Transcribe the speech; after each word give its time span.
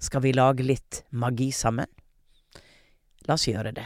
Skal 0.00 0.22
vi 0.24 0.32
lage 0.32 0.64
litt 0.64 1.04
magi 1.10 1.50
sammen? 1.52 1.86
La 3.28 3.36
oss 3.36 3.44
gjøre 3.48 3.74
det. 3.76 3.84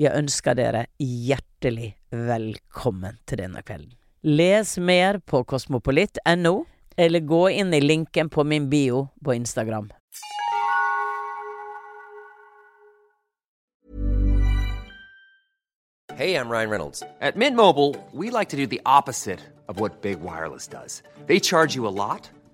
Jeg 0.00 0.16
ønsker 0.16 0.56
dere 0.56 0.86
hjertelig 0.98 1.90
velkommen 2.10 3.18
til 3.28 3.42
denne 3.44 3.60
kvelden. 3.62 3.92
Les 4.24 4.78
mer 4.80 5.20
på 5.20 5.42
kosmopolitt.no, 5.44 6.54
eller 6.96 7.20
gå 7.20 7.42
inn 7.52 7.76
i 7.76 7.82
linken 7.84 8.32
på 8.32 8.46
min 8.48 8.70
bio 8.72 9.10
på 9.20 9.36
Instagram. 9.36 9.92
Hey, 16.16 16.36
I'm 16.36 16.48
Ryan 16.48 16.70
Reynolds. 16.70 17.02
At 17.20 17.36
Mint 17.36 17.56
Mobile, 17.56 17.94
we 18.12 18.30
like 18.30 18.48
to 18.50 18.56
do 18.56 18.66
the 18.66 18.80
opposite 18.86 19.40
of 19.68 19.80
what 19.80 20.00
Big 20.00 20.20
Wireless 20.20 20.66
does. 20.68 21.02
They 21.26 21.40
charge 21.40 21.74
you 21.74 21.88
a 21.88 21.92
lot, 21.92 22.30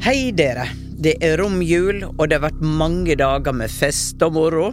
Hei 0.00 0.30
dere. 0.32 0.62
Det 0.96 1.12
er 1.20 1.34
romjul, 1.36 1.98
og 2.08 2.22
det 2.24 2.38
har 2.38 2.46
vært 2.46 2.62
mange 2.64 3.12
dager 3.20 3.52
med 3.52 3.68
fest 3.68 4.22
og 4.24 4.32
moro. 4.32 4.70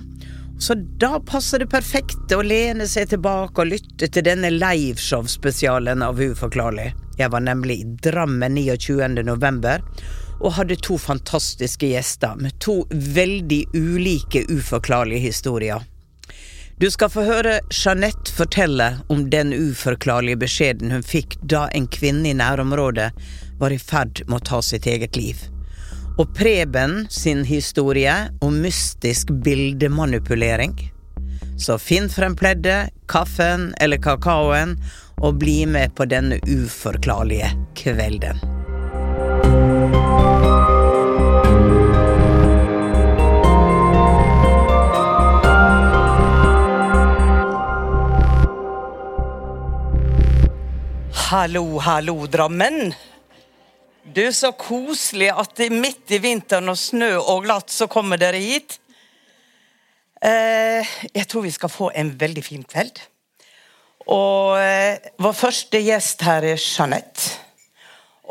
Så 0.55 0.77
da 1.01 1.17
passer 1.19 1.59
det 1.59 1.67
perfekt 1.73 2.31
å 2.31 2.39
lene 2.47 2.85
seg 2.87 3.09
tilbake 3.11 3.59
og 3.59 3.73
lytte 3.73 4.07
til 4.07 4.23
denne 4.23 4.53
liveshow-spesialen 4.55 6.05
av 6.05 6.21
Uforklarlig. 6.23 6.93
Jeg 7.19 7.33
var 7.33 7.43
nemlig 7.43 7.75
i 7.81 7.89
Drammen 8.07 8.55
29. 8.55 9.25
november 9.27 9.83
og 10.39 10.55
hadde 10.61 10.79
to 10.79 10.95
fantastiske 10.95 11.89
gjester 11.91 12.39
med 12.39 12.55
to 12.63 12.85
veldig 12.95 13.65
ulike 13.75 14.45
uforklarlige 14.47 15.25
historier. 15.27 15.83
Du 16.79 16.87
skal 16.93 17.09
få 17.11 17.25
høre 17.27 17.57
Jeanette 17.73 18.31
fortelle 18.31 18.93
om 19.11 19.27
den 19.33 19.51
uforklarlige 19.51 20.39
beskjeden 20.45 20.95
hun 20.95 21.03
fikk 21.03 21.35
da 21.41 21.65
en 21.75 21.89
kvinne 21.91 22.31
i 22.31 22.37
nærområdet 22.37 23.09
var 23.59 23.73
i 23.73 23.79
ferd 23.79 24.21
med 24.27 24.39
å 24.39 24.45
ta 24.45 24.61
sitt 24.61 24.87
eget 24.87 25.17
liv. 25.17 25.41
Og 26.17 26.29
Preben 26.33 27.05
sin 27.13 27.43
historie 27.45 28.13
om 28.41 28.61
mystisk 28.61 29.29
bildemanipulering. 29.45 30.73
Så 31.57 31.77
finn 31.81 32.09
frem 32.09 32.35
pleddet, 32.37 32.93
kaffen 33.09 33.71
eller 33.81 34.01
kakaoen, 34.01 34.77
og 35.17 35.39
bli 35.41 35.63
med 35.65 35.95
på 35.97 36.05
denne 36.05 36.37
uforklarlige 36.45 37.49
kvelden. 37.77 38.41
Hallo, 51.27 51.77
hallo, 51.83 52.25
Drammen. 52.31 52.93
Du, 54.07 54.23
så 54.31 54.53
koselig 54.55 55.27
at 55.35 55.59
midt 55.73 56.13
i 56.15 56.19
vinteren 56.23 56.71
og 56.71 56.77
snø 56.79 57.17
og 57.19 57.43
glatt, 57.43 57.71
så 57.73 57.89
kommer 57.91 58.19
dere 58.19 58.39
hit. 58.39 58.77
Eh, 60.23 60.87
jeg 61.11 61.27
tror 61.27 61.43
vi 61.43 61.51
skal 61.51 61.71
få 61.71 61.89
en 61.91 62.13
veldig 62.19 62.43
fin 62.45 62.63
kveld. 62.63 63.01
Og 64.07 64.55
eh, 64.61 65.11
vår 65.19 65.35
første 65.35 65.81
gjest 65.83 66.23
her 66.23 66.47
er 66.53 66.61
Jeanette. 66.61 67.35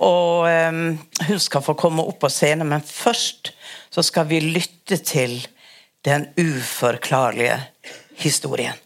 Og 0.01 0.49
eh, 0.49 0.81
hun 1.29 1.45
skal 1.45 1.65
få 1.65 1.77
komme 1.77 2.09
opp 2.09 2.23
på 2.25 2.33
scenen, 2.33 2.73
men 2.73 2.81
først 2.81 3.53
så 3.93 4.05
skal 4.07 4.31
vi 4.33 4.41
lytte 4.41 4.97
til 5.05 5.43
den 6.09 6.31
uforklarlige 6.41 7.61
historien. 8.17 8.86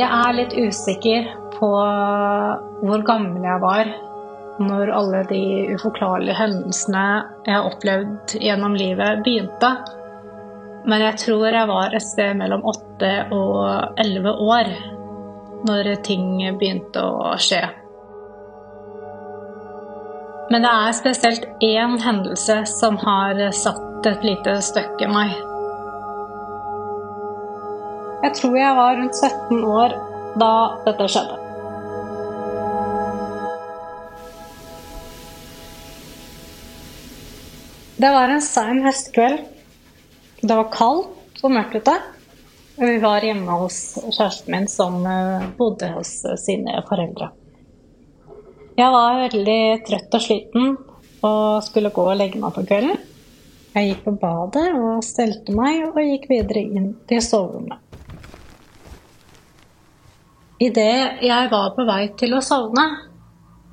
Jeg 0.00 0.08
er 0.08 0.32
litt 0.32 0.54
usikker 0.56 1.26
på 1.58 1.68
hvor 2.80 3.02
gammel 3.04 3.44
jeg 3.44 3.60
var 3.60 3.90
når 4.60 4.92
alle 4.96 5.20
de 5.28 5.42
uforklarlige 5.74 6.36
hendelsene 6.38 7.02
jeg 7.46 7.52
har 7.52 7.68
opplevd 7.68 8.34
gjennom 8.40 8.76
livet, 8.76 9.20
begynte. 9.24 9.70
Men 10.88 11.04
jeg 11.04 11.20
tror 11.20 11.46
jeg 11.48 11.68
var 11.68 11.96
et 11.96 12.04
sted 12.06 12.32
mellom 12.40 12.64
åtte 12.68 13.12
og 13.36 14.00
elleve 14.00 14.32
år 14.40 14.72
når 15.68 15.92
ting 16.06 16.40
begynte 16.60 17.04
å 17.04 17.34
skje. 17.40 17.60
Men 20.50 20.64
det 20.64 20.72
er 20.72 20.96
spesielt 20.96 21.44
én 21.62 22.00
hendelse 22.00 22.62
som 22.72 22.96
har 23.04 23.44
satt 23.54 24.08
et 24.08 24.24
lite 24.24 24.56
støkk 24.64 25.04
i 25.04 25.12
meg. 25.12 25.49
Jeg 28.20 28.34
tror 28.36 28.56
jeg 28.58 28.76
var 28.76 28.98
rundt 28.98 29.16
17 29.16 29.62
år 29.64 29.94
da 30.40 30.50
dette 30.84 31.06
skjedde. 31.08 31.38
Det 38.00 38.10
var 38.12 38.32
en 38.32 38.44
sein 38.44 38.84
høstkveld. 38.84 39.40
Det 40.40 40.52
var 40.52 40.68
kaldt 40.72 41.40
og 41.44 41.52
mørkt 41.56 41.80
ute. 41.80 41.96
Vi 42.80 42.94
var 43.00 43.24
hjemme 43.24 43.56
hos 43.62 43.80
kjæresten 44.04 44.54
min 44.54 44.68
som 44.72 45.00
eh, 45.08 45.50
bodde 45.56 45.90
hos 45.96 46.14
sine 46.44 46.78
foreldre. 46.88 47.32
Jeg 48.76 48.94
var 48.94 49.20
veldig 49.26 49.60
trøtt 49.88 50.16
og 50.16 50.24
sliten 50.24 50.74
og 51.24 51.60
skulle 51.64 51.92
gå 51.92 52.04
og 52.04 52.16
legge 52.20 52.40
meg 52.40 52.56
på 52.56 52.64
kvelden. 52.68 53.00
Jeg 53.74 53.92
gikk 53.92 54.06
på 54.06 54.16
badet 54.22 54.66
og 54.76 55.04
stelte 55.04 55.56
meg 55.56 55.86
og 55.88 56.00
gikk 56.04 56.28
videre 56.32 56.64
inn 56.64 56.92
til 57.08 57.24
soverommet. 57.24 57.89
Idet 60.60 61.22
jeg 61.24 61.48
var 61.48 61.70
på 61.72 61.86
vei 61.88 62.10
til 62.20 62.34
å 62.36 62.42
sovne, 62.44 62.82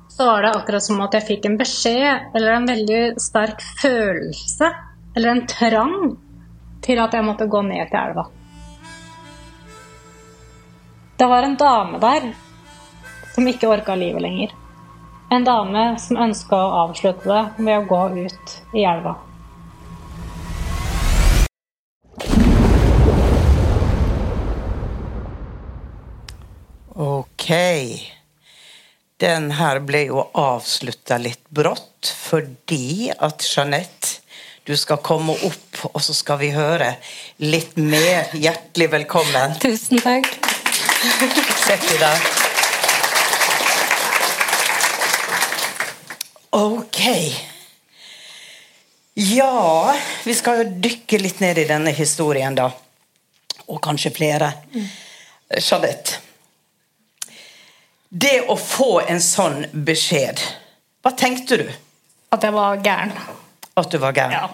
så 0.08 0.24
var 0.24 0.40
det 0.40 0.52
akkurat 0.56 0.84
som 0.86 1.02
at 1.04 1.12
jeg 1.18 1.26
fikk 1.26 1.48
en 1.50 1.58
beskjed 1.60 2.32
eller 2.38 2.54
en 2.54 2.68
veldig 2.70 3.00
sterk 3.20 3.60
følelse 3.82 4.70
eller 5.12 5.34
en 5.34 5.42
trang 5.50 5.92
til 6.86 7.02
at 7.02 7.12
jeg 7.12 7.26
måtte 7.26 7.50
gå 7.52 7.60
ned 7.66 7.92
til 7.92 8.00
elva. 8.00 8.24
Det 11.20 11.28
var 11.28 11.44
en 11.44 11.60
dame 11.60 12.00
der 12.00 12.30
som 13.34 13.52
ikke 13.52 13.68
orka 13.68 13.98
livet 13.98 14.24
lenger. 14.24 14.56
En 15.28 15.44
dame 15.44 15.90
som 16.00 16.24
ønska 16.24 16.56
å 16.56 16.84
avslutte 16.86 17.28
det 17.28 17.66
ved 17.66 17.82
å 17.82 17.88
gå 17.90 18.02
ut 18.24 18.60
i 18.72 18.88
elva. 18.88 19.18
Den 29.18 29.50
her 29.56 29.80
ble 29.80 30.02
jo 30.10 30.22
avslutta 30.36 31.16
litt 31.18 31.46
brått 31.48 32.10
fordi 32.12 33.08
at 33.10 33.42
Jeanette, 33.42 34.20
du 34.68 34.76
skal 34.76 35.00
komme 35.00 35.32
opp, 35.32 35.78
og 35.88 36.02
så 36.04 36.12
skal 36.12 36.38
vi 36.42 36.50
høre 36.52 36.90
litt 37.40 37.78
mer. 37.80 38.28
Hjertelig 38.36 38.90
velkommen. 38.92 39.56
Tusen 39.64 40.02
takk. 40.04 40.28
Sett 41.64 41.88
i 41.88 41.98
dag. 42.02 42.28
Ok. 46.58 47.02
Ja, 49.14 49.96
vi 50.28 50.36
skal 50.36 50.60
jo 50.60 50.70
dykke 50.84 51.24
litt 51.24 51.40
ned 51.40 51.64
i 51.64 51.68
denne 51.72 51.96
historien, 51.96 52.54
da. 52.60 52.68
Og 53.72 53.80
kanskje 53.82 54.12
flere. 54.20 54.52
Jeanette. 55.56 56.27
Det 58.08 58.40
å 58.48 58.56
få 58.56 59.00
en 59.04 59.20
sånn 59.20 59.66
beskjed, 59.72 60.40
hva 61.04 61.12
tenkte 61.12 61.58
du? 61.60 61.66
At 62.32 62.44
jeg 62.44 62.54
var 62.54 62.80
gæren. 62.84 63.12
At 63.76 63.90
du 63.92 63.98
var 64.00 64.16
gæren? 64.16 64.32
Ja. 64.32 64.48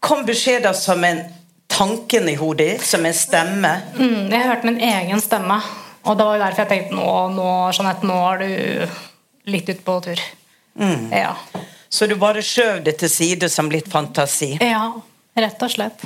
Kom 0.00 0.24
beskjeden 0.24 0.74
som 0.74 1.04
en 1.04 1.20
tanken 1.68 2.28
i 2.28 2.34
hodet 2.40 2.70
ditt, 2.70 2.86
som 2.88 3.04
en 3.06 3.14
stemme? 3.14 3.72
Mm, 3.98 4.30
jeg 4.32 4.46
hørte 4.48 4.68
min 4.70 4.80
egen 4.80 5.20
stemme. 5.20 5.60
Og 6.08 6.16
det 6.16 6.24
var 6.24 6.38
jo 6.38 6.42
derfor 6.44 6.64
jeg 6.64 6.70
tenkte 6.72 6.96
nå, 6.96 7.08
nå, 7.36 7.48
Jeanette, 7.76 8.08
nå 8.08 8.18
er 8.30 8.44
du 8.44 9.50
litt 9.52 9.68
ute 9.68 9.82
på 9.84 9.98
tur. 10.06 10.22
Ja. 11.12 11.34
Så 11.88 12.06
du 12.06 12.14
bare 12.20 12.40
skjøv 12.44 12.80
det 12.86 12.98
til 13.02 13.10
side 13.12 13.48
som 13.52 13.68
litt 13.72 13.88
fantasi? 13.92 14.54
ja, 14.62 14.86
rett 15.36 15.62
og 15.64 15.72
slett. 15.72 16.04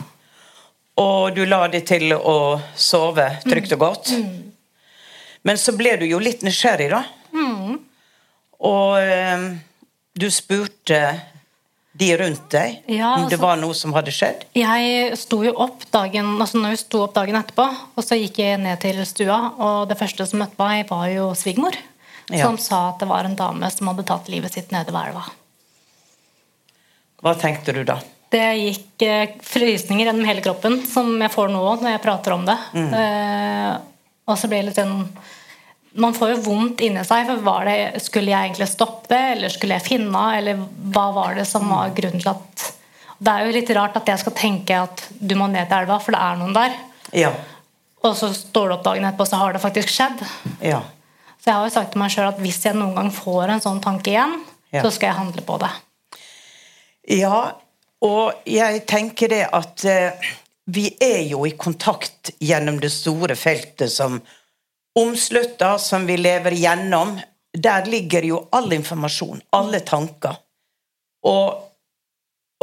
Og 0.98 1.34
du 1.36 1.44
la 1.46 1.66
deg 1.72 1.86
til 1.88 2.12
å 2.16 2.58
sove 2.76 3.28
trygt 3.46 3.72
og 3.76 3.84
godt? 3.86 4.12
Men 5.42 5.58
så 5.58 5.74
ble 5.76 5.96
du 5.98 6.06
jo 6.06 6.20
litt 6.22 6.44
nysgjerrig, 6.46 6.90
da. 6.92 7.02
Og 8.62 8.94
um, 9.02 9.46
du 10.14 10.28
spurte 10.30 11.00
de 11.92 12.08
rundt 12.16 12.46
deg 12.54 12.84
Ja, 12.88 13.14
om 13.18 13.26
det 13.26 13.36
altså- 13.36 13.42
var 13.42 13.56
noe 13.60 13.74
som 13.74 13.92
hadde 13.92 14.12
skjedd? 14.14 14.44
Jeg 14.56 15.16
sto 15.18 15.42
jo 15.44 15.52
opp 15.60 15.84
dagen 15.92 16.38
altså 16.40 16.60
når 16.60 16.76
jeg 16.76 16.82
sto 16.86 17.02
opp 17.04 17.14
dagen 17.18 17.36
etterpå, 17.36 17.66
og 17.96 18.04
så 18.04 18.16
gikk 18.16 18.38
jeg 18.38 18.60
ned 18.62 18.80
til 18.80 19.02
stua, 19.04 19.52
og 19.58 19.88
det 19.90 19.98
første 19.98 20.26
som 20.28 20.40
møtte 20.40 20.56
meg, 20.62 20.86
var 20.88 21.08
jo 21.12 21.32
svigermor. 21.36 21.76
Ja. 22.30 22.46
Som 22.46 22.56
sa 22.56 22.88
at 22.92 23.02
det 23.02 23.08
var 23.10 23.26
en 23.26 23.36
dame 23.36 23.68
som 23.70 23.90
hadde 23.90 24.06
tatt 24.08 24.30
livet 24.32 24.54
sitt 24.54 24.70
nede 24.72 24.94
ved 24.94 25.10
elva. 25.10 25.26
Hva 27.22 27.34
tenkte 27.38 27.74
du 27.74 27.82
da? 27.84 27.98
Det 28.32 28.46
gikk 28.56 29.02
eh, 29.04 29.34
frysninger 29.44 30.06
gjennom 30.08 30.24
hele 30.24 30.40
kroppen, 30.40 30.78
som 30.88 31.10
jeg 31.20 31.30
får 31.34 31.50
nå 31.52 31.60
når 31.82 31.90
jeg 31.92 32.02
prater 32.02 32.32
om 32.32 32.46
det. 32.48 32.56
Eh, 32.72 33.74
og 34.26 34.38
så 34.38 34.48
blir 34.48 34.62
det 34.62 34.70
litt 34.70 34.78
sånn 34.80 35.08
Man 35.94 36.14
får 36.16 36.30
jo 36.30 36.36
vondt 36.46 36.80
inni 36.80 37.02
seg, 37.04 37.26
for 37.44 37.66
det, 37.68 38.00
skulle 38.00 38.30
jeg 38.32 38.46
egentlig 38.48 38.68
stoppe 38.70 39.16
eller 39.34 39.52
skulle 39.52 39.76
jeg 39.76 39.84
finne 39.90 40.22
eller 40.38 40.62
hva 40.94 41.10
var 41.12 41.34
det 41.36 41.44
som 41.44 41.66
var 41.68 41.90
grunnen 41.92 42.22
til 42.22 42.30
at 42.30 42.62
Det 43.18 43.32
er 43.34 43.44
jo 43.44 43.52
litt 43.58 43.72
rart 43.76 43.98
at 44.00 44.08
jeg 44.08 44.22
skal 44.22 44.32
tenke 44.38 44.78
at 44.86 45.02
du 45.20 45.34
må 45.36 45.50
ned 45.52 45.68
til 45.68 45.82
elva, 45.82 45.98
for 46.00 46.16
det 46.16 46.22
er 46.24 46.38
noen 46.40 46.56
der. 46.56 46.78
Ja. 47.12 47.32
Og 48.02 48.16
så 48.18 48.32
står 48.34 48.68
du 48.72 48.74
opp 48.78 48.86
dagen 48.86 49.04
etterpå, 49.04 49.26
så 49.28 49.38
har 49.42 49.52
det 49.54 49.60
faktisk 49.62 49.92
skjedd. 49.92 50.24
Ja. 50.64 50.80
Så 51.38 51.50
jeg 51.50 51.54
har 51.58 51.68
jo 51.68 51.74
sagt 51.74 51.92
til 51.92 52.00
meg 52.02 52.10
sjøl 52.14 52.30
at 52.32 52.40
hvis 52.42 52.58
jeg 52.64 52.74
noen 52.78 52.96
gang 52.96 53.12
får 53.14 53.52
en 53.52 53.62
sånn 53.62 53.82
tanke 53.84 54.10
igjen, 54.14 54.38
Ja. 54.72 54.80
så 54.82 54.90
skal 54.94 55.10
jeg 55.12 55.18
handle 55.20 55.42
på 55.44 55.58
det. 55.60 55.70
Ja, 57.20 57.38
og 58.02 58.32
jeg 58.48 58.86
tenker 58.88 59.28
det 59.28 59.42
at 59.52 59.84
eh, 59.84 60.30
vi 60.70 60.96
er 61.00 61.22
jo 61.26 61.46
i 61.46 61.50
kontakt 61.50 62.30
gjennom 62.38 62.80
det 62.80 62.90
store 62.90 63.36
feltet 63.36 63.92
som 63.92 64.20
omslutter, 64.98 65.78
som 65.78 66.06
vi 66.06 66.16
lever 66.16 66.50
gjennom. 66.50 67.20
Der 67.58 67.86
ligger 67.86 68.22
jo 68.22 68.48
all 68.52 68.72
informasjon, 68.72 69.42
alle 69.50 69.80
tanker. 69.80 70.36
Og 71.26 71.62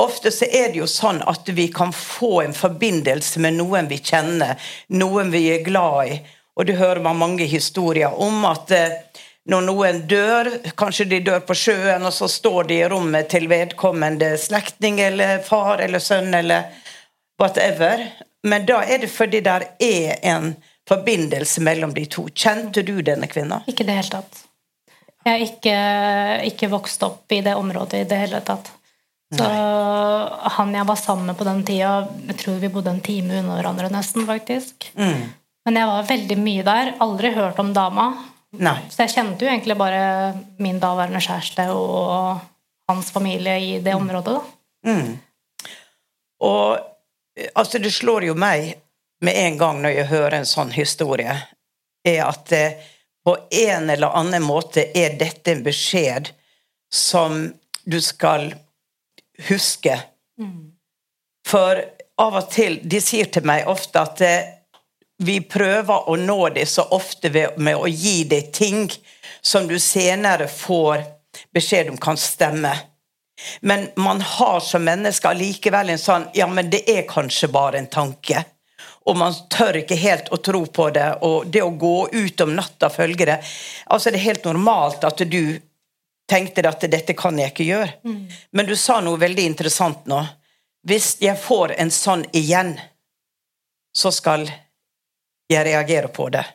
ofte 0.01 0.31
så 0.31 0.45
er 0.45 0.71
det 0.71 0.81
jo 0.81 0.87
sånn 0.87 1.21
at 1.27 1.49
vi 1.55 1.67
kan 1.73 1.93
få 1.95 2.41
en 2.43 2.55
forbindelse 2.55 3.43
med 3.43 3.59
noen 3.59 3.89
vi 3.91 3.99
kjenner, 3.99 4.55
noen 4.95 5.31
vi 5.31 5.45
er 5.53 5.65
glad 5.67 6.13
i. 6.13 6.19
Og 6.59 6.67
du 6.67 6.75
hører 6.75 7.03
man 7.03 7.19
mange 7.19 7.45
historier 7.47 8.15
om 8.19 8.43
at 8.47 8.71
eh, 8.75 8.97
når 9.49 9.63
noen 9.65 10.01
dør, 10.07 10.49
kanskje 10.77 11.07
de 11.09 11.21
dør 11.25 11.39
på 11.47 11.55
sjøen, 11.57 12.03
og 12.05 12.13
så 12.13 12.27
står 12.29 12.67
de 12.69 12.81
i 12.81 12.89
rommet 12.91 13.29
til 13.31 13.47
vedkommende 13.49 14.33
slektning 14.37 14.99
eller 15.01 15.39
far 15.45 15.81
eller 15.81 16.03
sønn 16.03 16.33
eller 16.35 16.67
whatever. 17.39 18.03
Men 18.47 18.65
da 18.67 18.81
er 18.83 19.03
det 19.03 19.11
fordi 19.11 19.41
der 19.45 19.65
er 19.79 20.19
en 20.23 20.53
forbindelse 20.89 21.61
mellom 21.61 21.93
de 21.93 22.05
to. 22.09 22.27
Kjente 22.33 22.83
du 22.85 22.99
denne 23.05 23.27
kvinna? 23.29 23.61
Ikke 23.67 23.85
i 23.85 23.89
det 23.89 23.97
hele 23.99 24.13
tatt. 24.19 24.43
Jeg 25.25 25.33
har 25.33 25.43
ikke, 25.43 25.79
ikke 26.47 26.69
vokst 26.71 27.03
opp 27.05 27.31
i 27.35 27.41
det 27.45 27.55
området 27.59 28.03
i 28.03 28.07
det 28.09 28.19
hele 28.21 28.39
tatt. 28.45 28.71
Så 29.35 29.45
han 30.55 30.71
jeg 30.73 30.87
var 30.89 30.97
sammen 30.97 31.27
med 31.29 31.37
på 31.37 31.45
den 31.45 31.59
tida, 31.67 32.07
jeg 32.31 32.37
tror 32.39 32.55
vi 32.63 32.71
bodde 32.73 32.95
en 32.95 33.03
time 33.05 33.35
unna 33.43 33.59
hverandre 33.59 33.91
nesten, 33.93 34.25
faktisk. 34.25 34.87
Men 35.67 35.77
jeg 35.77 35.89
var 35.91 36.07
veldig 36.09 36.37
mye 36.41 36.65
der. 36.65 36.93
Aldri 37.03 37.33
hørt 37.35 37.59
om 37.61 37.69
dama. 37.75 38.07
Nei. 38.57 38.77
Så 38.89 39.03
jeg 39.03 39.13
kjente 39.13 39.45
jo 39.45 39.51
egentlig 39.51 39.77
bare 39.77 40.01
min 40.57 40.79
daværende 40.81 41.21
kjæreste 41.21 41.67
og 41.75 42.39
hans 42.89 43.11
familie 43.13 43.59
i 43.61 43.75
det 43.85 43.93
området, 43.93 44.39
da. 44.39 44.95
Og 46.39 46.63
eh, 46.73 46.88
altså, 47.53 47.79
det 47.79 47.91
slår 47.91 48.29
jo 48.29 48.35
meg 48.35 48.73
med 49.21 49.37
en 49.37 49.57
gang 49.57 49.81
når 49.83 49.95
jeg 49.95 50.11
hører 50.13 50.37
en 50.39 50.47
sånn 50.47 50.71
historie, 50.71 51.35
er 52.07 52.21
at 52.25 52.51
eh, 52.55 52.79
på 53.25 53.35
en 53.51 53.89
eller 53.89 54.15
annen 54.15 54.43
måte 54.43 54.87
er 54.97 55.17
dette 55.19 55.51
en 55.51 55.63
beskjed 55.63 56.31
som 56.93 57.41
du 57.83 57.99
skal 58.01 58.53
huske. 59.49 59.99
For 61.47 61.83
av 62.19 62.35
og 62.35 62.49
til 62.51 62.79
De 62.83 63.01
sier 63.01 63.29
til 63.31 63.45
meg 63.47 63.67
ofte 63.67 64.01
at 64.01 64.21
eh, 64.25 64.55
vi 65.19 65.39
prøver 65.43 66.09
å 66.09 66.15
nå 66.15 66.49
dem 66.55 66.67
så 66.67 66.85
ofte 66.95 67.29
ved, 67.29 67.57
med 67.57 67.75
å 67.75 67.87
gi 67.87 68.23
dem 68.23 68.51
ting 68.55 68.85
som 69.41 69.67
du 69.67 69.75
senere 69.79 70.47
får 70.47 71.03
beskjed 71.55 71.89
om 71.91 71.97
kan 71.99 72.17
stemme. 72.17 72.71
Men 73.61 73.87
man 73.95 74.21
har 74.21 74.59
som 74.59 74.83
menneske 74.83 75.29
allikevel 75.29 75.89
en 75.89 76.01
sånn 76.01 76.27
Ja, 76.33 76.47
men 76.47 76.69
det 76.69 76.83
er 76.91 77.07
kanskje 77.09 77.51
bare 77.51 77.79
en 77.79 77.89
tanke. 77.91 78.43
Og 79.09 79.17
man 79.17 79.33
tør 79.49 79.79
ikke 79.79 79.97
helt 79.97 80.29
å 80.29 80.37
tro 80.43 80.65
på 80.65 80.89
det. 80.93 81.07
Og 81.25 81.47
det 81.47 81.63
å 81.63 81.71
gå 81.71 82.09
ut 82.11 82.41
om 82.45 82.53
natta 82.55 82.89
følger 82.93 83.33
det. 83.33 83.39
Altså, 83.87 84.11
det 84.11 84.19
er 84.19 84.27
helt 84.27 84.45
normalt 84.45 85.03
at 85.07 85.23
du 85.25 85.57
tenkte 86.29 86.67
at 86.69 86.85
dette 86.91 87.15
kan 87.17 87.39
jeg 87.39 87.53
ikke 87.53 87.69
gjøre. 87.69 87.89
Men 88.51 88.69
du 88.69 88.75
sa 88.77 88.99
noe 89.01 89.17
veldig 89.17 89.47
interessant 89.49 90.05
nå. 90.09 90.21
Hvis 90.87 91.17
jeg 91.23 91.39
får 91.41 91.73
en 91.81 91.91
sånn 91.91 92.25
igjen, 92.37 92.75
så 93.97 94.11
skal 94.13 94.45
jeg 95.49 95.65
reagere 95.65 96.11
på 96.13 96.29
det 96.29 96.45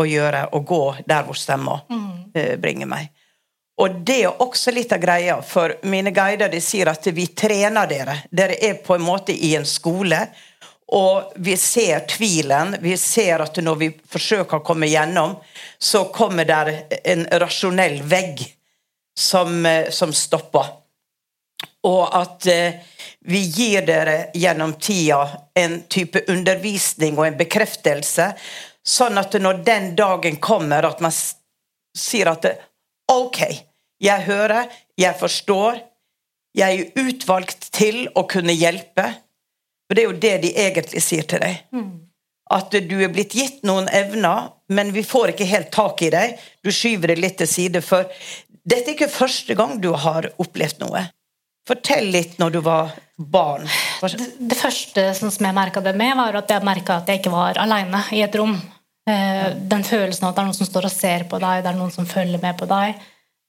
og 0.00 0.08
gjøre 0.08 0.46
og 0.56 0.66
gå 0.66 0.82
der 1.06 1.24
hvor 1.26 1.38
stemma 1.38 1.78
mm. 1.88 2.58
bringer 2.60 2.88
meg. 2.90 3.10
Og 3.80 4.00
det 4.04 4.18
er 4.26 4.42
også 4.44 4.74
litt 4.76 4.92
av 4.92 5.00
greia, 5.00 5.38
for 5.42 5.72
mine 5.88 6.12
guider 6.12 6.50
de 6.52 6.60
sier 6.60 6.90
at 6.90 7.06
vi 7.16 7.30
trener 7.32 7.88
dere. 7.88 8.18
Dere 8.28 8.58
er 8.60 8.80
på 8.84 8.96
en 8.96 9.06
måte 9.06 9.32
i 9.32 9.54
en 9.56 9.64
skole, 9.64 10.18
og 10.92 11.32
vi 11.36 11.54
ser 11.56 12.02
tvilen. 12.10 12.74
Vi 12.82 12.96
ser 13.00 13.40
at 13.40 13.56
når 13.62 13.78
vi 13.80 13.88
forsøker 14.12 14.58
å 14.58 14.66
komme 14.66 14.90
gjennom, 14.90 15.38
så 15.78 16.04
kommer 16.12 16.44
der 16.44 16.72
en 17.04 17.24
rasjonell 17.40 18.02
vegg 18.10 18.42
som, 19.16 19.64
eh, 19.66 19.88
som 19.90 20.12
stopper. 20.12 20.66
Og 21.86 22.04
at 22.20 22.46
eh, 22.46 22.82
vi 23.20 23.40
gir 23.46 23.86
dere 23.86 24.18
gjennom 24.34 24.74
tida 24.82 25.22
en 25.54 25.82
type 25.88 26.24
undervisning 26.28 27.16
og 27.18 27.30
en 27.30 27.38
bekreftelse, 27.38 28.32
sånn 28.84 29.20
at 29.20 29.40
når 29.40 29.64
den 29.64 29.94
dagen 29.96 30.36
kommer, 30.36 30.84
at 30.84 31.00
man 31.00 31.14
sier 31.96 32.32
at 32.32 32.42
det, 32.44 32.54
ok, 33.12 33.69
jeg 34.00 34.26
hører, 34.26 34.68
jeg 34.98 35.16
forstår, 35.20 35.80
jeg 36.56 36.80
er 36.80 37.02
utvalgt 37.04 37.68
til 37.76 38.06
å 38.18 38.24
kunne 38.30 38.54
hjelpe. 38.56 39.06
For 39.86 39.96
det 39.98 40.02
er 40.02 40.08
jo 40.08 40.20
det 40.22 40.36
de 40.44 40.54
egentlig 40.64 41.02
sier 41.04 41.26
til 41.30 41.42
deg. 41.42 41.60
At 42.50 42.74
du 42.74 42.96
er 42.98 43.12
blitt 43.14 43.36
gitt 43.38 43.60
noen 43.66 43.86
evner, 43.94 44.50
men 44.74 44.90
vi 44.94 45.04
får 45.06 45.34
ikke 45.34 45.46
helt 45.46 45.70
tak 45.74 46.02
i 46.02 46.10
deg. 46.10 46.34
Du 46.64 46.72
skyver 46.74 47.12
det 47.12 47.20
litt 47.22 47.38
til 47.38 47.50
side, 47.50 47.82
for 47.86 48.08
dette 48.66 48.90
er 48.90 48.96
ikke 48.96 49.10
første 49.12 49.54
gang 49.58 49.78
du 49.82 49.92
har 49.94 50.30
opplevd 50.42 50.82
noe. 50.82 51.04
Fortell 51.68 52.08
litt 52.10 52.38
når 52.40 52.56
du 52.56 52.60
var 52.64 52.96
barn. 53.20 53.68
Det, 54.02 54.26
Det 54.40 54.58
første 54.58 55.04
som 55.14 55.30
som 55.30 55.46
jeg 55.46 55.54
merka 55.54 55.82
det 55.84 55.94
med, 55.94 56.16
var 56.16 56.40
at 56.40 56.50
jeg 56.50 56.66
merka 56.66 56.96
at 56.98 57.08
jeg 57.10 57.20
ikke 57.20 57.34
var 57.34 57.60
aleine 57.62 58.02
i 58.16 58.22
et 58.24 58.34
rom. 58.34 58.56
Eh, 59.06 59.54
Den 59.54 59.84
følelsen 59.84 60.24
av 60.24 60.32
at 60.32 60.36
det 60.36 60.42
er 60.42 60.50
noen 60.50 60.58
som 60.58 60.66
står 60.66 60.88
og 60.88 60.94
ser 60.94 61.24
på 61.30 61.38
deg, 61.38 61.62
det 61.62 61.70
er 61.70 61.78
noen 61.78 61.92
som 61.94 62.06
følger 62.08 62.42
med 62.42 62.58
på 62.58 62.66
deg. 62.66 62.98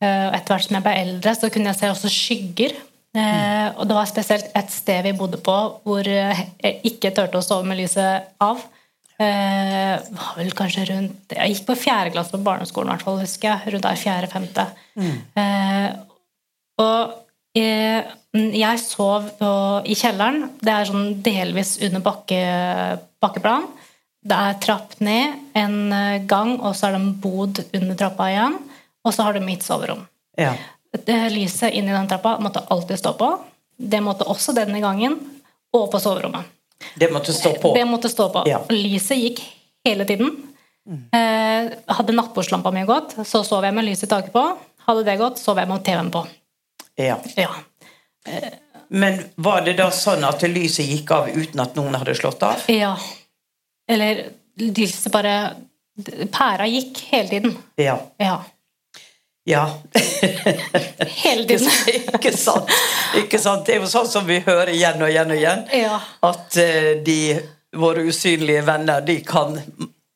Eh, 0.02 0.28
og 0.28 0.36
Etter 0.38 0.56
hvert 0.56 0.68
som 0.68 0.78
jeg 0.78 0.86
ble 0.88 0.96
eldre, 1.06 1.36
så 1.38 1.52
kunne 1.54 1.72
jeg 1.72 1.80
se 1.80 1.92
også 1.94 2.12
skygger. 2.12 2.78
Mm. 3.12 3.76
Og 3.76 3.90
det 3.90 3.96
var 3.98 4.08
spesielt 4.08 4.54
et 4.56 4.70
sted 4.72 5.02
vi 5.04 5.12
bodde 5.20 5.42
på 5.44 5.56
hvor 5.84 6.08
eh, 6.08 6.46
jeg 6.64 6.78
ikke 6.94 7.12
turte 7.12 7.42
å 7.42 7.44
sove 7.44 7.68
med 7.68 7.82
lyset 7.82 8.30
av. 8.40 8.62
Eh, 9.22 9.98
var 10.16 10.38
vel 10.40 10.54
kanskje 10.56 10.86
rundt 10.88 11.36
Jeg 11.36 11.52
gikk 11.52 11.66
på 11.68 11.76
fjerde 11.84 12.14
klasse 12.16 12.34
på 12.34 12.42
barneskolen, 12.46 12.94
hvert 12.94 13.06
fall, 13.06 13.20
husker 13.22 13.52
jeg. 13.52 13.74
Rundt 13.76 13.86
der 13.86 14.00
fjerde-femte. 14.00 14.66
Eh, 14.98 15.90
og 16.82 17.60
eh, 17.60 18.08
jeg 18.32 18.82
sov 18.82 19.28
på, 19.38 19.52
i 19.86 19.98
kjelleren. 20.00 20.48
Det 20.64 20.74
er 20.74 20.90
sånn 20.90 21.14
delvis 21.24 21.76
under 21.84 22.04
bakke, 22.06 22.42
bakkeplan. 23.22 23.68
Det 24.22 24.38
er 24.38 24.60
trapp 24.62 24.96
ned, 25.04 25.38
en 25.58 25.78
eh, 25.98 26.24
gang, 26.30 26.56
og 26.60 26.76
så 26.78 26.88
er 26.88 26.96
det 26.96 27.02
en 27.02 27.16
bod 27.22 27.64
under 27.68 27.98
trappa 28.00 28.30
igjen. 28.32 28.58
Og 29.04 29.14
så 29.14 29.26
har 29.26 29.34
du 29.34 29.40
mitt 29.44 29.64
soverom. 29.66 30.06
Ja. 30.38 30.54
Det 30.92 31.18
lyset 31.34 31.74
inn 31.74 31.88
i 31.90 31.94
den 31.96 32.08
trappa 32.12 32.36
måtte 32.44 32.64
alltid 32.74 33.00
stå 33.00 33.14
på. 33.20 33.32
Det 33.78 34.02
måtte 34.04 34.28
også 34.30 34.54
denne 34.54 34.82
gangen, 34.84 35.16
og 35.74 35.88
på 35.92 36.00
soverommet. 36.04 36.46
Det 36.96 37.10
måtte 37.14 37.34
stå 37.34 37.54
på. 37.62 37.74
Det 37.78 37.86
måtte 37.88 38.10
stå 38.10 38.28
på. 38.34 38.44
Ja. 38.50 38.62
Lyset 38.70 39.18
gikk 39.18 39.42
hele 39.86 40.06
tiden. 40.06 40.32
Eh, 40.90 41.72
hadde 41.96 42.14
nattbordslampa 42.14 42.72
mi 42.74 42.84
gått, 42.90 43.16
så 43.26 43.44
sov 43.46 43.66
jeg 43.66 43.74
med 43.78 43.86
lyset 43.88 44.10
i 44.10 44.12
taket 44.12 44.34
på. 44.34 44.44
Hadde 44.88 45.06
det 45.08 45.18
gått, 45.22 45.40
sov 45.40 45.62
jeg 45.62 45.70
med 45.70 45.84
TV-en 45.86 46.12
på. 46.14 46.26
Ja. 47.00 47.18
Ja. 47.38 47.52
Men 48.92 49.22
var 49.36 49.62
det 49.66 49.78
da 49.80 49.88
sånn 49.96 50.26
at 50.28 50.44
lyset 50.50 50.90
gikk 50.90 51.14
av 51.16 51.30
uten 51.32 51.62
at 51.64 51.78
noen 51.80 51.96
hadde 51.96 52.16
slått 52.18 52.44
av? 52.44 52.66
ja. 52.68 52.96
Eller 53.92 54.26
lyset 54.56 55.12
bare 55.12 55.36
Pæra 56.32 56.66
gikk 56.72 57.02
hele 57.12 57.28
tiden. 57.30 57.56
Ja. 57.76 57.98
Ja. 58.18 58.38
Ja. 59.44 59.70
Hele 61.24 61.48
tiden. 61.48 61.70
ikke 62.14 62.38
sant? 62.38 62.70
Ikke 63.18 63.40
sant? 63.42 63.66
Det 63.66 63.76
er 63.76 63.82
jo 63.82 63.90
sånn 63.90 64.10
som 64.10 64.28
vi 64.28 64.40
hører 64.46 64.74
igjen 64.74 65.02
og 65.02 65.10
igjen 65.10 65.34
og 65.34 65.40
igjen. 65.40 65.64
Ja. 65.82 65.98
At 66.30 66.58
eh, 66.62 66.92
de, 67.06 67.18
våre 67.78 68.06
usynlige 68.06 68.62
venner, 68.68 69.02
de 69.06 69.18
kan, 69.26 69.58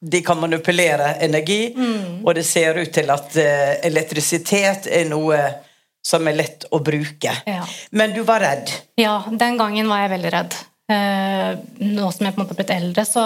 de 0.01 0.21
kan 0.25 0.39
manipulere 0.39 1.15
energi. 1.25 1.73
Mm. 1.75 2.21
Og 2.25 2.35
det 2.37 2.45
ser 2.45 2.77
ut 2.77 2.93
til 2.93 3.09
at 3.13 3.37
eh, 3.41 3.79
elektrisitet 3.89 4.89
er 4.93 5.09
noe 5.09 5.41
som 6.05 6.27
er 6.29 6.37
lett 6.37 6.67
å 6.69 6.79
bruke. 6.85 7.33
Ja. 7.49 7.63
Men 7.97 8.13
du 8.13 8.21
var 8.27 8.43
redd. 8.45 8.69
Ja, 9.01 9.23
den 9.31 9.57
gangen 9.57 9.89
var 9.89 10.03
jeg 10.03 10.13
veldig 10.13 10.33
redd. 10.35 10.57
Eh, 10.91 11.51
nå 11.81 12.11
som 12.13 12.27
jeg 12.27 12.35
på 12.35 12.37
en 12.37 12.43
måte 12.43 12.53
har 12.53 12.59
blitt 12.59 12.75
eldre, 12.75 13.05
så 13.09 13.25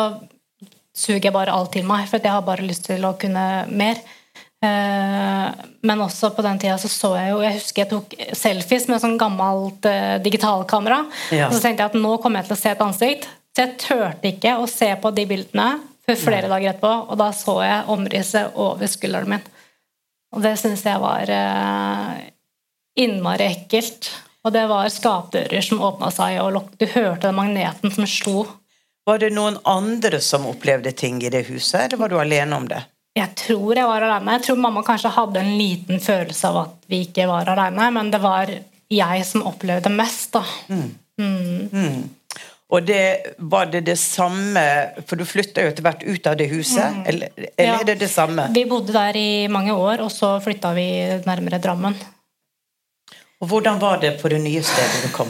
suger 0.95 1.27
jeg 1.27 1.35
bare 1.35 1.51
alt 1.51 1.73
til 1.75 1.83
meg, 1.87 2.07
for 2.07 2.23
jeg 2.23 2.31
har 2.31 2.45
bare 2.47 2.63
lyst 2.63 2.87
til 2.87 3.03
å 3.03 3.17
kunne 3.19 3.43
mer. 3.67 3.99
Eh, 4.59 5.49
men 5.81 6.01
også 6.03 6.33
på 6.35 6.43
den 6.43 6.59
tida 6.59 6.75
så 6.81 6.89
så 6.91 7.13
jeg 7.15 7.29
jo 7.31 7.37
Jeg 7.45 7.55
husker 7.55 7.79
jeg 7.79 7.89
tok 7.93 8.15
selfies 8.35 8.89
med 8.91 8.99
sånn 8.99 9.19
gammelt 9.19 9.85
eh, 9.87 10.17
digitalkamera. 10.23 11.03
Ja. 11.31 11.47
Og 11.47 11.55
så 11.55 11.63
tenkte 11.63 11.85
jeg 11.85 11.93
at 11.93 11.99
nå 11.99 12.17
kommer 12.19 12.41
jeg 12.41 12.49
til 12.49 12.57
å 12.57 12.61
se 12.63 12.73
et 12.73 12.83
ansikt. 12.83 13.29
Så 13.55 13.65
jeg 13.65 13.77
turte 13.81 14.33
ikke 14.33 14.57
å 14.59 14.67
se 14.69 14.89
på 14.99 15.13
de 15.15 15.25
bildene 15.29 15.69
før 16.09 16.19
flere 16.19 16.49
dager 16.49 16.71
etterpå, 16.71 16.91
og 17.11 17.17
da 17.21 17.29
så 17.35 17.55
jeg 17.61 17.87
omrisset 17.93 18.55
over 18.57 18.89
skulderen 18.89 19.29
min. 19.35 19.47
Og 20.33 20.41
det 20.45 20.55
syns 20.61 20.83
jeg 20.85 21.01
var 21.01 21.29
eh, 21.33 22.17
innmari 23.01 23.49
ekkelt. 23.53 24.11
Og 24.47 24.53
det 24.55 24.63
var 24.71 24.87
skapdører 24.93 25.63
som 25.65 25.81
åpna 25.83 26.11
seg, 26.15 26.37
og 26.39 26.71
du 26.79 26.85
hørte 26.93 27.27
den 27.27 27.37
magneten 27.37 27.91
som 27.91 28.07
slo. 28.07 28.45
Var 29.09 29.19
det 29.19 29.33
noen 29.35 29.57
andre 29.67 30.21
som 30.23 30.47
opplevde 30.47 30.93
ting 30.95 31.19
i 31.23 31.31
det 31.33 31.43
huset, 31.49 31.81
eller 31.87 31.99
var 31.99 32.11
du 32.11 32.19
alene 32.21 32.55
om 32.55 32.67
det? 32.69 32.79
Jeg 33.19 33.33
tror 33.35 33.75
jeg 33.79 33.87
var 33.89 34.05
alene. 34.07 34.37
Jeg 34.37 34.45
tror 34.47 34.59
mamma 34.63 34.83
kanskje 34.87 35.11
hadde 35.15 35.41
en 35.43 35.53
liten 35.59 35.99
følelse 36.03 36.47
av 36.51 36.57
at 36.63 36.75
vi 36.91 37.01
ikke 37.07 37.25
var 37.29 37.49
alene, 37.51 37.89
men 37.95 38.11
det 38.13 38.21
var 38.23 38.51
jeg 38.89 39.25
som 39.27 39.43
opplevde 39.49 39.91
mest, 39.93 40.31
da. 40.37 40.43
Og 42.69 42.83
det, 42.85 42.99
var 43.49 43.65
det 43.73 43.79
det 43.87 43.95
samme 43.97 44.61
For 45.09 45.17
du 45.17 45.25
flytta 45.25 45.63
jo 45.65 45.71
etter 45.71 45.81
hvert 45.87 46.03
ut 46.05 46.27
av 46.29 46.35
det 46.37 46.45
huset. 46.51 46.99
Eller, 47.09 47.31
eller 47.33 47.49
Mm. 47.59 47.65
Ja. 47.65 47.79
er 47.79 47.87
det 47.89 47.95
det 48.03 48.09
samme? 48.13 48.45
Vi 48.53 48.63
bodde 48.69 48.93
der 48.93 49.17
i 49.17 49.47
mange 49.51 49.73
år, 49.73 50.03
og 50.05 50.11
så 50.13 50.35
flytta 50.43 50.71
vi 50.77 50.85
nærmere 51.25 51.59
Drammen. 51.59 51.95
Og 53.41 53.47
hvordan 53.47 53.79
var 53.79 53.97
det 54.01 54.17
på 54.21 54.29
det 54.29 54.41
nye 54.43 54.61
stedet 54.63 55.01
du 55.05 55.09
kom? 55.15 55.29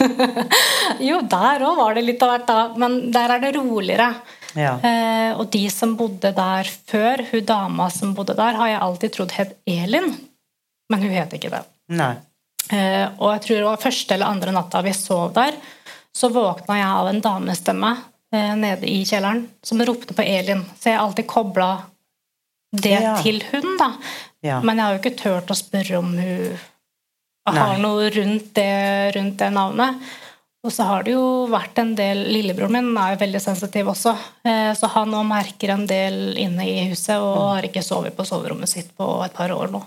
Jo, 1.10 1.22
der 1.30 1.62
òg 1.64 1.78
var 1.78 1.94
det 1.96 2.04
litt 2.08 2.24
av 2.26 2.32
hvert, 2.34 2.48
da. 2.50 2.60
Men 2.82 3.00
der 3.14 3.36
er 3.36 3.40
det 3.44 3.56
roligere. 3.56 4.12
Ja. 4.58 4.78
Eh, 4.82 5.32
og 5.38 5.50
de 5.54 5.66
som 5.70 5.96
bodde 6.00 6.32
der 6.34 6.70
før, 6.90 7.22
hun 7.32 7.46
dama 7.46 7.90
som 7.94 8.16
bodde 8.18 8.34
der, 8.38 8.58
har 8.58 8.72
jeg 8.72 8.82
alltid 8.82 9.14
trodd 9.16 9.36
het 9.38 9.58
Elin. 9.70 10.10
Men 10.90 11.04
hun 11.06 11.14
het 11.14 11.34
ikke 11.38 11.52
det. 11.54 11.62
Nei. 11.94 12.16
Eh, 12.74 13.06
og 13.18 13.34
jeg 13.36 13.42
tror 13.46 13.56
det 13.60 13.68
var 13.68 13.82
første 13.84 14.14
eller 14.16 14.30
andre 14.30 14.54
natta 14.54 14.82
vi 14.86 14.94
sov 14.94 15.34
der, 15.38 15.54
så 16.16 16.30
våkna 16.34 16.78
jeg 16.80 16.90
av 16.90 17.08
en 17.12 17.22
damestemme 17.22 17.92
eh, 18.34 18.56
nede 18.58 18.90
i 18.90 19.04
kjelleren 19.06 19.44
som 19.66 19.82
ropte 19.86 20.14
på 20.18 20.26
Elin. 20.26 20.64
Så 20.80 20.90
jeg 20.92 20.98
har 20.98 21.06
alltid 21.08 21.28
kobla 21.30 21.70
det 22.72 22.98
Ja. 23.02 23.16
til 23.22 23.42
hun, 23.52 23.78
da. 23.80 23.92
Ja. 24.46 24.60
Men 24.62 24.78
jeg 24.78 24.86
har 24.86 24.94
jo 24.98 25.00
ikke 25.04 25.18
turt 25.20 25.50
å 25.54 25.58
spørre 25.58 25.98
om 25.98 26.12
hun 26.18 26.58
har 27.50 27.74
Nei. 27.74 27.80
noe 27.82 28.10
rundt 28.14 28.52
det, 28.54 29.16
rundt 29.16 29.38
det 29.42 29.50
navnet. 29.56 29.96
Og 30.68 30.74
så 30.76 30.84
har 30.84 31.06
det 31.08 31.14
jo 31.14 31.46
vært 31.48 31.78
en 31.80 31.94
del 31.96 32.26
Lillebroren 32.34 32.74
min 32.76 32.98
er 33.00 33.14
jo 33.14 33.20
veldig 33.22 33.40
sensitiv 33.40 33.88
også, 33.94 34.12
eh, 34.44 34.74
så 34.76 34.90
han 34.92 35.14
òg 35.16 35.24
merker 35.30 35.72
en 35.72 35.86
del 35.88 36.36
inne 36.38 36.66
i 36.68 36.90
huset 36.90 37.16
og 37.16 37.36
Mm. 37.38 37.46
har 37.54 37.68
ikke 37.70 37.84
sovet 37.86 38.16
på 38.18 38.26
soverommet 38.28 38.68
sitt 38.68 38.90
på 38.98 39.08
et 39.24 39.34
par 39.34 39.50
år 39.56 39.72
nå. 39.72 39.82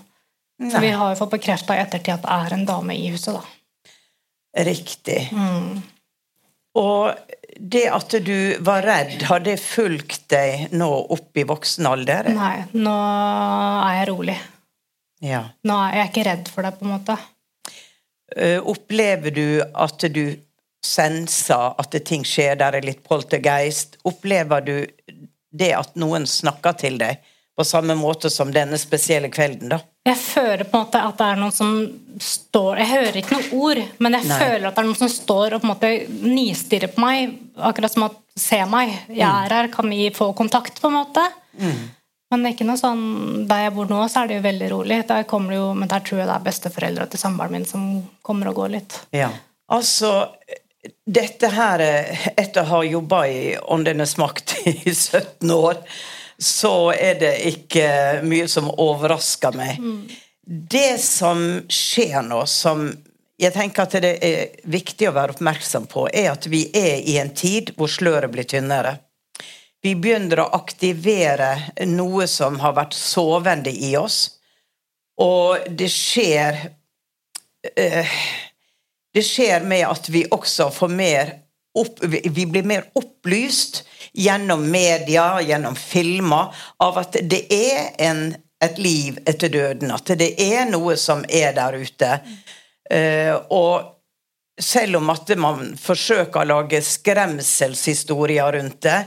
Så 0.71 0.79
vi 0.81 0.89
har 0.89 1.13
jo 1.13 1.19
fått 1.19 1.31
bekrefta 1.35 1.75
i 1.75 1.81
ettertid 1.83 2.13
at 2.15 2.21
det 2.23 2.31
er 2.31 2.53
en 2.53 2.65
dame 2.65 2.95
i 2.95 3.09
huset, 3.11 3.33
da. 3.35 3.41
Riktig. 4.63 5.29
Mm. 5.33 5.81
Og 6.75 7.15
det 7.59 7.83
at 7.93 8.15
du 8.25 8.57
var 8.65 8.81
redd, 8.85 9.21
har 9.29 9.39
det 9.45 9.59
fulgt 9.61 10.27
deg 10.33 10.71
nå 10.73 10.87
opp 11.13 11.37
i 11.37 11.43
voksen 11.43 11.85
alder? 11.89 12.29
Nei, 12.33 12.63
nå 12.73 12.93
er 12.93 13.99
jeg 13.99 14.07
rolig. 14.09 14.37
Ja. 15.21 15.43
Nå 15.63 15.77
er 15.87 15.99
jeg 15.99 16.09
ikke 16.11 16.25
redd 16.31 16.49
for 16.53 16.65
det, 16.65 16.73
på 16.79 16.85
en 16.87 16.93
måte. 16.95 17.17
Eh, 18.35 18.57
Opplever 18.59 19.31
du 19.35 19.61
at 19.61 19.99
du 20.13 20.23
senser 20.83 21.77
at 21.79 21.95
ting 22.05 22.25
skjer 22.27 22.57
der 22.59 22.79
er 22.79 22.85
litt 22.85 23.03
poltergeist? 23.07 23.97
Opplever 24.07 24.65
du 24.65 24.75
det 25.53 25.71
at 25.77 25.95
noen 25.99 26.25
snakker 26.27 26.75
til 26.79 26.97
deg 27.01 27.21
på 27.53 27.63
samme 27.63 27.93
måte 27.95 28.31
som 28.33 28.49
denne 28.49 28.79
spesielle 28.81 29.29
kvelden, 29.29 29.69
da? 29.75 29.77
Jeg 30.09 30.17
føler 30.17 30.65
på 30.65 30.77
en 30.79 30.85
måte 30.87 31.01
at 31.05 31.19
det 31.19 31.27
er 31.29 31.37
noen 31.39 31.53
som 31.53 31.73
står 32.19 32.79
Jeg 32.81 32.89
hører 32.89 33.19
ikke 33.21 33.37
noen 33.37 33.51
ord, 33.61 33.81
men 34.03 34.17
jeg 34.17 34.27
Nei. 34.27 34.39
føler 34.41 34.67
at 34.67 34.75
det 34.75 34.81
er 34.81 34.87
noen 34.89 34.99
som 34.99 35.11
står 35.13 35.55
og 35.55 35.61
på 35.61 35.67
en 35.67 35.71
måte 35.71 35.91
nistirrer 36.25 36.91
på 36.91 37.03
meg. 37.03 37.37
Akkurat 37.71 37.93
som 37.93 38.09
at 38.09 38.19
Se 38.33 38.57
meg, 38.65 38.89
jeg 39.13 39.21
er 39.29 39.53
her, 39.53 39.67
kan 39.69 39.85
vi 39.93 40.07
få 40.09 40.31
kontakt, 40.33 40.79
på 40.81 40.89
en 40.89 40.95
måte? 40.95 41.21
Men 42.33 42.41
det 42.41 42.49
er 42.49 42.55
ikke 42.55 42.65
noe 42.65 42.79
sånn 42.81 43.43
Der 43.45 43.67
jeg 43.67 43.73
bor 43.75 43.91
nå, 43.91 43.99
så 44.09 44.23
er 44.23 44.31
det 44.31 44.39
jo 44.39 44.45
veldig 44.47 44.69
rolig. 44.71 44.97
Der 45.05 45.27
kommer 45.29 45.53
det 45.53 45.59
jo, 45.59 45.67
men 45.77 45.91
der 45.91 46.01
tror 46.01 46.23
jeg 46.23 46.29
det 46.31 46.37
er 46.39 46.47
besteforeldra 46.47 47.05
til 47.11 47.21
samboeren 47.21 47.53
min 47.53 47.67
som 47.69 47.83
kommer 48.25 48.49
og 48.49 48.57
går 48.63 48.73
litt. 48.73 48.97
Ja. 49.13 49.29
Altså, 49.69 50.09
dette 51.05 51.47
her 51.47 51.79
eh, 51.79 52.27
Etter 52.37 52.63
å 52.63 52.69
ha 52.71 52.83
jobba 52.83 53.23
i 53.27 53.55
Åndenes 53.57 54.17
makt 54.17 54.55
i 54.65 54.91
17 54.93 55.51
år, 55.51 55.79
så 56.37 56.91
er 56.91 57.19
det 57.21 57.33
ikke 57.53 57.87
mye 58.27 58.47
som 58.51 58.67
overrasker 58.71 59.55
meg. 59.55 59.79
Det 60.43 60.97
som 60.99 61.43
skjer 61.71 62.19
nå, 62.25 62.41
som 62.49 62.89
jeg 63.39 63.53
tenker 63.55 63.85
at 63.85 63.95
det 64.03 64.13
er 64.23 64.67
viktig 64.69 65.07
å 65.09 65.15
være 65.15 65.35
oppmerksom 65.37 65.87
på, 65.91 66.07
er 66.11 66.33
at 66.33 66.47
vi 66.51 66.65
er 66.75 66.99
i 66.99 67.17
en 67.21 67.31
tid 67.35 67.73
hvor 67.77 67.91
sløret 67.91 68.31
blir 68.33 68.47
tynnere. 68.49 68.97
Vi 69.83 69.95
begynner 69.99 70.43
å 70.43 70.51
aktivere 70.55 71.85
noe 71.89 72.27
som 72.31 72.59
har 72.63 72.75
vært 72.77 72.95
sovende 72.95 73.71
i 73.71 73.95
oss, 73.99 74.39
og 75.19 75.65
det 75.69 75.89
skjer 75.91 76.59
det 79.13 79.23
skjer 79.25 79.65
med 79.69 79.85
at 79.87 80.09
vi 80.09 80.25
også 80.31 80.69
får 80.73 80.91
mer 80.91 81.33
opp, 81.77 82.03
vi 82.03 82.45
blir 82.45 82.63
mer 82.63 82.85
opplyst 82.97 83.83
gjennom 84.13 84.65
media, 84.71 85.41
gjennom 85.41 85.75
filmer, 85.75 86.53
av 86.77 86.97
at 87.01 87.17
det 87.21 87.45
er 87.53 87.93
en, 88.09 88.27
et 88.63 88.77
liv 88.81 89.17
etter 89.25 89.49
døden. 89.53 89.93
At 89.93 90.13
det 90.17 90.33
er 90.41 90.65
noe 90.69 90.97
som 91.01 91.25
er 91.29 91.53
der 91.57 91.77
ute. 91.81 92.11
Uh, 92.93 93.37
og 93.53 93.93
selv 94.61 94.99
om 94.99 95.09
at 95.13 95.31
man 95.39 95.71
forsøker 95.79 96.43
å 96.43 96.49
lage 96.49 96.81
skremselshistorier 96.85 98.53
rundt 98.57 98.81
det, 98.85 98.99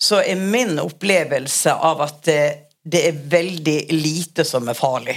så 0.00 0.20
er 0.20 0.40
min 0.40 0.76
opplevelse 0.80 1.72
av 1.72 2.04
at 2.04 2.20
det, 2.28 2.42
det 2.84 3.06
er 3.08 3.24
veldig 3.32 3.78
lite 3.96 4.44
som 4.44 4.68
er 4.68 4.76
farlig. 4.76 5.16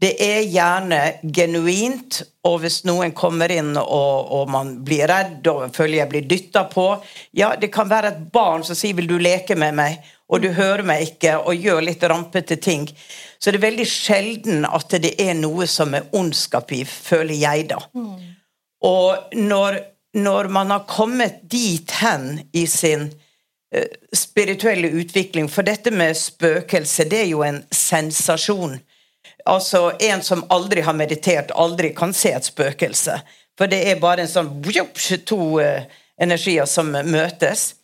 Det 0.00 0.14
er 0.24 0.46
gjerne 0.48 0.98
genuint, 1.36 2.22
og 2.48 2.62
hvis 2.62 2.78
noen 2.88 3.12
kommer 3.12 3.52
inn 3.52 3.74
og, 3.76 4.30
og 4.32 4.48
man 4.48 4.72
blir 4.84 5.10
redd 5.10 5.44
og 5.50 5.74
føler 5.76 5.98
jeg 5.98 6.10
blir 6.14 6.30
dytta 6.30 6.62
på 6.72 6.86
Ja, 7.36 7.50
det 7.60 7.68
kan 7.74 7.90
være 7.90 8.14
et 8.14 8.22
barn 8.32 8.64
som 8.64 8.78
sier 8.78 8.96
'vil 8.96 9.10
du 9.10 9.18
leke 9.20 9.56
med 9.60 9.76
meg', 9.76 10.00
og 10.30 10.40
du 10.42 10.48
hører 10.56 10.82
meg 10.86 11.02
ikke, 11.02 11.36
og 11.38 11.54
gjør 11.54 11.80
litt 11.84 12.02
rampete 12.02 12.56
ting. 12.56 12.88
Så 13.38 13.50
det 13.50 13.58
er 13.60 13.68
veldig 13.68 13.86
sjelden 13.86 14.64
at 14.64 14.90
det 15.02 15.14
er 15.20 15.34
noe 15.34 15.66
som 15.66 15.94
er 15.94 16.06
ondskap 16.12 16.72
i, 16.72 16.84
føler 16.84 17.34
jeg, 17.34 17.68
da. 17.70 17.80
Og 18.80 19.34
når, 19.36 19.80
når 20.14 20.48
man 20.48 20.70
har 20.70 20.86
kommet 20.88 21.42
dit 21.50 21.90
hen 22.00 22.40
i 22.52 22.66
sin 22.66 23.10
eh, 23.74 23.90
spirituelle 24.14 24.88
utvikling. 24.88 25.48
For 25.50 25.66
dette 25.66 25.90
med 25.90 26.16
spøkelse, 26.16 27.04
det 27.10 27.24
er 27.24 27.30
jo 27.32 27.42
en 27.42 27.64
sensasjon. 27.74 28.78
Altså, 29.50 29.92
en 29.98 30.22
som 30.22 30.44
aldri 30.54 30.84
har 30.86 30.94
meditert, 30.94 31.50
aldri 31.50 31.90
kan 31.96 32.14
se 32.14 32.30
et 32.36 32.46
spøkelse. 32.46 33.18
For 33.58 33.70
det 33.70 33.82
er 33.90 34.00
bare 34.00 34.24
en 34.24 34.30
sånn 34.30 34.52
to 35.26 35.40
uh, 35.58 35.82
energier 36.20 36.68
som 36.70 36.92
møtes. 36.92 37.74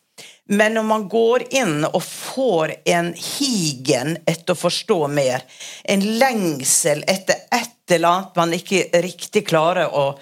Men 0.47 0.77
når 0.77 0.85
man 0.87 1.03
går 1.11 1.43
inn 1.59 1.83
og 1.85 1.99
får 2.03 2.73
en 2.87 3.11
higen 3.13 4.15
etter 4.23 4.55
å 4.55 4.61
forstå 4.61 4.99
mer, 5.11 5.43
en 5.83 6.05
lengsel 6.21 7.03
etter 7.07 7.43
et 7.51 7.91
eller 7.91 8.07
annet 8.07 8.39
man 8.39 8.55
ikke 8.55 8.87
riktig 9.03 9.43
klarer 9.49 9.91
å 9.91 10.13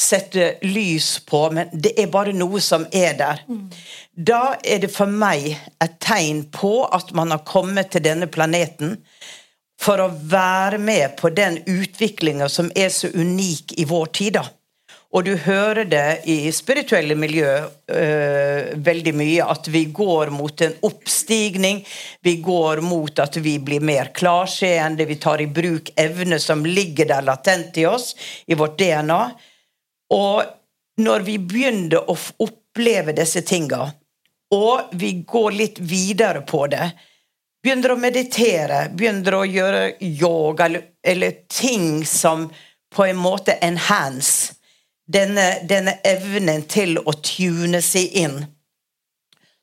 sette 0.00 0.54
lys 0.66 1.20
på, 1.28 1.44
men 1.54 1.68
det 1.72 1.92
er 2.00 2.10
bare 2.10 2.32
noe 2.34 2.60
som 2.64 2.86
er 2.90 3.14
der. 3.18 3.44
Mm. 3.46 3.68
Da 4.16 4.56
er 4.64 4.82
det 4.82 4.90
for 4.90 5.10
meg 5.10 5.52
et 5.52 6.00
tegn 6.02 6.46
på 6.54 6.80
at 6.88 7.12
man 7.14 7.30
har 7.30 7.44
kommet 7.46 7.92
til 7.94 8.02
denne 8.08 8.26
planeten 8.26 8.96
for 9.84 10.00
å 10.00 10.08
være 10.08 10.78
med 10.80 11.16
på 11.20 11.30
den 11.34 11.58
utviklinga 11.68 12.48
som 12.48 12.70
er 12.74 12.92
så 12.92 13.10
unik 13.12 13.76
i 13.80 13.84
vår 13.88 14.12
tid. 14.16 14.38
da. 14.38 14.46
Og 15.14 15.22
du 15.28 15.36
hører 15.38 15.86
det 15.86 16.24
i 16.26 16.50
spirituelle 16.50 17.14
miljø 17.14 17.50
øh, 17.54 18.72
veldig 18.86 19.12
mye, 19.14 19.44
at 19.46 19.68
vi 19.70 19.84
går 19.94 20.32
mot 20.34 20.64
en 20.66 20.74
oppstigning. 20.88 21.84
Vi 22.26 22.36
går 22.42 22.82
mot 22.82 23.22
at 23.22 23.38
vi 23.44 23.58
blir 23.62 23.84
mer 23.84 24.10
klarseende, 24.16 25.06
vi 25.06 25.20
tar 25.22 25.44
i 25.44 25.46
bruk 25.46 25.92
evner 25.94 26.42
som 26.42 26.66
ligger 26.66 27.12
der 27.12 27.28
latent 27.28 27.78
i 27.78 27.86
oss, 27.86 28.16
i 28.46 28.58
vårt 28.58 28.78
DNA. 28.80 29.20
Og 30.18 30.42
når 31.04 31.28
vi 31.28 31.38
begynner 31.38 32.10
å 32.10 32.18
oppleve 32.42 33.14
disse 33.14 33.44
tinga, 33.46 33.86
og 34.54 34.96
vi 34.98 35.20
går 35.22 35.60
litt 35.62 35.78
videre 35.78 36.42
på 36.42 36.66
det, 36.74 36.90
begynner 37.64 37.94
å 37.94 38.00
meditere, 38.00 38.88
begynner 38.92 39.38
å 39.38 39.46
gjøre 39.48 39.84
yoga 40.04 40.66
eller, 40.66 40.82
eller 41.02 41.38
ting 41.48 42.04
som 42.06 42.50
på 42.94 43.06
en 43.08 43.16
måte 43.16 43.56
enhance 43.64 44.52
denne, 45.08 45.64
denne 45.68 45.96
evnen 46.04 46.66
til 46.68 46.98
å 47.00 47.14
tune 47.24 47.80
seg 47.84 48.12
inn, 48.20 48.42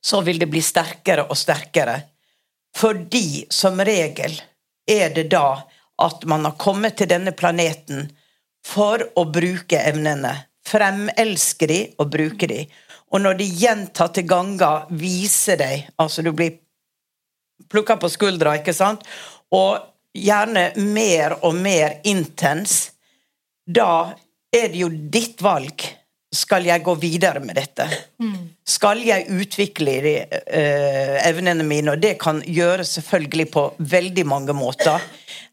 så 0.02 0.20
vil 0.26 0.40
det 0.42 0.50
bli 0.50 0.62
sterkere 0.62 1.28
og 1.30 1.38
sterkere. 1.38 2.00
Fordi 2.76 3.44
som 3.52 3.78
regel 3.84 4.34
er 4.88 5.12
det 5.14 5.28
da 5.30 5.62
at 6.02 6.24
man 6.26 6.48
har 6.48 6.58
kommet 6.58 6.96
til 6.98 7.10
denne 7.10 7.34
planeten 7.36 8.08
for 8.66 9.04
å 9.18 9.28
bruke 9.30 9.78
evnene. 9.78 10.32
Fremelske 10.66 11.68
de 11.70 11.78
og 12.00 12.10
bruke 12.10 12.48
de. 12.50 12.64
Og 13.12 13.22
når 13.22 13.38
de 13.38 13.48
gjentatte 13.60 14.24
ganger 14.24 14.86
viser 14.96 15.58
deg 15.60 15.88
Altså, 16.00 16.22
du 16.22 16.32
blir 16.32 16.61
plukka 17.70 17.96
på 18.00 18.10
skuldra, 18.12 18.56
ikke 18.60 18.74
sant? 18.76 19.04
Og 19.52 19.78
gjerne 20.16 20.70
mer 20.76 21.38
og 21.42 21.56
mer 21.56 21.98
intens. 22.08 22.92
Da 23.64 24.12
er 24.52 24.70
det 24.72 24.80
jo 24.84 24.90
ditt 24.92 25.42
valg. 25.42 25.84
Skal 26.32 26.64
jeg 26.64 26.80
gå 26.80 26.94
videre 26.96 27.42
med 27.44 27.58
dette? 27.60 27.84
Mm. 28.22 28.54
Skal 28.64 29.02
jeg 29.04 29.26
utvikle 29.28 29.98
de, 30.00 30.14
uh, 30.24 31.18
evnene 31.28 31.64
mine? 31.66 31.92
Og 31.92 32.00
det 32.00 32.14
kan 32.22 32.40
gjøres 32.46 32.94
selvfølgelig 32.96 33.50
på 33.52 33.66
veldig 33.92 34.24
mange 34.26 34.56
måter. 34.56 35.04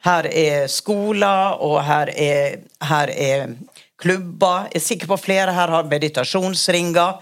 Her 0.07 0.29
er 0.31 0.69
skoler, 0.71 1.59
og 1.59 1.81
her 1.83 2.13
er, 2.15 2.61
her 2.87 3.11
er 3.11 3.51
klubber. 3.99 4.69
Jeg 4.71 4.79
er 4.79 4.85
sikker 4.85 5.11
på 5.11 5.19
flere 5.19 5.55
her 5.55 5.75
har 5.75 5.91
meditasjonsringer 5.91 7.19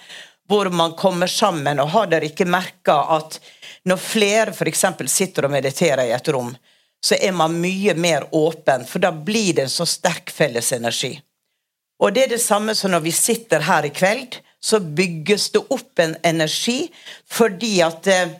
hvor 0.47 0.69
man 0.69 0.93
kommer 0.93 1.27
sammen. 1.27 1.79
Og 1.79 1.89
har 1.93 2.09
dere 2.11 2.29
ikke 2.31 2.47
merka 2.47 2.97
at 3.17 3.39
når 3.87 4.01
flere 4.01 4.55
f.eks. 4.55 4.85
sitter 5.07 5.47
og 5.47 5.53
mediterer 5.53 6.07
i 6.07 6.15
et 6.15 6.33
rom, 6.33 6.55
så 7.03 7.15
er 7.21 7.31
man 7.31 7.59
mye 7.61 7.93
mer 7.95 8.27
åpen, 8.35 8.85
for 8.85 8.99
da 8.99 9.11
blir 9.11 9.53
det 9.53 9.67
en 9.67 9.71
så 9.71 9.85
sterk 9.85 10.31
felles 10.33 10.71
energi. 10.73 11.13
Og 11.99 12.13
det 12.13 12.25
er 12.25 12.35
det 12.35 12.41
samme 12.41 12.75
som 12.75 12.91
når 12.93 13.05
vi 13.05 13.13
sitter 13.15 13.63
her 13.65 13.85
i 13.85 13.93
kveld, 13.93 14.39
så 14.59 14.79
bygges 14.79 15.51
det 15.53 15.63
opp 15.73 15.99
en 16.01 16.15
energi 16.25 16.87
fordi 17.29 17.79
at 17.85 18.07
eh, 18.07 18.35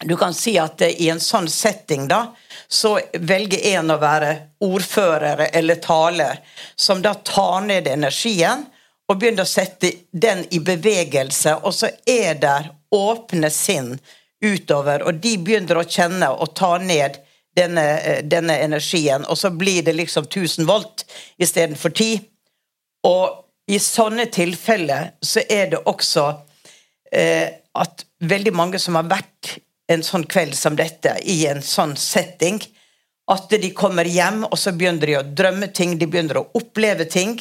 Du 0.00 0.16
kan 0.16 0.32
si 0.32 0.54
at 0.58 0.80
eh, 0.80 0.94
i 1.04 1.10
en 1.12 1.20
sånn 1.20 1.48
setting, 1.48 2.06
da, 2.08 2.32
så 2.68 2.94
velger 3.20 3.66
en 3.74 3.92
å 3.92 3.98
være 4.00 4.30
ordfører 4.64 5.42
eller 5.52 5.76
taler, 5.76 6.38
som 6.72 7.02
da 7.04 7.12
tar 7.14 7.66
ned 7.66 7.88
energien 7.88 8.64
og 9.10 9.18
begynner 9.18 9.42
å 9.42 9.50
sette 9.50 9.90
den 10.12 10.44
i 10.54 10.60
bevegelse, 10.62 11.56
og 11.66 11.74
så 11.74 11.90
er 12.06 12.38
der 12.38 12.70
åpne 12.94 13.50
sinn 13.50 13.96
utover, 14.44 15.02
og 15.02 15.18
de 15.22 15.34
begynner 15.42 15.80
å 15.80 15.86
kjenne 15.86 16.30
og 16.30 16.54
ta 16.54 16.76
ned 16.78 17.18
denne, 17.58 17.86
eh, 17.98 18.22
denne 18.22 18.56
energien, 18.62 19.26
og 19.26 19.38
så 19.38 19.50
blir 19.50 19.82
det 19.82 19.96
liksom 19.98 20.28
1000 20.30 20.66
volt 20.66 21.04
istedenfor 21.38 21.90
10. 21.90 22.20
Og 23.04 23.44
i 23.70 23.78
sånne 23.78 24.26
tilfeller 24.30 25.12
så 25.22 25.42
er 25.48 25.72
det 25.74 25.82
også 25.86 26.26
eh, 27.12 27.48
at 27.74 28.04
veldig 28.20 28.54
mange 28.54 28.78
som 28.78 28.94
har 28.94 29.10
vært 29.10 29.58
en 29.90 30.02
sånn 30.06 30.26
kveld 30.30 30.54
som 30.54 30.76
dette, 30.78 31.16
i 31.26 31.46
en 31.50 31.62
sånn 31.62 31.96
setting, 31.98 32.60
at 33.30 33.50
de 33.50 33.70
kommer 33.74 34.06
hjem, 34.06 34.44
og 34.46 34.58
så 34.58 34.72
begynner 34.74 35.06
de 35.06 35.18
å 35.18 35.26
drømme 35.26 35.70
ting, 35.74 35.96
de 35.98 36.06
begynner 36.06 36.40
å 36.40 36.48
oppleve 36.58 37.06
ting. 37.10 37.36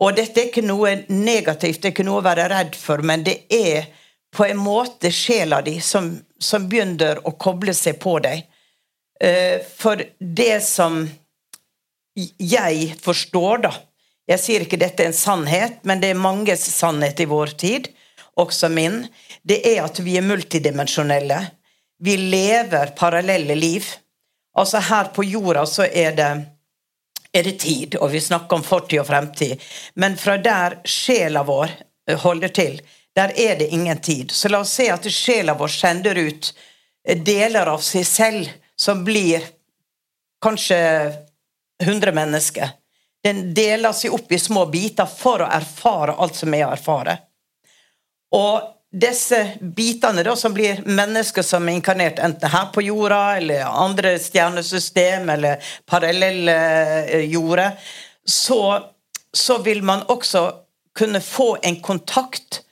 Og 0.00 0.16
dette 0.16 0.40
er 0.40 0.48
ikke 0.48 0.64
noe 0.64 0.94
negativt, 1.12 1.82
det 1.82 1.90
er 1.90 1.94
ikke 1.94 2.06
noe 2.08 2.22
å 2.22 2.26
være 2.26 2.48
redd 2.52 2.76
for, 2.78 3.02
men 3.04 3.24
det 3.26 3.42
er 3.52 3.90
på 4.32 4.46
en 4.46 4.60
måte 4.60 5.10
sjela 5.12 5.60
di 5.66 5.76
som, 5.84 6.12
som 6.38 6.68
begynner 6.70 7.20
å 7.26 7.34
koble 7.36 7.74
seg 7.76 7.98
på 8.00 8.16
deg. 8.24 8.46
Eh, 9.20 9.58
for 9.76 10.00
det 10.18 10.62
som 10.64 11.02
jeg 12.16 12.94
forstår, 13.02 13.64
da, 13.66 13.72
jeg 14.30 14.42
sier 14.42 14.64
ikke 14.64 14.78
dette 14.80 15.02
er 15.02 15.10
en 15.10 15.16
sannhet, 15.16 15.80
men 15.88 16.00
det 16.02 16.12
er 16.12 16.22
manges 16.22 16.62
sannhet 16.72 17.20
i 17.20 17.28
vår 17.28 17.54
tid, 17.60 17.90
også 18.40 18.70
min. 18.72 19.02
Det 19.42 19.58
er 19.66 19.82
at 19.84 19.98
vi 20.04 20.16
er 20.16 20.24
multidimensjonelle. 20.24 21.40
Vi 22.00 22.16
lever 22.16 22.94
parallelle 22.96 23.56
liv. 23.58 23.88
Altså 24.56 24.80
her 24.86 25.10
på 25.14 25.26
jorda 25.26 25.66
så 25.68 25.84
er 25.84 26.14
det, 26.16 26.30
er 27.32 27.46
det 27.46 27.58
tid, 27.62 27.96
og 27.96 28.10
vi 28.10 28.20
snakker 28.20 28.58
om 28.58 28.64
fortid 28.64 29.00
og 29.00 29.06
fremtid. 29.06 29.60
Men 29.94 30.16
fra 30.18 30.36
der 30.38 30.80
sjela 30.84 31.44
vår 31.46 31.70
eh, 31.70 32.18
holder 32.18 32.54
til, 32.54 32.80
der 33.16 33.32
er 33.38 33.56
det 33.58 33.70
ingen 33.74 34.00
tid. 34.00 34.30
Så 34.30 34.48
la 34.48 34.62
oss 34.64 34.74
se 34.74 34.88
at 34.90 35.06
sjela 35.12 35.54
vår 35.58 35.72
sender 35.74 36.18
ut 36.18 36.52
eh, 37.04 37.18
deler 37.18 37.70
av 37.70 37.82
seg 37.84 38.06
selv 38.06 38.50
som 38.80 39.04
blir 39.04 39.44
kanskje 40.42 40.80
100 41.82 42.12
mennesker. 42.16 42.76
Den 43.24 43.50
deler 43.54 43.92
seg 43.92 44.14
opp 44.16 44.32
i 44.32 44.40
små 44.40 44.64
biter 44.72 45.08
for 45.08 45.44
å 45.44 45.50
erfare 45.52 46.16
alt 46.16 46.38
som 46.38 46.54
er 46.56 46.66
å 46.66 46.74
erfare. 46.74 47.18
Og 48.36 48.79
disse 48.92 49.52
bitene 49.60 50.22
da, 50.26 50.34
som 50.36 50.54
blir 50.54 50.82
mennesker 50.84 51.42
som 51.46 51.68
er 51.68 51.78
inkarnert 51.78 52.18
enten 52.18 52.50
her 52.50 52.70
på 52.74 52.82
jorda 52.82 53.36
eller 53.36 53.68
andre 53.68 54.16
stjernesystem 54.18 55.30
eller 55.30 55.62
parallelle 55.86 56.56
eh, 57.04 57.30
jorder, 57.30 57.78
så, 58.26 58.90
så 59.32 59.58
vil 59.62 59.82
man 59.86 60.02
også 60.10 60.50
kunne 60.98 61.20
få 61.22 61.56
en 61.62 61.80
kontakt. 61.80 62.62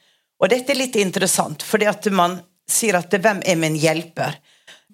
Og 0.42 0.50
dette 0.50 0.74
er 0.74 0.82
litt 0.82 0.98
interessant, 0.98 1.62
fordi 1.62 1.86
at 1.86 2.10
man 2.10 2.40
sier 2.68 2.98
at 2.98 3.14
'hvem 3.14 3.42
er 3.46 3.56
min 3.56 3.78
hjelper'? 3.78 4.34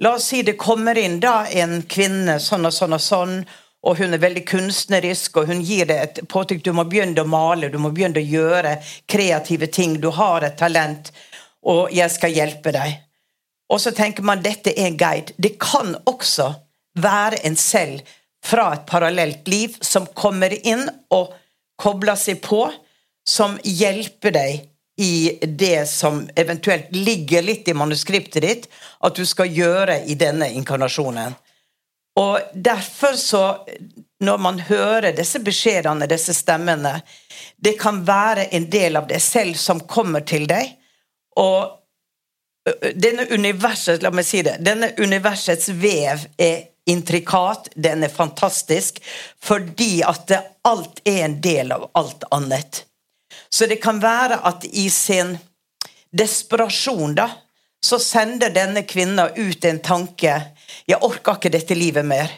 La 0.01 0.15
oss 0.15 0.27
si 0.27 0.43
det 0.43 0.59
kommer 0.59 0.99
inn 0.99 1.21
da 1.21 1.47
en 1.47 1.83
kvinne 1.83 2.41
sånn 2.43 2.67
og 2.67 2.75
sånn 2.75 2.97
og 2.97 3.01
sånn, 3.01 3.35
og 3.85 3.99
hun 4.01 4.16
er 4.16 4.23
veldig 4.23 4.44
kunstnerisk, 4.49 5.37
og 5.37 5.51
hun 5.53 5.61
gir 5.64 5.88
deg 5.90 6.01
et 6.01 6.20
påtrykk. 6.33 6.62
Du 6.64 6.73
må 6.77 6.87
begynne 6.88 7.20
å 7.20 7.29
male, 7.29 7.68
du 7.68 7.79
må 7.79 7.92
begynne 7.92 8.23
å 8.23 8.25
gjøre 8.25 8.79
kreative 9.11 9.68
ting. 9.68 9.99
Du 10.01 10.09
har 10.16 10.47
et 10.47 10.57
talent, 10.57 11.12
og 11.68 11.92
jeg 11.92 12.12
skal 12.12 12.33
hjelpe 12.33 12.73
deg. 12.73 13.01
Og 13.73 13.81
så 13.81 13.92
tenker 13.97 14.25
man 14.25 14.44
dette 14.44 14.73
er 14.73 14.88
en 14.88 14.99
guide. 15.01 15.37
Det 15.37 15.57
kan 15.61 15.97
også 16.09 16.53
være 17.01 17.42
en 17.44 17.57
selv 17.61 18.05
fra 18.44 18.70
et 18.75 18.85
parallelt 18.88 19.49
liv 19.49 19.77
som 19.85 20.09
kommer 20.16 20.53
inn 20.55 20.85
og 21.12 21.33
kobler 21.81 22.16
seg 22.20 22.40
på, 22.44 22.66
som 23.25 23.57
hjelper 23.64 24.35
deg 24.37 24.64
i 25.01 25.38
det 25.42 25.88
som 25.90 26.23
eventuelt 26.38 26.92
ligger 26.94 27.42
litt 27.42 27.68
i 27.68 27.75
manuskriptet 27.75 28.44
ditt, 28.44 28.68
at 29.01 29.16
du 29.16 29.25
skal 29.27 29.51
gjøre 29.51 30.05
i 30.07 30.14
denne 30.14 30.53
inkarnasjonen. 30.55 31.35
Og 32.20 32.40
derfor 32.55 33.16
så 33.18 33.66
Når 34.20 34.38
man 34.38 34.61
hører 34.61 35.12
disse 35.12 35.40
beskjedene, 35.42 36.07
disse 36.07 36.35
stemmene 36.35 37.00
Det 37.59 37.74
kan 37.81 38.05
være 38.07 38.46
en 38.57 38.68
del 38.70 38.96
av 38.96 39.09
deg 39.11 39.22
selv 39.22 39.59
som 39.59 39.81
kommer 39.81 40.20
til 40.20 40.46
deg. 40.46 40.77
Og 41.37 41.81
denne 42.94 43.27
universet, 43.29 44.03
la 44.03 44.11
meg 44.14 44.24
si 44.24 44.40
det, 44.44 44.55
denne 44.64 44.92
universets 44.96 45.68
vev 45.68 46.22
er 46.40 46.62
intrikat, 46.88 47.68
den 47.74 48.05
er 48.05 48.12
fantastisk, 48.12 49.03
fordi 49.42 50.03
at 50.07 50.33
alt 50.64 51.00
er 51.05 51.24
en 51.27 51.38
del 51.44 51.72
av 51.77 51.90
alt 51.92 52.24
annet. 52.31 52.85
Så 53.53 53.68
det 53.68 53.83
kan 53.85 54.00
være 54.00 54.40
at 54.48 54.64
i 54.64 54.88
sin 54.90 55.37
desperasjon, 56.14 57.16
da, 57.18 57.29
så 57.85 57.99
sender 58.01 58.53
denne 58.55 58.83
kvinna 58.88 59.29
ut 59.37 59.64
en 59.64 59.79
tanke. 59.85 60.38
Jeg 60.88 61.01
orker 61.05 61.37
ikke 61.37 61.53
dette 61.53 61.77
livet 61.77 62.07
mer. 62.09 62.31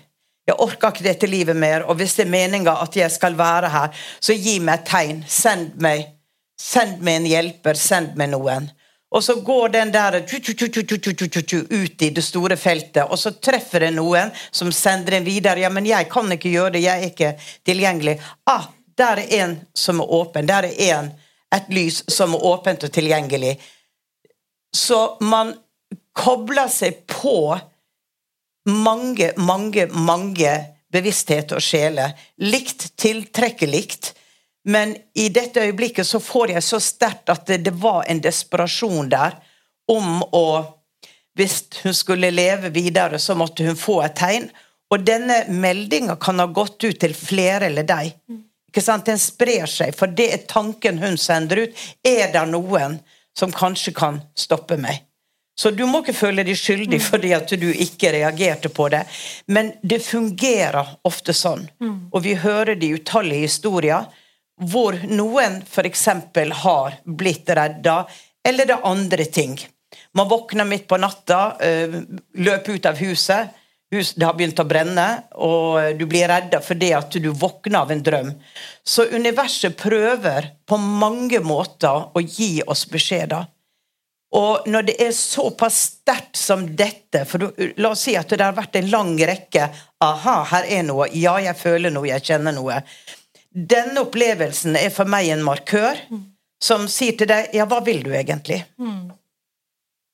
Jeg 0.46 0.58
orker 0.62 0.90
ikke 0.90 1.06
dette 1.06 1.28
livet 1.30 1.58
mer, 1.58 1.84
og 1.86 1.98
hvis 1.98 2.16
det 2.18 2.26
er 2.26 2.32
meninga 2.32 2.76
at 2.82 2.96
jeg 2.98 3.10
skal 3.14 3.36
være 3.38 3.70
her, 3.70 3.94
så 4.20 4.34
gi 4.34 4.58
meg 4.62 4.80
et 4.80 4.88
tegn. 4.90 5.22
Send 5.30 5.78
meg. 5.82 6.02
Send 6.58 6.98
meg 7.04 7.20
en 7.20 7.28
hjelper. 7.30 7.78
Send 7.78 8.18
meg 8.18 8.32
noen. 8.34 8.66
Og 9.14 9.22
så 9.22 9.36
går 9.46 9.68
den 9.76 9.92
der 9.94 10.18
ut 10.18 12.02
i 12.02 12.10
det 12.10 12.24
store 12.24 12.56
feltet, 12.58 13.04
og 13.06 13.18
så 13.18 13.30
treffer 13.38 13.86
det 13.86 13.92
noen 13.94 14.32
som 14.50 14.72
sender 14.72 15.16
den 15.16 15.24
videre. 15.24 15.60
'Ja, 15.60 15.70
men 15.70 15.86
jeg 15.86 16.10
kan 16.10 16.32
ikke 16.32 16.50
gjøre 16.50 16.72
det. 16.74 16.82
Jeg 16.82 16.98
er 16.98 17.06
ikke 17.06 17.36
tilgjengelig.' 17.64 18.18
Ah, 18.46 18.66
der 18.98 19.22
er 19.22 19.44
en 19.44 19.60
som 19.74 20.00
er 20.00 20.10
åpen. 20.10 20.48
Der 20.48 20.66
er 20.66 20.74
en, 20.98 21.12
et 21.54 21.70
lys 21.70 22.02
som 22.08 22.34
er 22.34 22.44
åpent 22.44 22.84
og 22.84 22.92
tilgjengelig. 22.92 23.56
Så 24.74 25.16
man 25.20 25.54
kobler 26.16 26.68
seg 26.72 27.04
på 27.10 27.58
mange, 28.66 29.32
mange, 29.36 29.86
mange 29.92 30.52
bevissthet 30.92 31.52
og 31.54 31.62
sjeler. 31.62 32.14
Likt 32.42 32.90
tiltrekker 32.98 33.70
likt. 33.70 34.14
Men 34.66 34.96
i 35.14 35.28
dette 35.30 35.62
øyeblikket 35.62 36.06
så 36.06 36.20
får 36.20 36.56
jeg 36.56 36.64
så 36.66 36.80
sterkt 36.82 37.30
at 37.30 37.44
det, 37.46 37.60
det, 37.68 37.74
var 37.78 38.06
en 38.10 38.22
desperasjon 38.22 39.12
der 39.12 39.38
om 39.92 40.22
å 40.34 40.48
Hvis 41.36 41.66
hun 41.82 41.92
skulle 41.94 42.30
leve 42.32 42.70
videre, 42.72 43.18
så 43.20 43.34
måtte 43.36 43.64
hun 43.66 43.76
få 43.76 43.98
et 44.06 44.14
tegn. 44.16 44.46
Og 44.88 45.02
denne 45.04 45.42
meldinga 45.52 46.14
kan 46.16 46.38
ha 46.40 46.46
gått 46.48 46.84
ut 46.84 46.96
til 46.96 47.12
flere 47.12 47.68
eller 47.68 47.84
deg. 47.84 48.14
Ikke 48.70 48.80
sant? 48.80 49.04
Den 49.04 49.20
sprer 49.20 49.68
seg, 49.68 49.92
for 49.92 50.08
det 50.08 50.30
er 50.32 50.46
tanken 50.48 50.96
hun 51.02 51.18
sender 51.20 51.66
ut. 51.66 51.82
Er 52.00 52.32
det 52.32 52.46
noen 52.48 52.96
som 53.38 53.52
kanskje 53.52 53.92
kan 53.96 54.20
stoppe 54.34 54.78
meg? 54.80 55.02
Så 55.56 55.70
du 55.72 55.86
må 55.88 56.02
ikke 56.02 56.16
føle 56.16 56.44
deg 56.44 56.58
skyldig 56.58 56.98
fordi 57.00 57.32
at 57.32 57.52
du 57.56 57.70
ikke 57.72 58.12
reagerte 58.12 58.68
på 58.68 58.90
det. 58.92 59.06
Men 59.48 59.72
det 59.80 60.02
fungerer 60.04 60.98
ofte 61.08 61.32
sånn. 61.32 61.64
Og 62.12 62.22
vi 62.26 62.34
hører 62.36 62.76
de 62.76 62.92
utallige 62.98 63.48
historier 63.48 64.04
hvor 64.56 64.96
noen 65.08 65.62
f.eks. 65.64 66.06
har 66.64 67.00
blitt 67.04 67.48
redda, 67.48 68.06
eller 68.44 68.68
det 68.68 68.76
er 68.76 68.88
andre 68.88 69.24
ting. 69.24 69.56
Man 70.16 70.28
våkner 70.28 70.64
midt 70.64 70.86
på 70.88 70.96
natta, 70.96 71.56
eh, 71.60 72.00
løper 72.34 72.72
ut 72.72 72.86
av 72.86 72.96
huset, 72.96 73.48
det 73.90 74.24
har 74.26 74.34
begynt 74.34 74.58
å 74.58 74.66
brenne, 74.66 75.06
og 75.38 75.98
du 75.98 76.06
blir 76.10 76.26
redda 76.28 76.58
fordi 76.64 76.90
at 76.96 77.12
du 77.22 77.28
våkner 77.30 77.84
av 77.84 77.92
en 77.94 78.02
drøm. 78.02 78.32
Så 78.82 79.06
universet 79.12 79.76
prøver 79.78 80.50
på 80.66 80.78
mange 80.78 81.38
måter 81.40 82.08
å 82.10 82.22
gi 82.22 82.64
oss 82.66 82.86
beskjeder. 82.90 83.46
Og 84.36 84.66
når 84.66 84.88
det 84.88 84.96
er 85.04 85.12
såpass 85.14 85.76
sterkt 85.84 86.36
som 86.36 86.64
dette 86.76 87.22
for 87.30 87.44
du, 87.44 87.68
La 87.78 87.92
oss 87.94 88.02
si 88.08 88.16
at 88.18 88.32
det 88.32 88.42
har 88.42 88.56
vært 88.56 88.74
en 88.80 88.90
lang 88.90 89.12
rekke 89.16 89.68
Aha, 90.02 90.34
her 90.50 90.66
er 90.66 90.82
noe. 90.84 91.06
Ja, 91.14 91.36
jeg 91.40 91.56
føler 91.56 91.94
noe, 91.94 92.08
jeg 92.10 92.24
kjenner 92.26 92.52
noe. 92.56 92.80
Denne 93.48 94.02
opplevelsen 94.02 94.76
er 94.76 94.90
for 94.92 95.08
meg 95.08 95.30
en 95.32 95.46
markør 95.46 96.02
som 96.62 96.88
sier 96.90 97.16
til 97.16 97.30
deg 97.30 97.54
Ja, 97.56 97.68
hva 97.70 97.80
vil 97.86 98.02
du 98.04 98.10
egentlig? 98.12 98.64
Mm. 98.82 99.14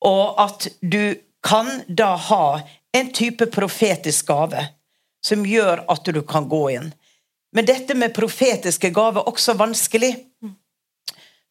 Og 0.06 0.38
at 0.44 0.68
du 0.80 1.16
kan 1.42 1.82
da 1.88 2.12
ha 2.28 2.44
en 2.92 3.12
type 3.12 3.46
profetisk 3.46 4.26
gave 4.26 4.66
som 5.24 5.46
gjør 5.46 5.84
at 5.92 6.04
du 6.04 6.22
kan 6.26 6.48
gå 6.48 6.62
inn. 6.70 6.92
Men 7.52 7.68
dette 7.68 7.94
med 7.94 8.14
profetiske 8.14 8.90
gaver 8.90 9.22
er 9.22 9.28
også 9.28 9.54
vanskelig. 9.58 10.12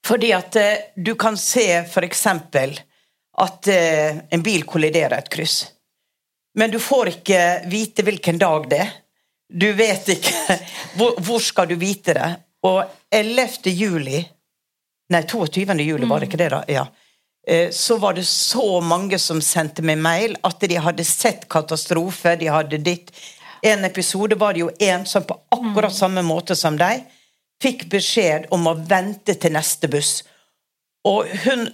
Fordi 0.06 0.32
at 0.34 0.56
eh, 0.58 0.88
du 0.96 1.14
kan 1.16 1.38
se 1.38 1.66
f.eks. 1.84 2.26
at 2.28 3.68
eh, 3.68 4.18
en 4.30 4.44
bil 4.44 4.66
kolliderer 4.66 5.20
et 5.20 5.30
kryss. 5.30 5.64
Men 6.58 6.72
du 6.72 6.80
får 6.82 7.14
ikke 7.16 7.42
vite 7.72 8.04
hvilken 8.04 8.42
dag 8.42 8.68
det 8.70 8.82
er. 8.82 8.98
Du 9.52 9.68
vet 9.76 10.10
ikke 10.10 10.58
hvor, 10.98 11.18
hvor, 11.20 11.40
skal 11.44 11.70
du 11.70 11.76
vite 11.80 12.16
det? 12.18 12.30
Og 12.68 12.84
11. 13.12 13.72
juli 13.72 14.22
Nei, 15.12 15.26
22. 15.28 15.74
juli, 15.84 16.08
var 16.08 16.22
det 16.22 16.30
ikke 16.30 16.38
det, 16.40 16.46
da? 16.54 16.62
Ja. 16.72 16.86
Eh, 17.48 17.70
så 17.72 17.98
var 17.98 18.14
det 18.14 18.26
så 18.28 18.82
mange 18.82 19.20
som 19.20 19.42
sendte 19.42 19.82
meg 19.82 19.98
mail 19.98 20.36
at 20.46 20.62
de 20.62 20.78
hadde 20.78 21.06
sett 21.06 21.48
katastrofe. 21.50 22.36
De 22.36 22.52
hadde 22.52 22.78
ditt 22.78 23.14
En 23.64 23.86
episode 23.86 24.34
var 24.42 24.54
det 24.54 24.64
jo 24.64 24.72
en 24.80 25.04
som 25.06 25.22
på 25.22 25.36
akkurat 25.54 25.94
samme 25.94 26.24
måte 26.26 26.56
som 26.58 26.80
deg 26.82 27.04
fikk 27.62 27.84
beskjed 27.92 28.48
om 28.50 28.66
å 28.66 28.74
vente 28.74 29.36
til 29.38 29.54
neste 29.54 29.86
buss. 29.86 30.24
Og 31.06 31.30
hun 31.44 31.68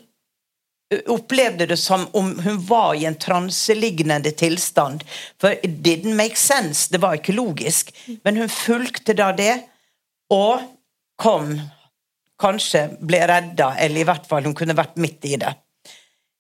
opplevde 1.08 1.66
det 1.66 1.78
som 1.80 2.04
om 2.12 2.40
hun 2.44 2.60
var 2.68 2.96
i 2.96 3.06
en 3.06 3.16
transelignende 3.16 4.32
tilstand. 4.32 5.04
For 5.40 5.56
it 5.64 5.80
didn't 5.84 6.20
make 6.20 6.36
sense. 6.36 6.92
Det 6.92 7.00
var 7.00 7.16
ikke 7.16 7.36
logisk. 7.40 7.96
Men 8.24 8.36
hun 8.36 8.52
fulgte 8.52 9.16
da 9.16 9.32
det, 9.32 9.62
og 10.28 10.60
kom 11.16 11.56
Kanskje 12.38 12.84
ble 13.02 13.24
redda, 13.28 13.72
eller 13.82 14.02
i 14.02 14.08
hvert 14.08 14.28
fall 14.30 14.46
hun 14.46 14.56
kunne 14.58 14.78
vært 14.78 15.00
midt 15.02 15.26
i 15.26 15.38
det. 15.42 15.54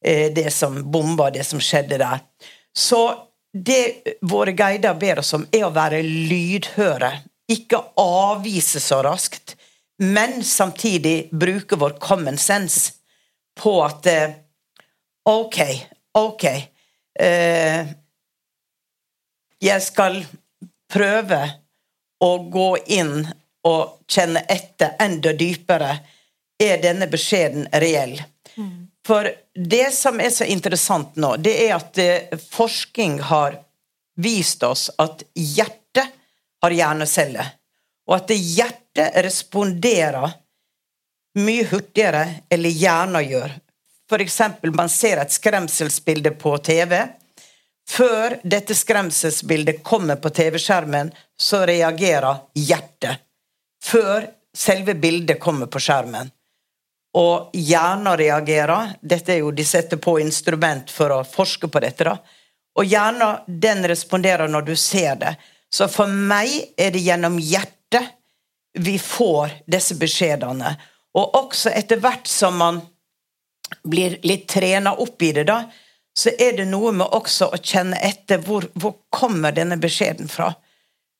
Eh, 0.05 0.27
det 0.33 0.51
som 0.53 0.77
bomba, 0.91 1.31
det 1.33 1.45
som 1.47 1.62
skjedde 1.63 1.97
der. 1.97 2.21
Så 2.75 3.01
det 3.53 4.17
våre 4.21 4.53
guider 4.53 4.93
ber 4.93 5.23
oss 5.23 5.33
om, 5.33 5.47
er 5.51 5.65
å 5.65 5.73
være 5.73 6.03
lydhøre. 6.05 7.12
Ikke 7.49 7.79
avvise 8.01 8.81
så 8.83 9.01
raskt, 9.05 9.55
men 10.03 10.43
samtidig 10.45 11.31
bruke 11.31 11.79
vår 11.79 11.97
common 12.03 12.38
sense 12.38 12.93
på 13.57 13.79
at 13.86 14.12
eh, 14.12 14.36
Ok, 15.27 15.57
ok 16.15 16.43
eh, 17.19 17.88
Jeg 19.60 19.81
skal 19.83 20.21
prøve 20.88 21.39
å 22.23 22.29
gå 22.53 22.69
inn 22.95 23.25
og 23.67 24.10
kjenne 24.10 24.43
etter 24.49 24.95
enda 25.03 25.34
dypere. 25.38 25.97
Er 26.58 26.80
denne 26.82 27.10
beskjeden 27.12 27.67
reell? 27.84 28.15
Mm. 28.58 28.88
For 29.08 29.30
det 29.53 29.91
som 29.95 30.19
er 30.19 30.32
så 30.34 30.47
interessant 30.49 31.15
nå, 31.21 31.36
det 31.38 31.53
er 31.67 31.75
at 31.77 31.99
eh, 32.01 32.39
forskning 32.51 33.19
har 33.30 33.60
vist 34.17 34.63
oss 34.65 34.89
at 34.97 35.21
hjertet 35.36 36.15
har 36.63 36.73
hjerneceller. 36.73 37.53
Og 38.10 38.17
at 38.17 38.34
hjertet 38.34 39.21
responderer 39.23 40.34
mye 41.38 41.67
hurtigere 41.69 42.25
eller 42.49 42.73
hjernen 42.73 43.30
gjør. 43.30 43.53
F.eks. 44.08 44.41
man 44.73 44.89
ser 44.89 45.21
et 45.21 45.36
skremselsbilde 45.36 46.32
på 46.39 46.56
TV. 46.63 46.95
Før 47.88 48.38
dette 48.43 48.75
skremselsbildet 48.75 49.84
kommer 49.84 50.19
på 50.19 50.32
TV-skjermen, 50.36 51.12
så 51.39 51.63
reagerer 51.67 52.43
hjertet. 52.56 53.27
Før 53.84 54.28
selve 54.58 54.96
bildet 54.96 55.40
kommer 55.40 55.70
på 55.72 55.82
skjermen. 55.82 56.32
Og 57.18 57.54
hjernen 57.54 58.18
reagerer. 58.18 58.98
Dette 59.02 59.34
er 59.34 59.42
jo, 59.42 59.52
De 59.52 59.66
setter 59.66 59.98
på 59.98 60.20
instrument 60.20 60.92
for 60.92 61.13
å 61.13 61.24
forske 61.24 61.68
på 61.68 61.80
dette. 61.80 62.04
da. 62.04 62.18
Og 62.78 62.86
hjernen 62.86 63.42
den 63.48 63.88
responderer 63.88 64.48
når 64.48 64.62
du 64.62 64.76
ser 64.76 65.16
det. 65.16 65.36
Så 65.70 65.88
for 65.88 66.08
meg 66.08 66.74
er 66.78 66.92
det 66.92 67.04
gjennom 67.04 67.40
hjertet 67.40 68.13
vi 68.78 69.00
får 69.00 69.63
disse 69.66 69.98
beskjedene. 69.98 70.76
Og 71.18 71.36
også 71.36 71.74
etter 71.74 72.00
hvert 72.00 72.28
som 72.30 72.58
man 72.58 72.82
blir 73.84 74.20
litt 74.24 74.48
trena 74.48 74.94
opp 74.94 75.22
i 75.24 75.32
det, 75.34 75.48
da, 75.50 75.63
så 76.18 76.32
er 76.40 76.56
det 76.58 76.68
noe 76.70 76.92
med 76.96 77.13
også 77.13 77.50
å 77.54 77.60
kjenne 77.62 77.98
etter 78.02 78.42
hvor, 78.46 78.70
hvor 78.74 78.96
kommer 79.13 79.52
denne 79.52 79.78
beskjeden 79.82 80.30
fra. 80.32 80.54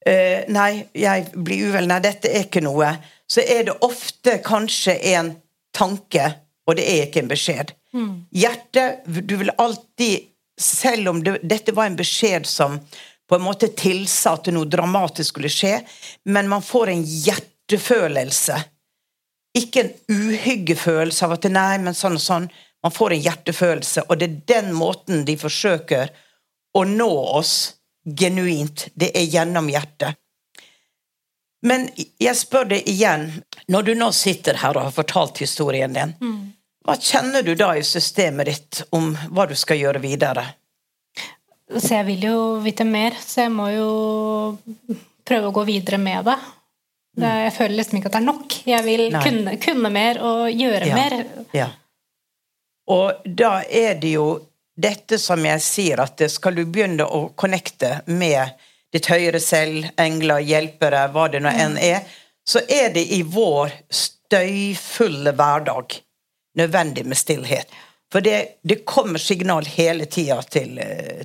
Uh, 0.08 0.46
nei, 0.54 0.88
jeg 0.96 1.28
blir 1.36 1.67
uvel. 1.67 1.89
Nei, 1.89 2.00
dette 2.06 2.32
er 2.32 2.46
ikke 2.48 2.63
noe. 2.63 2.93
Så 3.28 3.43
er 3.43 3.67
det 3.67 3.76
ofte 3.86 4.38
kanskje 4.46 4.96
en 5.13 5.34
tanke, 5.76 6.30
og 6.67 6.80
det 6.80 6.88
er 6.88 7.04
ikke 7.08 7.26
en 7.26 7.34
beskjed. 7.34 7.74
Mm. 7.96 8.13
Hjertet 8.36 9.06
Du 9.24 9.38
vil 9.39 9.54
alltid 9.58 10.34
Selv 10.60 11.08
om 11.12 11.22
det, 11.24 11.38
dette 11.46 11.72
var 11.72 11.86
en 11.88 11.96
beskjed 11.96 12.48
som 12.50 12.80
på 13.30 13.36
en 13.38 13.43
måte 13.46 13.67
tilsa 13.78 14.32
at 14.34 14.48
noe 14.56 14.65
dramatisk 14.65 15.36
skulle 15.36 15.52
skje, 15.54 15.76
men 16.34 16.48
man 16.50 16.63
får 16.65 16.89
en 16.89 17.04
hjertefølelse 17.06 18.56
ikke 19.58 19.84
en 19.84 19.93
uhyggefølelse 20.10 21.26
av 21.26 21.38
at 21.38 21.50
nei, 21.52 21.78
men 21.82 21.98
sånn 21.98 22.17
og 22.17 22.24
sånn. 22.24 22.48
Man 22.86 22.93
får 22.93 23.15
en 23.15 23.24
hjertefølelse, 23.26 24.06
og 24.08 24.20
det 24.20 24.28
er 24.28 24.39
den 24.54 24.74
måten 24.78 25.26
de 25.28 25.38
forsøker 25.39 26.12
å 26.78 26.84
nå 26.88 27.10
oss 27.39 27.56
genuint. 28.08 28.88
Det 28.93 29.12
er 29.17 29.28
gjennom 29.28 29.70
hjertet. 29.72 30.20
Men 31.67 31.88
jeg 32.22 32.38
spør 32.38 32.70
deg 32.70 32.88
igjen, 32.88 33.30
når 33.67 33.88
du 33.88 33.93
nå 33.98 34.12
sitter 34.15 34.60
her 34.62 34.78
og 34.78 34.89
har 34.89 34.96
fortalt 34.96 35.41
historien 35.41 35.93
din, 35.93 36.13
mm. 36.22 36.38
hva 36.86 36.96
kjenner 37.02 37.43
du 37.43 37.56
da 37.58 37.72
i 37.76 37.84
systemet 37.84 38.52
ditt 38.52 38.82
om 38.96 39.10
hva 39.34 39.48
du 39.50 39.56
skal 39.58 39.82
gjøre 39.82 40.04
videre? 40.04 40.46
Så 41.67 41.98
jeg 41.98 42.06
vil 42.08 42.28
jo 42.30 42.38
vite 42.63 42.86
mer, 42.88 43.17
så 43.20 43.48
jeg 43.48 43.52
må 43.52 43.67
jo 43.74 43.89
prøve 45.28 45.50
å 45.50 45.56
gå 45.56 45.65
videre 45.67 46.00
med 46.00 46.30
det. 46.30 46.38
Jeg 47.17 47.54
føler 47.56 47.80
liksom 47.80 47.98
ikke 47.98 48.12
at 48.12 48.15
det 48.15 48.22
er 48.22 48.28
nok. 48.28 48.56
Jeg 48.70 48.86
vil 48.86 49.08
kunne, 49.17 49.56
kunne, 49.60 49.89
mer 49.91 50.20
og 50.22 50.52
gjøre 50.54 50.88
ja. 50.88 51.00
mer. 51.02 51.15
Ja. 51.58 51.67
Og 52.93 53.26
da 53.26 53.58
er 53.65 53.98
det 54.00 54.13
jo 54.13 54.28
dette 54.77 55.17
som 55.19 55.41
jeg 55.45 55.61
sier, 55.65 56.01
at 56.01 56.21
skal 56.29 56.55
du 56.55 56.65
begynne 56.65 57.05
å 57.05 57.27
connecte 57.35 58.01
med 58.05 58.53
ditt 58.93 59.09
høyere 59.09 59.41
selv, 59.41 59.89
engler, 59.99 60.43
hjelpere, 60.45 61.07
hva 61.11 61.27
det 61.33 61.41
nå 61.43 61.51
enn 61.51 61.77
er, 61.81 62.05
så 62.47 62.61
er 62.63 62.93
det 62.95 63.03
i 63.17 63.23
vår 63.27 63.73
støyfulle 63.91 65.33
hverdag 65.35 65.97
nødvendig 66.57 67.05
med 67.05 67.19
stillhet. 67.19 67.73
For 68.11 68.23
det, 68.23 68.61
det 68.63 68.85
kommer 68.87 69.19
signal 69.19 69.65
hele 69.67 70.05
tida 70.05 70.39
til, 70.47 70.77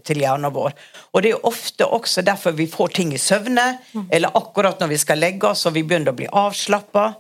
til, 0.03 0.23
hjernen 0.25 0.51
vår. 0.51 0.73
Og 1.15 1.23
det 1.23 1.31
er 1.31 1.45
ofte 1.47 1.87
også 1.87 2.25
derfor 2.27 2.57
vi 2.59 2.67
får 2.67 2.97
ting 2.97 3.13
i 3.15 3.21
søvne, 3.23 3.69
eller 4.11 4.35
akkurat 4.35 4.81
når 4.83 4.91
vi 4.91 4.99
skal 4.99 5.23
legge 5.23 5.53
oss 5.53 5.63
og 5.71 5.77
vi 5.77 5.85
begynner 5.87 6.11
å 6.11 6.19
bli 6.19 6.27
avslappa. 6.27 7.13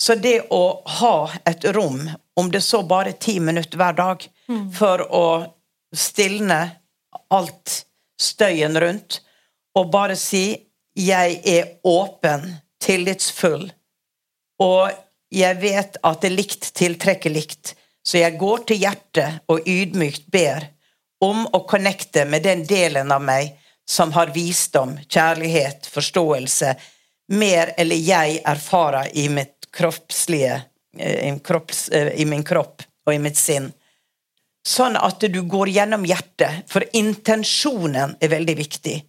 Så 0.00 0.16
det 0.16 0.38
å 0.50 0.62
ha 1.00 1.16
et 1.44 1.66
rom, 1.76 2.06
om 2.40 2.48
det 2.50 2.62
så 2.64 2.80
bare 2.88 3.12
ti 3.12 3.36
minutter 3.40 3.76
hver 3.78 3.98
dag, 3.98 4.24
mm. 4.48 4.64
for 4.78 5.04
å 5.04 5.26
stilne 5.96 6.60
alt 7.32 7.84
støyen 8.20 8.80
rundt, 8.80 9.20
og 9.74 9.90
bare 9.90 10.16
si 10.16 10.68
'jeg 10.94 11.40
er 11.44 11.78
åpen, 11.84 12.56
tillitsfull', 12.84 13.70
og 14.60 14.90
jeg 15.30 15.60
vet 15.60 15.96
at 16.02 16.20
det 16.20 16.30
likt 16.30 16.74
tiltrekker 16.74 17.30
likt, 17.30 17.74
så 18.04 18.18
jeg 18.18 18.38
går 18.38 18.66
til 18.68 18.82
hjertet 18.82 19.40
og 19.48 19.68
ydmykt 19.68 20.30
ber 20.30 20.68
om 21.24 21.46
å 21.52 21.62
connecte 21.70 22.24
med 22.24 22.42
den 22.42 22.64
delen 22.66 23.12
av 23.12 23.22
meg 23.22 23.58
som 23.88 24.12
har 24.12 24.32
visdom, 24.34 24.96
kjærlighet, 25.08 25.86
forståelse, 25.86 26.74
mer 27.32 27.72
eller 27.78 27.96
jeg 27.96 28.40
erfarer 28.44 29.10
i 29.18 29.28
mitt 29.28 29.68
kroppslige 29.72 30.62
eh, 30.98 31.28
i, 31.28 31.38
kropps, 31.44 31.88
eh, 31.88 32.12
i 32.20 32.26
min 32.28 32.44
kropp 32.44 32.82
og 33.06 33.14
i 33.14 33.20
mitt 33.22 33.38
sinn. 33.38 33.70
Sånn 34.62 34.94
at 34.94 35.24
du 35.26 35.40
går 35.50 35.72
gjennom 35.74 36.04
hjertet, 36.06 36.62
for 36.70 36.84
intensjonen 36.94 38.14
er 38.22 38.30
veldig 38.30 38.54
viktig. 38.60 39.00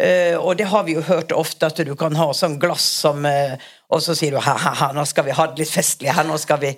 Uh, 0.00 0.36
og 0.38 0.56
det 0.58 0.68
har 0.70 0.84
vi 0.86 0.94
jo 0.96 1.04
hørt 1.06 1.34
ofte, 1.34 1.68
at 1.70 1.78
du 1.86 1.92
kan 1.98 2.14
ha 2.18 2.30
sånn 2.34 2.58
glass 2.62 2.84
som 3.02 3.24
uh, 3.26 3.58
Og 3.90 3.98
så 4.00 4.14
sier 4.14 4.36
du 4.36 4.38
ha-ha-ha, 4.38 4.92
nå 4.94 5.02
skal 5.04 5.26
vi 5.26 5.34
ha 5.34 5.48
det 5.50 5.64
litt 5.64 5.72
festlig 5.72 6.12
her, 6.14 6.24
nå 6.24 6.38
skal 6.38 6.60
vi 6.62 6.70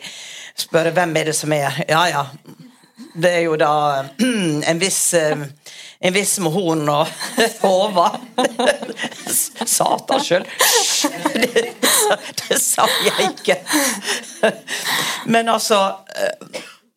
spørre 0.58 0.94
hvem 0.96 1.12
er 1.20 1.28
det 1.28 1.36
som 1.36 1.52
er 1.52 1.76
Ja, 1.90 2.06
ja. 2.08 2.24
Det 3.12 3.28
er 3.28 3.44
jo 3.44 3.58
da 3.60 3.72
en 4.70 4.80
viss 4.80 5.12
en 6.02 6.14
viss 6.16 6.38
med 6.42 6.50
horn 6.52 6.88
og 6.90 7.06
Håva. 7.62 8.08
Satan 9.76 10.24
sjøl. 10.24 10.46
Det, 11.42 11.62
det 12.40 12.58
sa 12.58 12.84
jeg 13.06 13.28
ikke. 13.28 13.56
Men 15.30 15.50
altså 15.52 15.78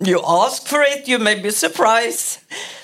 You 0.04 0.20
ask 0.20 0.68
for 0.68 0.84
it, 0.84 1.08
you 1.08 1.20
may 1.20 1.42
be 1.42 1.52
surprised. 1.52 2.40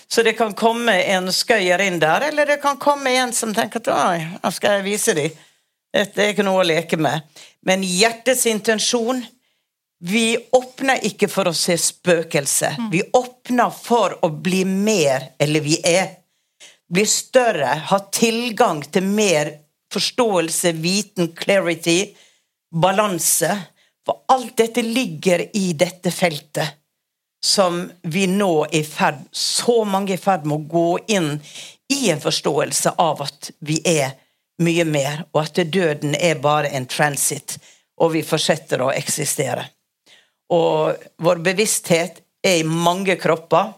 Så 0.07 0.23
det 0.23 0.33
kan 0.33 0.53
komme 0.53 0.93
en 1.03 1.31
skøyer 1.31 1.81
inn 1.81 1.99
der, 1.99 2.21
eller 2.27 2.45
det 2.45 2.61
kan 2.63 2.77
komme 2.79 3.11
en 3.15 3.33
som 3.35 3.53
tenker 3.55 3.79
at 3.79 3.91
oi, 3.91 4.23
nå 4.43 4.51
skal 4.51 4.79
jeg 4.79 4.87
vise 4.87 5.15
dem. 5.15 5.37
Dette 5.91 6.23
er 6.23 6.31
ikke 6.31 6.45
noe 6.47 6.63
å 6.63 6.67
leke 6.67 6.99
med. 6.99 7.27
Men 7.67 7.83
hjertets 7.83 8.47
intensjon 8.51 9.23
Vi 10.01 10.33
åpner 10.57 11.03
ikke 11.05 11.27
for 11.29 11.45
å 11.45 11.53
se 11.53 11.75
spøkelse. 11.77 12.71
Mm. 12.73 12.87
Vi 12.89 13.03
åpner 13.13 13.69
for 13.69 14.15
å 14.25 14.31
bli 14.33 14.63
mer, 14.65 15.27
eller 15.37 15.61
vi 15.61 15.75
er. 15.85 16.07
Bli 16.89 17.03
større, 17.05 17.75
ha 17.85 17.99
tilgang 18.09 18.81
til 18.81 19.05
mer 19.05 19.51
forståelse, 19.93 20.71
viten, 20.81 21.29
clarity, 21.37 22.15
balanse. 22.73 23.53
For 24.01 24.25
alt 24.33 24.57
dette 24.57 24.81
ligger 24.81 25.45
i 25.53 25.67
dette 25.77 26.09
feltet 26.09 26.80
som 27.43 27.91
vi 28.01 28.27
nå 28.27 28.65
i 28.71 28.83
ferd 28.83 29.23
Så 29.31 29.83
mange 29.85 30.13
i 30.13 30.21
ferd 30.21 30.45
med 30.45 30.55
å 30.59 30.69
gå 30.69 30.99
inn 31.15 31.31
i 31.91 32.09
en 32.09 32.21
forståelse 32.21 32.93
av 33.01 33.21
at 33.25 33.51
vi 33.59 33.81
er 33.85 34.13
mye 34.61 34.85
mer, 34.85 35.23
og 35.33 35.41
at 35.43 35.59
døden 35.73 36.15
er 36.15 36.39
bare 36.41 36.69
en 36.77 36.85
transit, 36.85 37.57
og 37.97 38.13
vi 38.13 38.21
fortsetter 38.23 38.83
å 38.85 38.91
eksistere. 38.93 39.65
Og 40.53 41.01
vår 41.23 41.41
bevissthet 41.43 42.21
er 42.43 42.61
i 42.61 42.67
mange 42.67 43.15
kropper. 43.19 43.73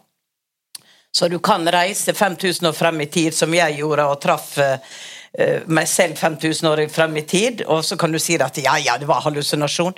Så 1.14 1.30
du 1.30 1.38
kan 1.40 1.66
reise 1.70 2.14
5000 2.14 2.68
år 2.68 2.78
frem 2.78 3.02
i 3.02 3.10
tid, 3.12 3.34
som 3.34 3.54
jeg 3.54 3.80
gjorde, 3.80 4.06
og 4.10 4.22
traff 4.22 4.56
uh, 4.58 4.78
meg 5.70 5.90
selv 5.90 6.18
5000 6.18 6.70
år 6.70 6.84
frem 6.94 7.18
i 7.22 7.26
tid, 7.30 7.64
og 7.68 7.84
så 7.86 7.98
kan 7.98 8.14
du 8.14 8.20
si 8.22 8.38
at 8.42 8.58
ja, 8.62 8.78
ja, 8.82 8.98
det 8.98 9.10
var 9.10 9.24
hallusinasjon. 9.26 9.96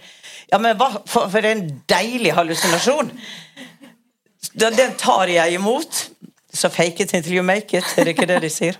Ja, 0.51 0.59
men 0.61 0.77
hva, 0.79 0.91
for, 1.09 1.29
for 1.33 1.47
en 1.47 1.67
deilig 1.89 2.33
hallusinasjon! 2.37 3.11
Den 4.55 4.93
tar 4.99 5.27
jeg 5.31 5.57
imot. 5.57 6.05
Så 6.55 6.69
fake 6.71 7.03
it 7.03 7.13
until 7.13 7.33
you 7.35 7.43
make 7.43 7.77
it, 7.77 7.87
er 7.97 8.07
det 8.07 8.15
ikke 8.15 8.29
det 8.29 8.41
de 8.45 8.51
sier? 8.53 8.77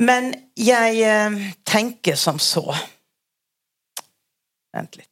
Men 0.00 0.32
jeg 0.56 1.02
eh, 1.04 1.40
tenker 1.68 2.16
som 2.16 2.40
så 2.40 2.64
Vent 4.72 4.96
litt. 4.96 5.11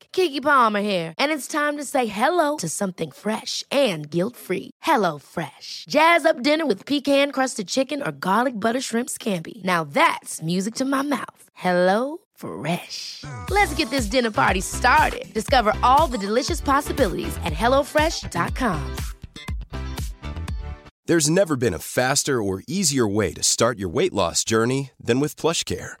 Kiki 0.13 0.41
Palmer 0.41 0.81
here, 0.81 1.13
and 1.17 1.31
it's 1.31 1.47
time 1.47 1.77
to 1.77 1.85
say 1.85 2.05
hello 2.05 2.57
to 2.57 2.69
something 2.69 3.11
fresh 3.11 3.63
and 3.71 4.09
guilt-free. 4.09 4.71
Hello 4.81 5.17
Fresh. 5.17 5.85
Jazz 5.89 6.25
up 6.25 6.41
dinner 6.43 6.65
with 6.65 6.85
pecan-crusted 6.85 7.67
chicken 7.67 8.01
or 8.01 8.11
garlic 8.11 8.59
butter 8.59 8.81
shrimp 8.81 9.09
scampi. 9.09 9.63
Now 9.63 9.83
that's 9.83 10.41
music 10.41 10.75
to 10.75 10.85
my 10.85 11.01
mouth. 11.01 11.43
Hello 11.53 12.17
Fresh. 12.35 13.23
Let's 13.49 13.73
get 13.75 13.89
this 13.89 14.07
dinner 14.07 14.31
party 14.31 14.61
started. 14.61 15.33
Discover 15.33 15.73
all 15.81 16.07
the 16.11 16.25
delicious 16.25 16.61
possibilities 16.61 17.37
at 17.45 17.53
hellofresh.com. 17.53 18.95
There's 21.07 21.29
never 21.29 21.55
been 21.55 21.73
a 21.73 21.79
faster 21.79 22.41
or 22.41 22.63
easier 22.67 23.07
way 23.07 23.33
to 23.33 23.43
start 23.43 23.79
your 23.79 23.89
weight 23.89 24.13
loss 24.13 24.43
journey 24.43 24.91
than 24.99 25.19
with 25.19 25.35
PlushCare. 25.35 26.00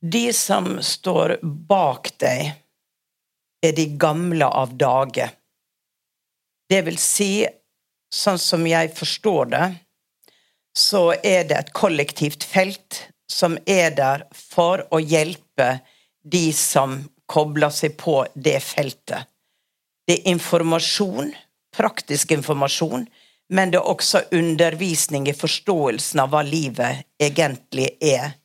De 0.00 0.32
som 0.32 0.78
står 0.82 1.38
bak 1.42 2.12
deg, 2.22 2.52
er 3.66 3.72
de 3.74 3.86
gamle 3.98 4.46
av 4.46 4.76
dage. 4.78 5.26
Det 6.70 6.82
vil 6.86 6.98
si, 7.02 7.46
sånn 8.14 8.38
som 8.38 8.66
jeg 8.68 8.92
forstår 8.94 9.50
det, 9.54 9.66
så 10.78 11.02
er 11.16 11.48
det 11.48 11.56
et 11.58 11.72
kollektivt 11.74 12.46
felt 12.46 13.08
som 13.30 13.58
er 13.66 13.90
der 13.96 14.28
for 14.30 14.84
å 14.94 15.00
hjelpe 15.02 15.80
de 16.22 16.52
som 16.54 17.00
kobler 17.26 17.72
seg 17.74 17.96
på 17.98 18.20
det 18.34 18.60
feltet. 18.62 19.26
Det 20.06 20.20
er 20.20 20.30
informasjon, 20.30 21.34
praktisk 21.74 22.30
informasjon, 22.38 23.08
men 23.52 23.72
det 23.72 23.80
er 23.80 23.90
også 23.90 24.28
undervisning 24.32 25.26
i 25.28 25.36
forståelsen 25.36 26.22
av 26.22 26.30
hva 26.32 26.44
livet 26.46 27.04
egentlig 27.20 27.90
er. 28.04 28.36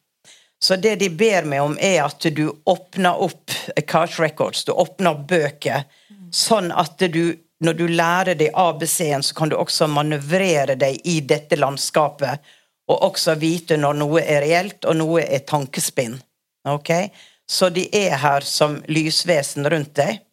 Så 0.63 0.75
det 0.79 0.95
de 1.01 1.09
ber 1.11 1.43
meg 1.43 1.59
om, 1.59 1.73
er 1.75 2.05
at 2.05 2.23
du 2.31 2.45
åpner 2.71 3.19
opp 3.19 3.51
Cash 3.83 4.21
Records, 4.21 4.63
du 4.63 4.71
åpner 4.71 5.17
bøker, 5.27 5.83
sånn 6.31 6.71
at 6.71 7.03
du, 7.11 7.35
når 7.59 7.75
du 7.81 7.83
lærer 7.91 8.39
deg 8.39 8.55
ABC-en, 8.55 9.25
så 9.27 9.35
kan 9.35 9.51
du 9.51 9.57
også 9.59 9.89
manøvrere 9.91 10.77
deg 10.79 11.01
i 11.03 11.17
dette 11.27 11.59
landskapet, 11.59 12.39
og 12.87 13.03
også 13.09 13.35
vite 13.43 13.75
når 13.75 13.99
noe 14.05 14.23
er 14.23 14.39
reelt, 14.45 14.87
og 14.87 15.01
noe 15.01 15.25
er 15.27 15.43
tankespinn. 15.43 16.15
Okay? 16.63 17.11
Så 17.43 17.67
de 17.75 17.89
er 17.91 18.15
her 18.23 18.47
som 18.47 18.79
lysvesen 18.87 19.67
rundt 19.67 19.97
deg. 19.99 20.23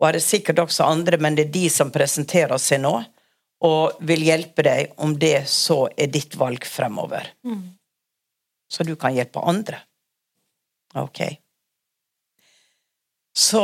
Og 0.00 0.08
er 0.08 0.16
det 0.16 0.24
sikkert 0.24 0.64
også 0.64 0.88
andre, 0.88 1.20
men 1.20 1.36
det 1.36 1.50
er 1.50 1.56
de 1.60 1.68
som 1.72 1.92
presenterer 1.92 2.56
seg 2.56 2.80
nå. 2.80 2.96
og 3.64 4.00
vil 4.04 4.20
hjelpe 4.20 4.62
deg 4.62 4.90
om 5.00 5.14
det 5.16 5.46
så 5.48 5.86
er 5.96 6.10
ditt 6.12 6.34
valg 6.36 6.64
fremover. 6.68 7.30
Så 8.68 8.84
du 8.84 8.96
kan 8.96 9.14
hjelpe 9.14 9.40
andre. 9.40 9.80
Ok. 10.94 11.20
Så 13.36 13.62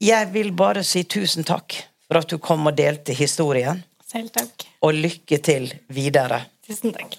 jeg 0.00 0.30
vil 0.32 0.52
bare 0.56 0.84
si 0.86 1.04
tusen 1.04 1.44
takk 1.44 1.76
for 2.06 2.20
at 2.20 2.30
du 2.30 2.38
kom 2.42 2.66
og 2.70 2.76
delte 2.78 3.12
historien. 3.16 3.82
Selv 4.06 4.30
takk. 4.34 4.66
Og 4.86 4.94
lykke 4.96 5.38
til 5.44 5.68
videre. 5.92 6.40
Tusen 6.66 6.94
takk. 6.94 7.18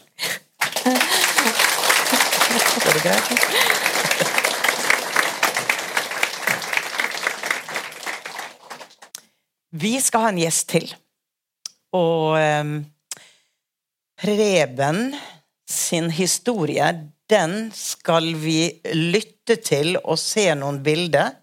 Går 2.81 2.93
det 2.97 3.03
greit? 3.05 3.71
Vi 9.71 9.93
skal 10.03 10.25
ha 10.25 10.31
en 10.33 10.41
gjest 10.41 10.67
til. 10.73 10.89
Og 11.95 12.35
um, 12.35 12.73
Preben 14.21 15.15
sin 15.67 16.11
historie, 16.11 17.10
den 17.31 17.69
skal 17.75 18.33
vi 18.35 18.59
lytte 18.97 19.55
til 19.63 19.95
og 20.01 20.19
se 20.19 20.49
noen 20.57 20.81
bilder 20.83 21.37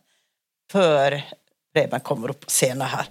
før 0.72 1.16
Preben 1.72 2.02
kommer 2.04 2.32
opp 2.32 2.46
på 2.46 2.52
scenen 2.52 2.88
her. 2.88 3.08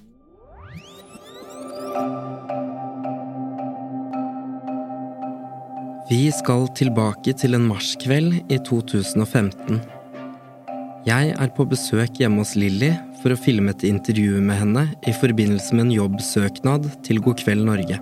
Vi 6.07 6.21
skal 6.31 6.69
tilbake 6.77 7.33
til 7.35 7.57
en 7.57 7.65
marskveld 7.67 8.37
i 8.47 8.59
2015. 8.69 9.81
Jeg 11.07 11.33
er 11.35 11.51
på 11.55 11.65
besøk 11.67 12.21
hjemme 12.21 12.43
hos 12.43 12.55
Lilly 12.59 12.93
for 13.21 13.33
å 13.33 13.39
filme 13.39 13.73
et 13.73 13.83
intervju 13.87 14.39
med 14.43 14.61
henne 14.61 14.85
i 15.07 15.13
forbindelse 15.15 15.75
med 15.75 15.87
en 15.87 15.93
jobbsøknad 15.97 16.87
til 17.07 17.21
God 17.23 17.43
kveld 17.43 17.67
Norge. 17.67 17.99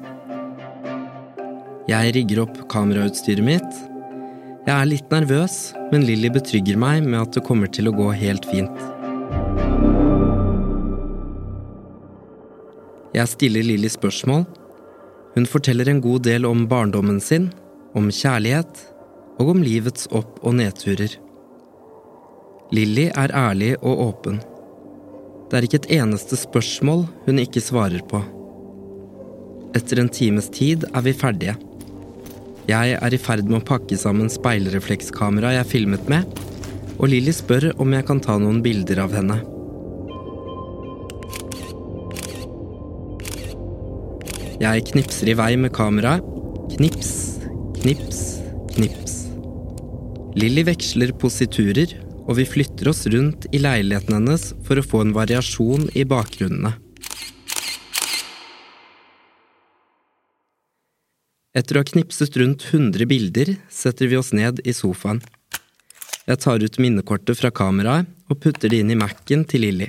Jeg 1.90 2.16
rigger 2.16 2.46
opp 2.46 2.64
kamerautstyret 2.72 3.46
mitt. 3.46 3.84
Jeg 4.66 4.74
er 4.74 4.88
litt 4.90 5.12
nervøs, 5.14 5.56
men 5.92 6.08
Lilly 6.08 6.32
betrygger 6.34 6.80
meg 6.82 7.04
med 7.06 7.20
at 7.20 7.36
det 7.38 7.44
kommer 7.46 7.70
til 7.70 7.86
å 7.86 7.92
gå 7.94 8.08
helt 8.18 8.48
fint. 8.50 8.80
Jeg 13.14 13.30
stiller 13.30 13.68
Lilly 13.68 13.92
spørsmål. 13.94 14.48
Hun 15.36 15.46
forteller 15.46 15.92
en 15.92 16.02
god 16.02 16.26
del 16.26 16.50
om 16.50 16.66
barndommen 16.72 17.22
sin, 17.22 17.52
om 17.94 18.10
kjærlighet 18.10 18.82
og 19.38 19.54
om 19.54 19.62
livets 19.62 20.10
opp- 20.10 20.42
og 20.42 20.58
nedturer. 20.58 21.14
Lilly 22.74 23.12
er 23.14 23.36
ærlig 23.38 23.76
og 23.84 24.02
åpen. 24.08 24.42
Det 25.46 25.60
er 25.60 25.70
ikke 25.70 25.84
et 25.84 25.92
eneste 26.00 26.42
spørsmål 26.42 27.06
hun 27.28 27.46
ikke 27.46 27.62
svarer 27.62 28.02
på. 28.10 28.24
Etter 29.78 30.02
en 30.02 30.10
times 30.10 30.50
tid 30.50 30.90
er 30.90 31.06
vi 31.06 31.14
ferdige. 31.14 31.54
Jeg 32.66 32.96
er 32.98 33.14
i 33.14 33.20
ferd 33.22 33.46
med 33.46 33.60
å 33.60 33.66
pakke 33.66 33.98
sammen 34.00 34.30
speilreflekskameraet 34.32 35.60
jeg 35.60 35.70
filmet 35.70 36.08
med, 36.10 36.26
og 36.96 37.12
Lilly 37.12 37.34
spør 37.36 37.68
om 37.82 37.92
jeg 37.94 38.08
kan 38.08 38.22
ta 38.24 38.40
noen 38.42 38.64
bilder 38.66 39.04
av 39.04 39.14
henne. 39.14 39.38
Jeg 44.56 44.86
knipser 44.88 45.30
i 45.30 45.36
vei 45.38 45.52
med 45.60 45.74
kameraet. 45.76 46.24
Knips, 46.78 47.12
knips, 47.82 48.22
knips. 48.74 49.18
Lilly 50.40 50.64
veksler 50.66 51.14
positurer, 51.22 51.92
og 52.26 52.40
vi 52.40 52.48
flytter 52.50 52.90
oss 52.90 53.04
rundt 53.14 53.46
i 53.54 53.62
leiligheten 53.62 54.18
hennes 54.18 54.50
for 54.66 54.80
å 54.80 54.88
få 54.88 55.04
en 55.06 55.14
variasjon 55.16 55.92
i 55.94 56.08
bakgrunnene. 56.08 56.74
Etter 61.56 61.78
å 61.78 61.82
ha 61.86 61.88
knipset 61.88 62.36
rundt 62.36 62.66
100 62.68 63.06
bilder, 63.08 63.54
setter 63.72 64.10
vi 64.12 64.18
oss 64.20 64.34
ned 64.36 64.60
i 64.68 64.74
sofaen. 64.76 65.22
Jeg 66.28 66.42
tar 66.44 66.60
ut 66.60 66.80
minnekortet 66.84 67.40
fra 67.40 67.52
kameraet 67.54 68.10
og 68.28 68.42
putter 68.44 68.72
det 68.74 68.82
inn 68.84 68.92
i 68.92 68.98
Mac-en 69.00 69.46
til 69.48 69.64
Lilly. 69.64 69.88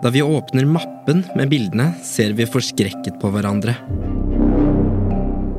Da 0.00 0.12
vi 0.14 0.22
åpner 0.22 0.68
mappen 0.68 1.24
med 1.36 1.50
bildene, 1.50 1.90
ser 2.06 2.36
vi 2.38 2.46
forskrekket 2.48 3.18
på 3.20 3.32
hverandre. 3.34 3.74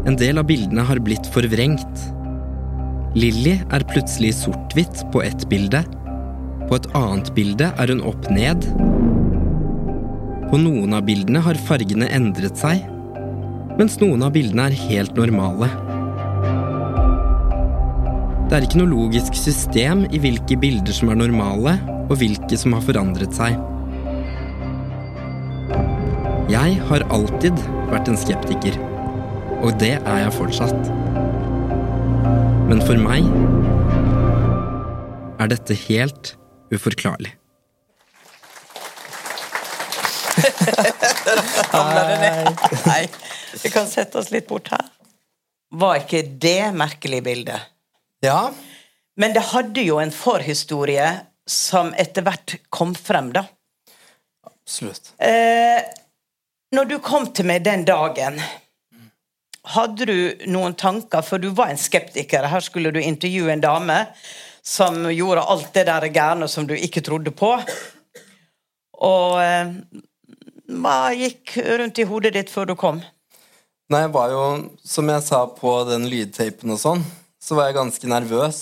En 0.07 0.15
del 0.17 0.39
av 0.39 0.47
bildene 0.47 0.87
har 0.87 1.01
blitt 1.03 1.27
forvrengt. 1.33 2.07
Lilly 3.19 3.57
er 3.67 3.85
plutselig 3.91 4.31
sort-hvitt 4.39 5.03
på 5.11 5.25
ett 5.27 5.43
bilde. 5.51 5.83
På 6.69 6.79
et 6.79 6.89
annet 6.95 7.35
bilde 7.35 7.67
er 7.75 7.91
hun 7.91 8.05
opp 8.07 8.31
ned. 8.31 8.63
På 10.51 10.57
noen 10.59 10.91
av 10.91 11.05
bildene 11.07 11.39
har 11.45 11.55
fargene 11.63 12.09
endret 12.11 12.59
seg, 12.59 12.81
mens 13.77 13.93
noen 14.01 14.25
av 14.27 14.33
bildene 14.35 14.65
er 14.67 14.75
helt 14.81 15.15
normale. 15.15 15.69
Det 18.49 18.57
er 18.57 18.67
ikke 18.67 18.81
noe 18.81 18.91
logisk 18.91 19.39
system 19.39 20.03
i 20.11 20.19
hvilke 20.19 20.59
bilder 20.59 20.91
som 20.91 21.13
er 21.13 21.21
normale, 21.21 21.77
og 22.11 22.17
hvilke 22.19 22.59
som 22.59 22.75
har 22.75 22.83
forandret 22.83 23.31
seg. 23.31 23.55
Jeg 26.51 26.77
har 26.91 27.07
alltid 27.15 27.63
vært 27.93 28.11
en 28.11 28.19
skeptiker, 28.19 28.75
og 29.63 29.79
det 29.79 29.95
er 30.01 30.23
jeg 30.25 30.35
fortsatt. 30.35 30.91
Men 32.67 32.83
for 32.83 32.99
meg 32.99 33.23
er 35.39 35.55
dette 35.55 35.79
helt 35.87 36.35
uforklarlig. 36.75 37.37
Nei. 42.85 43.09
Vi 43.63 43.69
kan 43.69 43.87
sette 43.87 44.19
oss 44.21 44.31
litt 44.31 44.47
bort 44.47 44.71
her. 44.73 44.85
Var 45.71 46.01
ikke 46.03 46.21
det 46.43 46.71
merkelig 46.75 47.21
bilde? 47.23 47.59
Ja, 48.21 48.51
Men 49.17 49.33
det 49.33 49.43
hadde 49.51 49.81
jo 49.83 49.97
en 49.99 50.11
forhistorie 50.13 51.07
som 51.49 51.91
etter 51.99 52.23
hvert 52.25 52.55
kom 52.71 52.93
frem, 52.95 53.31
da. 53.35 53.43
absolutt. 54.45 55.11
Eh, 55.19 55.81
når 56.71 56.85
du 56.87 56.95
kom 57.03 57.27
til 57.35 57.45
meg 57.49 57.65
den 57.65 57.83
dagen, 57.85 58.39
hadde 59.75 60.07
du 60.07 60.45
noen 60.47 60.77
tanker? 60.79 61.25
For 61.25 61.43
du 61.43 61.49
var 61.57 61.73
en 61.73 61.81
skeptiker. 61.81 62.47
Her 62.49 62.63
skulle 62.63 62.93
du 62.95 63.01
intervjue 63.01 63.51
en 63.51 63.63
dame 63.63 63.97
som 64.63 65.03
gjorde 65.11 65.43
alt 65.43 65.73
det 65.75 65.85
der 65.89 66.07
gærne 66.13 66.47
som 66.49 66.67
du 66.69 66.73
ikke 66.77 67.03
trodde 67.05 67.33
på. 67.35 67.51
Og 69.01 69.41
eh, 69.43 69.73
hva 70.79 71.11
gikk 71.15 71.57
rundt 71.79 71.99
i 71.99 72.07
hodet 72.07 72.33
ditt 72.37 72.51
før 72.53 72.71
du 72.71 72.75
kom? 72.79 73.01
Nei, 73.91 74.05
jeg 74.05 74.13
var 74.13 74.31
jo, 74.31 74.43
som 74.87 75.09
jeg 75.11 75.23
sa 75.25 75.41
på 75.51 75.71
den 75.89 76.07
lydtapen 76.11 76.71
og 76.71 76.79
sånn, 76.79 77.01
så 77.43 77.57
var 77.57 77.67
jeg 77.67 77.79
ganske 77.79 78.11
nervøs. 78.11 78.59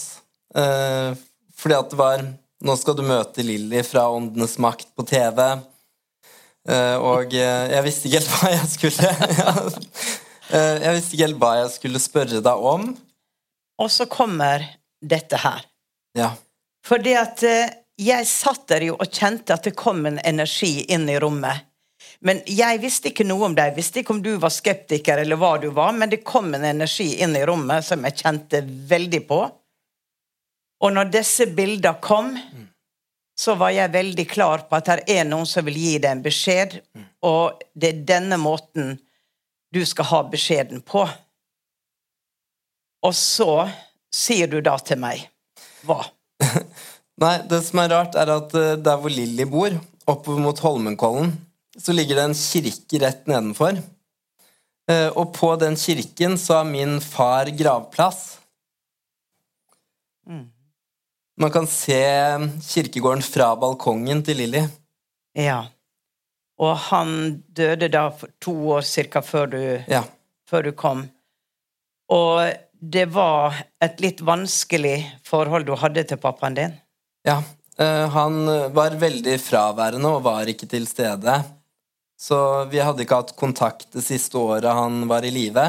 Eh, 0.57 1.11
fordi 1.59 1.77
at 1.77 1.91
det 1.91 1.99
var 1.99 2.29
Nå 2.59 2.73
skal 2.75 2.97
du 2.97 3.05
møte 3.07 3.39
Lilly 3.39 3.79
fra 3.87 4.01
Åndenes 4.11 4.57
makt 4.59 4.89
på 4.91 5.05
TV. 5.07 5.37
Eh, 6.67 6.95
og 6.99 7.31
eh, 7.31 7.69
jeg 7.71 7.85
visste 7.85 8.09
ikke 8.09 8.19
helt 8.19 8.33
hva 8.35 8.49
jeg 8.51 8.65
skulle 8.73 9.11
eh, 10.57 10.75
Jeg 10.83 10.95
visste 10.97 11.15
ikke 11.15 11.23
helt 11.23 11.39
hva 11.39 11.51
jeg 11.61 11.69
skulle 11.77 12.01
spørre 12.03 12.41
deg 12.43 12.65
om. 12.73 12.89
Og 13.79 13.91
så 13.95 14.09
kommer 14.11 14.65
dette 14.99 15.39
her. 15.39 15.63
Ja. 16.19 16.33
Fordi 16.83 17.15
at 17.15 17.45
eh, 17.47 17.71
jeg 17.99 18.27
satt 18.27 18.67
der 18.71 18.89
jo 18.89 18.97
og 18.99 19.07
kjente 19.07 19.55
at 19.55 19.63
det 19.67 19.77
kom 19.79 20.03
en 20.09 20.19
energi 20.19 20.81
inn 20.91 21.07
i 21.07 21.15
rommet. 21.19 21.68
Men 22.25 22.41
jeg 22.51 22.81
visste 22.83 23.13
ikke 23.13 23.27
noe 23.27 23.47
om 23.47 23.55
deg. 23.55 23.75
Visste 23.77 24.01
ikke 24.01 24.17
om 24.17 24.23
du 24.23 24.33
var 24.41 24.51
skeptiker 24.51 25.21
eller 25.21 25.39
hva 25.39 25.53
du 25.61 25.69
var, 25.75 25.93
men 25.95 26.11
det 26.11 26.25
kom 26.27 26.51
en 26.53 26.65
energi 26.67 27.13
inn 27.23 27.35
i 27.37 27.45
rommet 27.47 27.85
som 27.87 28.03
jeg 28.07 28.19
kjente 28.19 28.63
veldig 28.65 29.21
på. 29.29 29.39
Og 30.83 30.95
når 30.95 31.13
disse 31.13 31.47
bildene 31.55 31.99
kom, 32.03 32.33
så 33.39 33.55
var 33.55 33.71
jeg 33.71 33.95
veldig 33.95 34.25
klar 34.27 34.65
på 34.67 34.75
at 34.75 34.91
her 34.91 35.03
er 35.07 35.27
noen 35.27 35.47
som 35.47 35.63
vil 35.67 35.79
gi 35.79 35.95
deg 35.95 36.11
en 36.11 36.23
beskjed, 36.23 36.75
og 37.23 37.61
det 37.71 37.93
er 37.93 38.05
denne 38.13 38.39
måten 38.39 38.97
du 39.71 39.79
skal 39.87 40.09
ha 40.11 40.21
beskjeden 40.27 40.83
på. 40.83 41.05
Og 43.07 43.15
så 43.15 43.69
sier 44.11 44.49
du 44.51 44.59
da 44.65 44.75
til 44.83 44.99
meg 44.99 45.23
hva? 45.87 46.01
Nei, 47.23 47.35
det 47.51 47.61
som 47.67 47.79
er 47.83 47.93
rart, 47.93 48.15
er 48.19 48.31
at 48.33 48.55
eh, 48.55 48.75
der 48.79 48.99
hvor 48.99 49.11
Lilly 49.11 49.45
bor, 49.47 49.75
oppover 50.07 50.43
mot 50.43 50.59
Holmenkollen, 50.63 51.31
så 51.81 51.93
ligger 51.95 52.15
det 52.19 52.23
en 52.29 52.35
kirke 52.37 52.99
rett 53.01 53.25
nedenfor. 53.27 53.79
Eh, 54.89 55.07
Og 55.15 55.33
på 55.33 55.55
den 55.61 55.75
kirken 55.79 56.37
så 56.37 56.59
har 56.59 56.63
min 56.65 56.99
far 57.01 57.45
gravplass. 57.55 58.37
Man 61.39 61.51
kan 61.51 61.67
se 61.67 61.99
kirkegården 62.61 63.21
fra 63.23 63.53
balkongen 63.55 64.23
til 64.27 64.37
Lilly. 64.41 64.63
Ja. 65.37 65.61
Og 66.59 66.75
han 66.89 67.13
døde 67.55 67.87
da 67.87 68.09
to 68.43 68.53
år 68.75 68.81
cirka 68.83 69.21
før 69.23 69.45
du, 69.53 69.61
Ja. 69.87 70.03
før 70.49 70.63
du 70.63 70.71
kom. 70.71 71.05
Og 72.09 72.51
det 72.81 73.05
var 73.13 73.55
et 73.81 73.99
litt 74.01 74.19
vanskelig 74.21 75.05
forhold 75.23 75.65
du 75.65 75.75
hadde 75.75 76.03
til 76.03 76.17
pappaen 76.17 76.55
din. 76.55 76.73
ja. 77.25 77.41
Eh, 77.79 78.09
han 78.11 78.45
var 78.75 78.89
veldig 78.99 79.37
fraværende 79.39 80.09
og 80.11 80.23
var 80.23 80.43
ikke 80.51 80.67
til 80.67 80.85
stede. 80.85 81.45
Så 82.19 82.65
vi 82.71 82.81
hadde 82.83 83.05
ikke 83.05 83.21
hatt 83.21 83.35
kontakt 83.39 83.87
det 83.95 84.03
siste 84.03 84.37
året 84.37 84.67
han 84.75 85.05
var 85.07 85.23
i 85.23 85.31
live. 85.31 85.63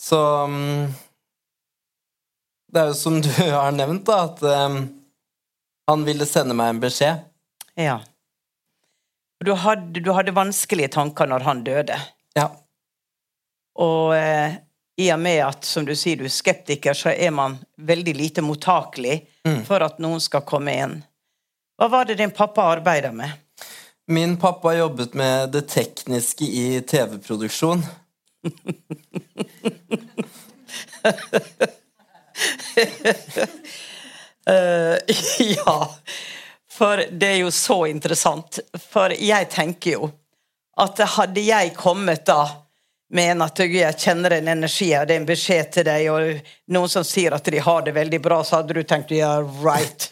Så 0.00 0.18
mm, 0.48 0.86
Det 2.72 2.80
er 2.80 2.88
jo 2.88 2.96
som 2.96 3.18
du 3.20 3.28
har 3.52 3.74
nevnt, 3.76 4.06
da, 4.08 4.22
at 4.30 4.40
um, 4.42 4.78
han 5.90 6.06
ville 6.08 6.26
sende 6.26 6.56
meg 6.56 6.72
en 6.72 6.80
beskjed. 6.80 7.26
Ja. 7.76 7.98
Du 9.44 9.52
hadde, 9.58 10.00
du 10.00 10.12
hadde 10.16 10.32
vanskelige 10.36 10.94
tanker 10.96 11.28
når 11.28 11.44
han 11.44 11.60
døde. 11.66 11.98
Ja. 12.38 12.48
Og 13.82 14.14
eh, 14.16 14.56
i 15.02 15.08
og 15.12 15.18
med 15.20 15.40
at, 15.44 15.64
som 15.66 15.84
du 15.88 15.92
sier, 15.98 16.20
du 16.20 16.24
er 16.28 16.32
skeptiker, 16.32 16.94
så 16.96 17.10
er 17.12 17.32
man 17.34 17.58
veldig 17.76 18.16
lite 18.16 18.44
mottakelig 18.44 19.20
Mm. 19.42 19.64
for 19.66 19.82
at 19.82 19.96
noen 19.98 20.20
skal 20.22 20.44
komme 20.46 20.70
inn. 20.78 20.92
Hva 21.74 21.88
var 21.90 22.04
det 22.06 22.14
din 22.20 22.30
pappa 22.30 22.62
arbeida 22.76 23.08
med? 23.10 23.32
Min 24.06 24.36
pappa 24.36 24.74
jobbet 24.74 25.14
med 25.14 25.50
det 25.50 25.60
tekniske 25.68 26.44
i 26.44 26.80
TV-produksjon. 26.80 27.84
uh, 34.48 34.96
ja, 35.38 35.94
for 36.70 37.04
det 37.10 37.26
er 37.26 37.36
jo 37.36 37.50
så 37.50 37.86
interessant. 37.86 38.58
For 38.90 39.14
jeg 39.14 39.50
tenker 39.50 39.90
jo 39.98 40.10
at 40.82 40.98
hadde 41.18 41.44
jeg 41.46 41.74
kommet 41.76 42.26
da 42.26 42.48
med 43.12 43.34
en 43.34 43.44
at 43.44 43.60
jeg 43.60 43.98
kjenner 44.00 44.38
en 44.38 44.48
energi, 44.48 44.88
og 44.96 45.06
det 45.06 45.14
er 45.14 45.20
en 45.20 45.28
beskjed 45.28 45.72
til 45.74 45.84
deg, 45.86 46.08
og 46.10 46.72
noen 46.72 46.90
som 46.90 47.04
sier 47.04 47.36
at 47.36 47.44
de 47.44 47.60
har 47.60 47.84
det 47.84 47.92
veldig 47.94 48.20
bra, 48.24 48.40
så 48.42 48.58
hadde 48.58 48.74
du 48.74 48.82
tenkt 48.88 49.12
ja, 49.12 49.36
right. 49.62 50.10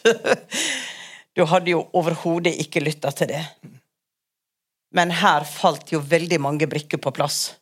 du 1.35 1.43
hadde 1.49 1.73
jo 1.73 1.87
overhodet 1.97 2.53
ikke 2.61 2.85
lytta 2.85 3.11
til 3.17 3.33
det. 3.33 3.43
Men 4.95 5.11
her 5.21 5.45
falt 5.47 5.91
jo 5.93 6.01
veldig 6.03 6.39
mange 6.43 6.67
brikker 6.67 6.99
på 7.01 7.13
plass. 7.15 7.53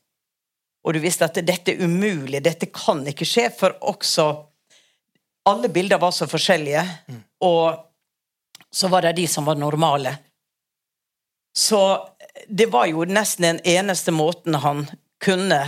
Og 0.86 0.96
du 0.96 1.02
visste 1.04 1.28
at 1.28 1.38
dette 1.46 1.74
er 1.74 1.84
umulig, 1.84 2.42
dette 2.44 2.70
kan 2.74 3.04
ikke 3.08 3.28
skje, 3.28 3.50
for 3.54 3.76
også 3.92 4.30
alle 5.50 5.70
bilder 5.74 6.00
var 6.02 6.14
så 6.16 6.28
forskjellige, 6.30 6.84
og 7.46 7.86
så 8.72 8.90
var 8.92 9.06
det 9.06 9.18
de 9.18 9.28
som 9.28 9.46
var 9.46 9.58
normale. 9.60 10.16
Så 11.58 11.82
det 12.48 12.70
var 12.72 12.86
jo 12.90 13.06
nesten 13.10 13.48
den 13.48 13.62
eneste 13.68 14.14
måten 14.16 14.56
han 14.62 14.86
kunne 15.24 15.60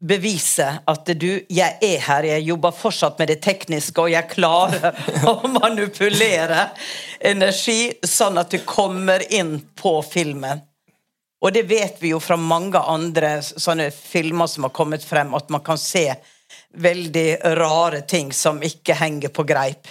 bevise 0.00 0.66
at 0.88 1.12
du, 1.20 1.28
jeg 1.48 1.76
er 1.84 2.00
her, 2.06 2.26
jeg 2.28 2.46
jobber 2.48 2.72
fortsatt 2.72 3.18
med 3.20 3.28
det 3.28 3.40
tekniske, 3.44 4.00
og 4.00 4.12
jeg 4.12 4.30
klarer 4.32 4.96
å 5.30 5.36
manipulere 5.52 6.70
energi 7.20 7.92
sånn 8.06 8.40
at 8.40 8.52
du 8.52 8.60
kommer 8.64 9.24
inn 9.32 9.58
på 9.76 9.98
filmen. 10.06 10.64
Og 11.40 11.54
det 11.56 11.64
vet 11.68 12.00
vi 12.00 12.12
jo 12.12 12.20
fra 12.20 12.36
mange 12.36 12.80
andre 12.80 13.38
sånne 13.42 13.88
filmer 13.94 14.48
som 14.50 14.66
har 14.68 14.76
kommet 14.76 15.04
frem, 15.04 15.32
at 15.36 15.48
man 15.52 15.64
kan 15.64 15.80
se 15.80 16.06
veldig 16.76 17.56
rare 17.56 18.02
ting 18.08 18.32
som 18.32 18.60
ikke 18.62 18.96
henger 18.98 19.32
på 19.32 19.44
greip. 19.48 19.88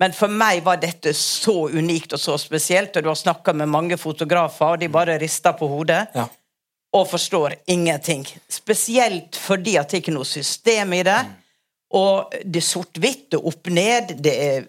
Men 0.00 0.14
for 0.16 0.32
meg 0.32 0.62
var 0.64 0.80
dette 0.80 1.12
så 1.14 1.68
unikt 1.68 2.14
og 2.16 2.22
så 2.22 2.38
spesielt, 2.40 2.96
og 2.96 3.04
du 3.04 3.10
har 3.10 3.18
snakka 3.18 3.52
med 3.54 3.70
mange 3.70 3.98
fotografer, 4.00 4.74
og 4.74 4.80
de 4.80 4.88
bare 4.90 5.18
rister 5.20 5.56
på 5.58 5.68
hodet 5.70 6.06
Ja. 6.14 6.26
Og 6.92 7.06
forstår 7.10 7.54
ingenting. 7.70 8.24
Spesielt 8.50 9.36
fordi 9.38 9.76
at 9.78 9.90
det 9.92 10.00
ikke 10.02 10.10
er 10.12 10.16
noe 10.18 10.26
system 10.28 10.92
i 10.96 11.02
det. 11.06 11.18
Og 11.94 12.32
det 12.44 12.60
er 12.62 12.66
sort-hvitt, 12.66 13.34
er 13.34 13.46
opp-ned, 13.50 14.14
det 14.22 14.34
er 14.44 14.64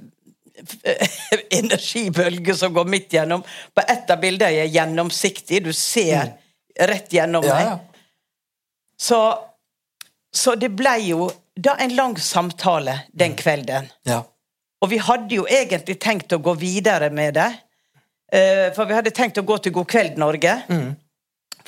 energibølger 1.62 2.54
som 2.58 2.74
går 2.74 2.86
midt 2.90 3.14
gjennom. 3.14 3.44
På 3.74 3.82
ett 3.88 4.10
av 4.14 4.20
bildene 4.22 4.64
er 4.66 4.70
gjennomsiktig, 4.74 5.64
du 5.66 5.72
ser 5.74 6.34
rett 6.80 7.14
gjennom 7.14 7.46
Ja, 7.46 7.56
meg. 7.58 7.88
Så, 9.02 9.18
så 10.34 10.54
det 10.62 10.70
ble 10.78 10.94
jo 11.08 11.30
da 11.58 11.74
en 11.82 11.96
lang 11.98 12.14
samtale 12.22 13.00
den 13.12 13.36
kvelden. 13.40 13.90
ja. 14.08 14.24
Og 14.82 14.90
vi 14.90 14.98
hadde 14.98 15.36
jo 15.36 15.44
egentlig 15.46 16.00
tenkt 16.02 16.34
å 16.34 16.40
gå 16.42 16.56
videre 16.58 17.12
med 17.14 17.36
det. 17.38 17.50
Eh, 18.34 18.72
For 18.74 18.90
vi 18.90 18.96
hadde 18.98 19.12
tenkt 19.14 19.38
å 19.38 19.44
gå 19.46 19.60
til 19.62 19.76
God 19.76 19.86
kveld, 19.92 20.16
Norge. 20.18 20.56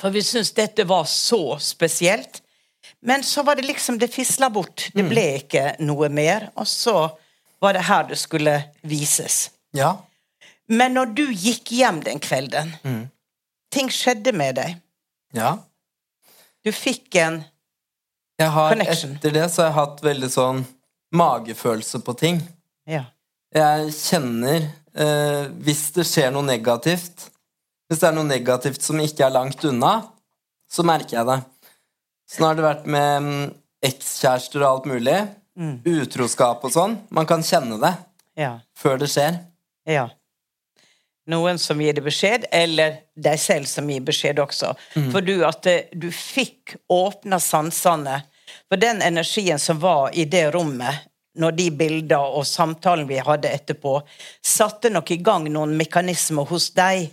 For 0.00 0.10
vi 0.14 0.22
syntes 0.22 0.52
dette 0.56 0.84
var 0.88 1.04
så 1.04 1.58
spesielt. 1.62 2.40
Men 3.04 3.22
så 3.24 3.42
var 3.44 3.56
det 3.56 3.66
liksom 3.68 3.98
Det 3.98 4.08
fisla 4.12 4.50
bort. 4.50 4.88
Det 4.94 5.04
ble 5.08 5.24
ikke 5.42 5.74
noe 5.84 6.08
mer. 6.08 6.50
Og 6.56 6.66
så 6.68 7.10
var 7.60 7.72
det 7.76 7.84
her 7.88 8.04
det 8.08 8.18
skulle 8.18 8.58
vises. 8.82 9.50
ja. 9.72 9.96
Men 10.66 10.94
når 10.96 11.10
du 11.14 11.26
gikk 11.32 11.68
hjem 11.76 11.98
den 12.00 12.18
kvelden 12.24 12.70
Ting 13.70 13.90
skjedde 13.92 14.32
med 14.32 14.54
deg. 14.56 14.76
ja. 15.36 15.58
Du 16.64 16.70
fikk 16.72 17.14
en 17.20 17.42
Jeg 18.40 18.48
har, 18.50 18.70
Connection. 18.72 19.10
etter 19.18 19.30
det 19.34 19.50
så 19.52 19.62
har 19.62 19.68
jeg 19.68 19.74
hatt 19.76 20.00
veldig 20.02 20.30
sånn 20.32 20.62
magefølelse 21.12 22.00
på 22.06 22.14
ting. 22.16 22.40
Ja. 22.88 23.02
Jeg 23.54 23.92
kjenner 23.92 24.56
eh, 24.96 25.44
hvis 25.60 25.90
det 25.94 26.06
skjer 26.08 26.32
noe 26.32 26.42
negativt 26.48 27.28
Hvis 27.88 28.00
det 28.00 28.08
er 28.08 28.16
noe 28.16 28.28
negativt 28.28 28.82
som 28.84 29.00
ikke 29.02 29.26
er 29.26 29.34
langt 29.34 29.64
unna, 29.68 29.94
så 30.70 30.84
merker 30.86 31.18
jeg 31.18 31.28
det. 31.28 31.38
Sånn 32.32 32.46
har 32.48 32.56
det 32.58 32.64
vært 32.64 32.86
med 32.88 33.24
mm, 33.26 33.48
ekskjærester 33.84 34.62
og 34.64 34.68
alt 34.70 34.86
mulig. 34.88 35.16
Utroskap 35.86 36.64
og 36.66 36.72
sånn. 36.74 36.96
Man 37.14 37.28
kan 37.30 37.44
kjenne 37.46 37.76
det 37.82 37.94
Ja. 38.40 38.60
før 38.74 38.98
det 38.98 39.10
skjer. 39.12 39.36
Ja. 39.86 40.08
Noen 41.30 41.58
som 41.58 41.80
gir 41.80 41.94
deg 41.96 42.04
beskjed, 42.04 42.46
eller 42.52 42.98
deg 43.16 43.38
selv 43.40 43.68
som 43.70 43.88
gir 43.88 44.02
beskjed 44.04 44.40
også. 44.42 44.74
For 45.12 45.24
du 45.24 45.44
at 45.46 45.66
eh, 45.70 45.86
du 45.92 46.10
fikk 46.12 46.74
åpna 46.92 47.38
sansene. 47.40 48.22
For 48.68 48.80
den 48.80 49.00
energien 49.04 49.58
som 49.60 49.78
var 49.80 50.10
i 50.12 50.24
det 50.28 50.50
rommet, 50.54 51.06
når 51.38 51.56
de 51.56 51.68
bilder 51.70 52.34
og 52.38 52.44
samtalen 52.46 53.08
vi 53.08 53.16
hadde 53.24 53.48
etterpå, 53.50 53.98
satte 54.44 54.90
nok 54.92 55.10
i 55.10 55.16
gang 55.24 55.48
noen 55.52 55.76
mekanismer 55.78 56.44
hos 56.50 56.68
deg 56.76 57.08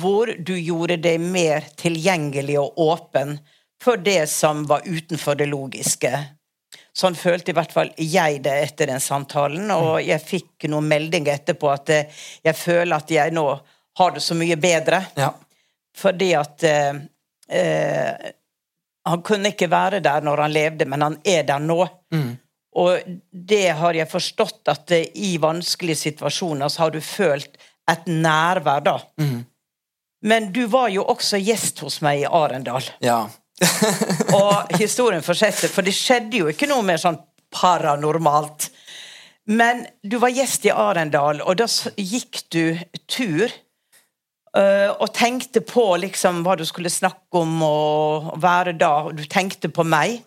hvor 0.00 0.30
du 0.38 0.54
gjorde 0.56 0.96
deg 1.02 1.20
mer 1.20 1.66
tilgjengelig 1.76 2.58
og 2.60 2.78
åpen 2.80 3.36
for 3.82 4.00
det 4.00 4.26
som 4.30 4.64
var 4.68 4.86
utenfor 4.86 5.36
det 5.36 5.48
logiske. 5.50 6.12
Sånn 6.96 7.16
følte 7.16 7.52
i 7.52 7.56
hvert 7.56 7.72
fall 7.72 7.90
jeg 7.96 8.42
det 8.44 8.52
etter 8.66 8.90
den 8.92 9.00
samtalen, 9.00 9.70
og 9.72 10.02
jeg 10.04 10.20
fikk 10.22 10.68
noen 10.72 10.88
meldinger 10.88 11.38
etterpå 11.38 11.70
at 11.72 11.92
eh, 11.92 12.20
jeg 12.44 12.56
føler 12.56 12.96
at 12.96 13.12
jeg 13.12 13.32
nå 13.32 13.46
har 13.98 14.14
det 14.14 14.22
så 14.24 14.36
mye 14.36 14.56
bedre. 14.60 15.02
Ja. 15.16 15.32
Fordi 15.96 16.30
at 16.36 16.64
eh, 16.68 17.02
eh, 17.48 18.30
Han 19.04 19.22
kunne 19.26 19.50
ikke 19.50 19.66
være 19.66 19.98
der 19.98 20.22
når 20.22 20.44
han 20.44 20.52
levde, 20.54 20.86
men 20.86 21.02
han 21.02 21.16
er 21.26 21.42
der 21.42 21.58
nå. 21.58 21.80
Og 22.78 23.16
det 23.32 23.66
har 23.76 23.96
jeg 23.98 24.08
forstått 24.08 24.70
at 24.70 24.92
eh, 24.94 25.08
i 25.14 25.34
vanskelige 25.42 26.04
situasjoner 26.06 26.70
så 26.70 26.84
har 26.84 26.94
du 26.94 27.00
følt 27.00 27.58
et 27.90 28.06
nærvær, 28.06 28.84
da. 28.86 28.94
Men 30.22 30.52
du 30.54 30.64
var 30.70 30.88
jo 30.94 31.04
også 31.10 31.40
gjest 31.42 31.82
hos 31.82 32.00
meg 32.04 32.22
i 32.22 32.28
Arendal. 32.28 32.84
ja. 33.04 33.24
Og 34.34 34.72
historien 34.80 35.22
fortsetter, 35.22 35.70
for 35.70 35.86
det 35.86 35.92
skjedde 35.94 36.40
jo 36.40 36.48
ikke 36.50 36.66
noe 36.66 36.82
mer 36.82 36.98
sånn 36.98 37.18
paranormalt. 37.54 38.70
Men 39.52 39.84
du 40.02 40.16
var 40.22 40.32
gjest 40.34 40.66
i 40.66 40.72
Arendal, 40.74 41.42
og 41.46 41.60
da 41.60 41.68
gikk 41.98 42.40
du 42.54 42.78
tur. 43.06 43.52
Uh, 44.52 44.90
og 45.00 45.14
tenkte 45.16 45.62
på 45.64 45.84
liksom 46.02 46.42
hva 46.44 46.58
du 46.60 46.64
skulle 46.68 46.90
snakke 46.92 47.40
om 47.40 47.62
og 47.64 48.32
være 48.42 48.74
da. 48.76 49.08
Du 49.14 49.22
tenkte 49.30 49.70
på 49.72 49.84
meg. 49.86 50.18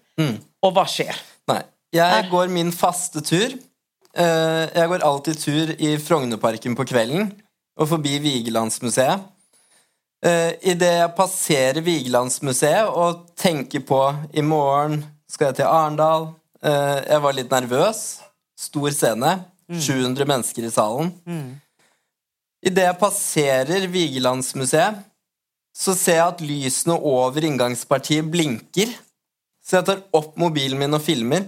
Og 0.63 0.71
hva 0.73 0.85
skjer? 0.89 1.17
Nei. 1.51 1.59
Jeg 1.93 2.29
går 2.31 2.49
min 2.55 2.71
faste 2.75 3.21
tur. 3.25 3.53
Uh, 4.15 4.65
Jeg 4.71 4.87
går 4.89 5.03
alltid 5.05 5.43
tur 5.43 5.75
i 5.75 5.95
Frognerparken 6.01 6.77
på 6.77 6.87
kvelden 6.87 7.33
og 7.75 7.89
forbi 7.91 8.15
Vigelandsmuseet. 8.23 9.27
Uh, 10.25 10.51
Idet 10.65 10.95
jeg 10.97 11.11
passerer 11.17 11.83
Vigelandsmuseet 11.85 12.87
og 12.97 13.27
tenker 13.37 13.83
på 13.85 13.99
i 14.33 14.41
morgen 14.41 15.03
skal 15.29 15.51
jeg 15.51 15.61
til 15.61 15.69
Arendal 15.69 16.31
Uh, 16.65 16.97
Jeg 17.05 17.21
var 17.21 17.35
litt 17.37 17.51
nervøs. 17.53 17.99
Stor 18.57 18.89
scene. 18.95 19.35
700 19.69 20.25
mennesker 20.25 20.65
i 20.65 20.71
salen. 20.73 21.11
Idet 22.65 22.87
jeg 22.87 22.97
passerer 22.97 23.85
Vigelandsmuseet, 23.93 24.97
så 25.75 25.93
ser 25.93 26.17
jeg 26.17 26.25
at 26.31 26.41
lysene 26.41 26.95
over 26.97 27.45
inngangspartiet 27.45 28.25
blinker. 28.33 28.89
Så 29.61 29.77
jeg 29.77 29.87
tar 29.91 30.01
opp 30.15 30.33
mobilen 30.41 30.79
min 30.81 30.97
og 30.97 31.03
filmer. 31.05 31.45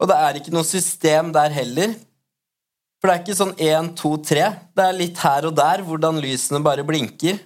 Og 0.00 0.08
det 0.08 0.16
er 0.16 0.38
ikke 0.40 0.54
noe 0.54 0.64
system 0.68 1.34
der 1.36 1.52
heller. 1.52 1.92
For 3.00 3.10
det 3.10 3.14
er 3.16 3.24
ikke 3.26 3.38
sånn 3.42 3.54
1, 3.60 3.92
2, 4.00 4.14
3. 4.30 4.48
Det 4.72 4.86
er 4.86 5.00
litt 5.02 5.20
her 5.20 5.50
og 5.50 5.56
der 5.58 5.84
hvordan 5.84 6.22
lysene 6.24 6.62
bare 6.64 6.86
blinker 6.86 7.42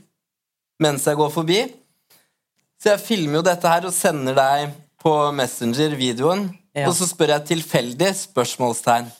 mens 0.81 1.07
jeg 1.07 1.18
går 1.20 1.33
forbi. 1.35 1.61
Så 2.81 2.95
jeg 2.95 3.05
filmer 3.05 3.41
jo 3.41 3.47
dette 3.47 3.70
her 3.70 3.87
og 3.89 3.95
sender 3.95 4.37
deg 4.37 4.76
på 5.01 5.14
Messenger 5.37 5.97
videoen. 5.99 6.49
Ja. 6.76 6.87
Og 6.89 6.95
så 6.97 7.09
spør 7.09 7.35
jeg 7.35 7.49
tilfeldig 7.51 8.12
spørsmålstegn. 8.16 9.11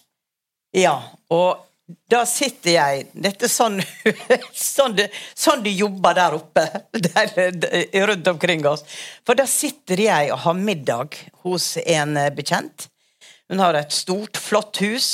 Ja, 0.77 0.97
og 1.33 1.67
da 2.11 2.21
sitter 2.29 2.71
jeg 2.77 3.07
Dette 3.11 3.49
er 3.49 3.51
sånn, 3.51 3.81
sånn, 4.55 4.95
de, 4.95 5.09
sånn 5.35 5.65
de 5.65 5.73
jobber 5.75 6.15
der 6.15 6.37
oppe 6.37 6.63
der, 7.09 7.33
der, 7.51 8.07
rundt 8.07 8.31
omkring 8.31 8.63
oss. 8.71 8.85
For 9.27 9.39
da 9.39 9.49
sitter 9.51 10.05
jeg 10.07 10.31
og 10.35 10.45
har 10.45 10.57
middag 10.59 11.19
hos 11.45 11.75
en 11.83 12.15
bekjent. 12.37 12.87
Hun 13.51 13.63
har 13.65 13.75
et 13.75 13.93
stort, 13.93 14.39
flott 14.39 14.79
hus. 14.85 15.11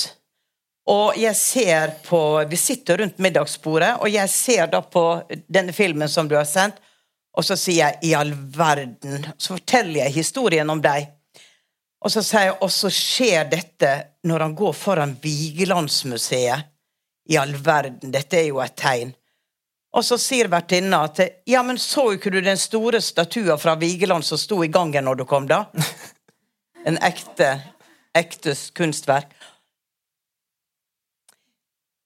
Og 0.87 1.17
jeg 1.19 1.35
ser 1.37 1.95
på 2.07 2.21
Vi 2.51 2.57
sitter 2.57 3.01
rundt 3.03 3.19
middagsbordet, 3.19 3.97
og 4.01 4.11
jeg 4.11 4.31
ser 4.31 4.71
da 4.71 4.81
på 4.83 5.05
denne 5.49 5.75
filmen 5.75 6.09
som 6.09 6.29
du 6.29 6.37
har 6.39 6.47
sendt, 6.47 6.79
og 7.37 7.45
så 7.45 7.57
sier 7.57 7.83
jeg 7.83 7.99
'i 8.03 8.15
all 8.15 8.33
verden'. 8.33 9.33
Så 9.39 9.59
forteller 9.59 10.05
jeg 10.05 10.13
historien 10.13 10.71
om 10.71 10.81
deg. 10.81 11.11
Og 12.01 12.11
så 12.11 12.23
sier 12.23 12.45
jeg, 12.45 12.57
og 12.61 12.71
så 12.71 12.91
skjer 12.91 13.45
dette 13.51 13.93
når 14.25 14.41
han 14.41 14.55
går 14.55 14.73
foran 14.73 15.17
Vigelandsmuseet. 15.23 16.65
I 17.29 17.37
all 17.37 17.55
verden, 17.57 18.11
dette 18.11 18.39
er 18.39 18.47
jo 18.47 18.61
et 18.63 18.77
tegn. 18.77 19.15
Og 19.97 20.05
så 20.05 20.19
sier 20.21 20.49
vertinna 20.53 21.05
at 21.09 21.21
ja, 21.49 21.63
men 21.63 21.79
så 21.79 22.13
ikke 22.13 22.31
du 22.31 22.41
den 22.41 22.59
store 22.61 23.01
statua 23.01 23.57
fra 23.59 23.75
Vigeland 23.81 24.25
som 24.25 24.39
sto 24.39 24.63
i 24.65 24.69
gangen 24.69 25.05
når 25.09 25.15
du 25.15 25.25
kom, 25.25 25.49
da? 25.49 25.65
En 26.87 26.99
ekte, 27.03 27.49
ekte 28.15 28.53
kunstverk. 28.79 29.33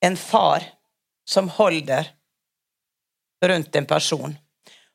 En 0.00 0.16
far 0.16 0.64
som 1.28 1.48
holder 1.48 2.08
rundt 3.44 3.76
en 3.76 3.86
person. 3.86 4.36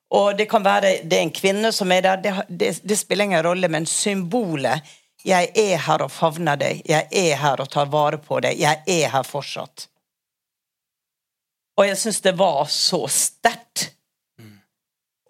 Og 0.10 0.38
det 0.38 0.46
kan 0.50 0.64
være 0.64 1.00
det 1.04 1.18
er 1.18 1.26
en 1.26 1.34
kvinne 1.34 1.72
som 1.74 1.92
er 1.92 2.02
der, 2.06 2.22
det, 2.22 2.34
det, 2.50 2.72
det 2.84 2.98
spiller 2.98 3.26
ingen 3.26 3.44
rolle, 3.44 3.68
men 3.68 3.86
symbolet 3.86 4.82
'Jeg 5.26 5.50
er 5.58 5.78
her 5.78 6.04
og 6.06 6.12
favner 6.12 6.56
deg. 6.56 6.84
Jeg 6.86 7.08
er 7.12 7.36
her 7.42 7.62
og 7.62 7.70
tar 7.70 7.90
vare 7.90 8.18
på 8.22 8.40
deg. 8.46 8.60
Jeg 8.62 8.84
er 8.86 9.10
her 9.10 9.24
fortsatt'. 9.26 9.88
Og 11.78 11.88
jeg 11.88 11.98
syns 11.98 12.22
det 12.22 12.36
var 12.38 12.66
så 12.70 13.08
sterkt. 13.10 13.90
Mm. 14.40 14.60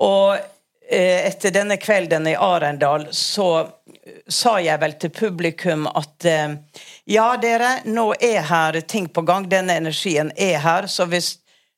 Og 0.03 0.36
eh, 0.36 1.26
etter 1.30 1.53
denne 1.55 1.78
kvelden 1.78 2.28
i 2.28 2.36
Arendal 2.36 3.07
så 3.15 3.47
sa 4.30 4.58
jeg 4.62 4.80
vel 4.82 4.95
til 5.01 5.12
publikum 5.14 5.88
at 5.89 6.28
eh, 6.30 6.56
ja, 7.10 7.28
dere, 7.41 7.80
nå 7.89 8.12
er 8.22 8.45
her 8.45 8.80
ting 8.88 9.08
på 9.10 9.24
gang. 9.26 9.47
Denne 9.49 9.78
energien 9.80 10.32
er 10.38 10.60
her. 10.62 10.88
Så 10.91 11.08
hvis 11.10 11.36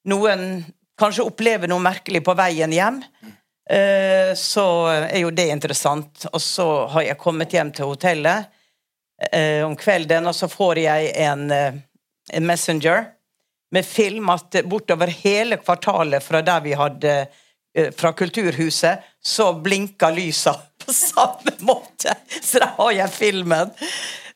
noen 0.07 0.65
kanskje 0.99 1.27
opplever 1.27 1.71
noe 1.71 1.83
merkelig 1.83 2.23
på 2.25 2.35
veien 2.37 2.73
hjem, 2.75 3.01
eh, 3.71 4.33
så 4.35 4.67
er 4.91 5.21
jo 5.21 5.31
det 5.31 5.49
interessant. 5.53 6.27
Og 6.33 6.43
så 6.43 6.69
har 6.95 7.07
jeg 7.07 7.21
kommet 7.21 7.55
hjem 7.55 7.71
til 7.75 7.93
hotellet 7.93 8.49
eh, 9.31 9.63
om 9.65 9.77
kvelden, 9.79 10.27
og 10.27 10.35
så 10.35 10.51
får 10.51 10.83
jeg 10.83 11.13
en, 11.27 11.47
en 11.51 12.49
messenger 12.49 13.13
med 13.71 13.83
film 13.87 14.29
at 14.31 14.61
bortover 14.67 15.11
hele 15.11 15.59
kvartalet 15.59 16.23
fra 16.23 16.39
der 16.43 16.63
vi 16.63 16.75
hadde 16.79 17.19
fra 17.93 18.09
Kulturhuset, 18.15 19.03
så 19.27 19.53
blinka 19.53 20.09
lysa 20.09 20.53
på 20.85 20.93
samme 20.93 21.51
måte. 21.59 22.15
Så 22.41 22.59
da 22.59 22.69
har 22.77 22.91
jeg 22.91 23.11
filmen. 23.11 23.71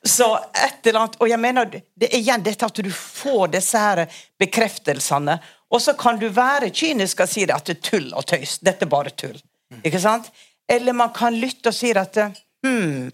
Så 0.04 0.36
et 0.36 0.88
eller 0.88 1.00
annet, 1.00 1.16
Og 1.22 1.30
jeg 1.30 1.40
mener, 1.40 1.66
det 1.96 2.10
er 2.10 2.18
igjen 2.18 2.44
dette 2.44 2.66
at 2.66 2.82
du 2.84 2.90
får 2.92 3.54
disse 3.54 3.80
her 3.80 4.02
bekreftelsene. 4.40 5.38
Og 5.72 5.82
så 5.82 5.94
kan 5.94 6.20
du 6.20 6.28
være 6.28 6.74
kynisk 6.76 7.22
og 7.24 7.30
si 7.32 7.46
at 7.48 7.70
det 7.70 7.78
er 7.78 7.86
tull 7.88 8.10
og 8.12 8.26
tøys. 8.28 8.58
Dette 8.60 8.84
er 8.84 8.92
bare 8.92 9.14
tull. 9.16 9.38
Ikke 9.86 10.02
sant? 10.04 10.28
Eller 10.68 10.94
man 10.98 11.14
kan 11.16 11.38
lytte 11.40 11.72
og 11.72 11.78
si 11.78 11.94
at 11.96 12.18
hm, 12.66 13.12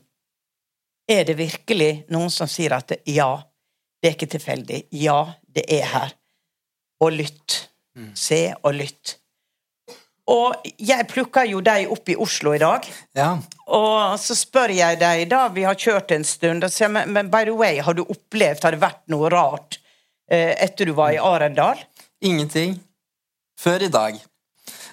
Er 1.07 1.23
det 1.23 1.37
virkelig 1.37 1.91
noen 2.11 2.33
som 2.33 2.49
sier 2.51 2.73
at 2.75 2.91
ja, 3.05 3.29
det 4.01 4.09
er 4.09 4.17
ikke 4.17 4.33
tilfeldig. 4.33 4.81
Ja, 4.91 5.21
det 5.47 5.63
er 5.71 5.85
her. 5.93 6.17
Og 6.99 7.13
lytt. 7.15 7.61
Se 8.17 8.41
og 8.63 8.73
lytt. 8.75 9.19
Og 10.27 10.65
jeg 10.75 11.05
plukker 11.07 11.45
jo 11.47 11.61
deg 11.63 11.87
opp 11.91 12.09
i 12.11 12.15
Oslo 12.19 12.51
i 12.55 12.59
dag. 12.59 12.83
Ja. 13.15 13.37
Og 13.71 14.19
så 14.19 14.35
spør 14.35 14.73
jeg 14.75 14.99
deg, 14.99 15.29
da 15.31 15.47
vi 15.55 15.63
har 15.63 15.77
kjørt 15.79 16.11
en 16.15 16.25
stund, 16.27 16.63
og 16.67 16.73
sier, 16.73 16.89
men, 16.91 17.13
men 17.15 17.29
by 17.31 17.45
the 17.47 17.55
way, 17.55 17.79
har 17.83 17.95
du 17.95 18.03
opplevd, 18.03 18.63
har 18.67 18.75
det 18.75 18.83
vært 18.83 19.03
noe 19.13 19.29
rart 19.31 19.79
eh, 20.27 20.51
etter 20.65 20.89
du 20.89 20.93
var 20.97 21.13
i 21.15 21.21
Arendal? 21.23 21.79
Ingenting. 22.19 22.75
Før 23.57 23.87
i 23.87 23.89
dag. 23.93 24.19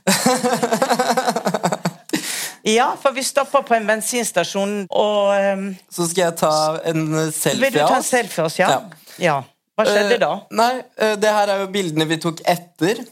ja, 2.77 2.89
for 3.01 3.11
vi 3.17 3.23
stoppa 3.27 3.63
på 3.67 3.75
en 3.75 3.87
bensinstasjon, 3.89 4.87
og 4.91 5.35
um, 5.35 5.77
Så 5.91 6.07
skal 6.13 6.23
jeg 6.29 6.37
ta 6.45 6.55
en 6.87 7.03
selfie 7.11 7.25
av 7.25 7.33
oss. 7.33 7.65
Vil 7.65 7.75
du 7.75 7.81
ta 7.81 7.97
en 7.99 8.07
selfie 8.07 8.41
av 8.45 8.53
oss, 8.53 8.59
ja? 8.61 8.69
ja. 8.71 8.81
ja. 9.25 9.37
Hva 9.75 9.83
skjedde 9.89 10.19
da? 10.23 10.33
Uh, 10.47 10.55
nei, 10.63 10.75
uh, 11.03 11.17
det 11.19 11.31
her 11.35 11.51
er 11.51 11.59
jo 11.65 11.69
bildene 11.75 12.07
vi 12.07 12.23
tok 12.23 12.39
etter, 12.47 13.03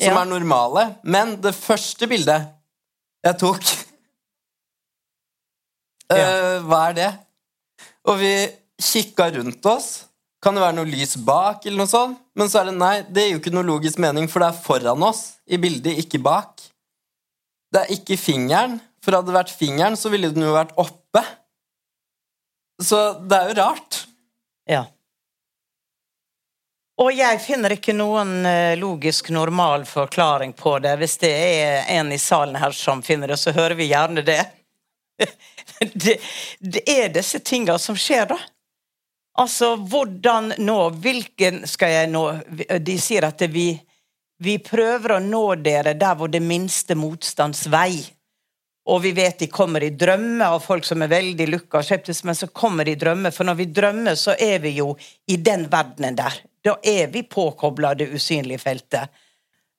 som 0.00 0.12
ja. 0.12 0.20
er 0.20 0.30
normale. 0.30 0.88
Men 1.02 1.36
det 1.42 1.54
første 1.56 2.08
bildet 2.10 2.50
jeg 3.24 3.38
tok 3.40 3.62
uh, 6.12 6.58
Hva 6.66 6.80
er 6.90 6.98
det? 6.98 7.12
Og 8.10 8.18
vi 8.20 8.34
kikka 8.80 9.30
rundt 9.38 9.70
oss. 9.70 9.88
Kan 10.44 10.56
det 10.56 10.64
være 10.64 10.76
noe 10.76 10.90
lys 10.90 11.16
bak, 11.24 11.64
eller 11.64 11.80
noe 11.80 11.88
sånt? 11.88 12.18
Men 12.36 12.50
så 12.52 12.60
er 12.60 12.68
det 12.68 12.76
nei, 12.76 12.96
det 13.08 13.24
gir 13.24 13.36
jo 13.36 13.40
ikke 13.40 13.54
noe 13.54 13.64
logisk 13.64 14.00
mening, 14.02 14.26
for 14.28 14.44
det 14.44 14.50
er 14.50 14.64
foran 14.66 15.06
oss 15.06 15.22
i 15.48 15.56
bildet, 15.60 15.96
ikke 16.02 16.20
bak. 16.20 16.60
Det 17.72 17.80
er 17.80 17.94
ikke 17.94 18.18
fingeren, 18.20 18.76
for 19.00 19.16
hadde 19.16 19.30
det 19.30 19.38
vært 19.38 19.54
fingeren, 19.56 19.96
så 19.96 20.12
ville 20.12 20.28
den 20.34 20.44
jo 20.44 20.52
vært 20.52 20.74
oppe. 20.80 21.22
Så 22.82 23.00
det 23.24 23.38
er 23.38 23.48
jo 23.48 23.56
rart. 23.62 24.02
Ja. 24.68 24.82
Og 27.02 27.10
jeg 27.10 27.40
finner 27.42 27.74
ikke 27.74 27.94
noen 27.96 28.44
eh, 28.46 28.76
logisk 28.78 29.32
normal 29.34 29.82
forklaring 29.88 30.52
på 30.54 30.76
det. 30.78 30.94
Hvis 31.00 31.16
det 31.24 31.32
er 31.34 31.88
en 31.96 32.12
i 32.14 32.18
salen 32.22 32.54
her 32.60 32.74
som 32.76 33.02
finner 33.02 33.32
det, 33.32 33.38
så 33.42 33.54
hører 33.54 33.74
vi 33.74 33.88
gjerne 33.90 34.22
det. 34.22 34.42
det, 36.04 36.20
det 36.60 36.84
er 36.86 37.10
disse 37.14 37.40
tinga 37.42 37.78
som 37.82 37.98
skjer, 37.98 38.28
da. 38.30 38.38
Altså, 39.42 39.72
hvordan 39.76 40.52
nå? 40.62 40.78
Hvilken 41.02 41.64
skal 41.66 41.90
jeg 41.90 42.10
nå 42.12 42.22
De 42.78 42.94
sier 43.02 43.26
at 43.26 43.42
vi, 43.50 43.72
vi 44.38 44.60
prøver 44.62 45.16
å 45.16 45.22
nå 45.22 45.46
dere 45.58 45.96
der 45.98 46.14
hvor 46.14 46.30
det 46.30 46.42
minste 46.44 46.94
motstands 46.94 47.66
vei. 47.66 48.04
Og 48.84 49.00
vi 49.00 49.14
vet 49.16 49.38
de 49.40 49.48
kommer 49.48 49.82
i 49.82 49.94
drømmer 49.96 50.52
av 50.52 50.60
folk 50.60 50.84
som 50.84 51.02
er 51.02 51.12
veldig 51.12 51.46
lukka 51.48 51.80
og 51.80 51.86
skeptiske, 51.88 52.26
men 52.28 52.36
så 52.36 52.50
kommer 52.52 52.84
de 52.84 52.92
i 52.92 53.00
drømmer. 53.00 53.32
For 53.32 53.48
når 53.48 53.56
vi 53.62 53.66
drømmer, 53.72 54.18
så 54.20 54.34
er 54.36 54.58
vi 54.60 54.74
jo 54.76 54.90
i 55.30 55.38
den 55.40 55.64
verdenen 55.72 56.18
der. 56.18 56.36
Da 56.64 56.76
er 56.84 57.08
vi 57.12 57.22
påkobla 57.22 57.94
det 57.96 58.10
usynlige 58.12 58.60
feltet. 58.60 59.08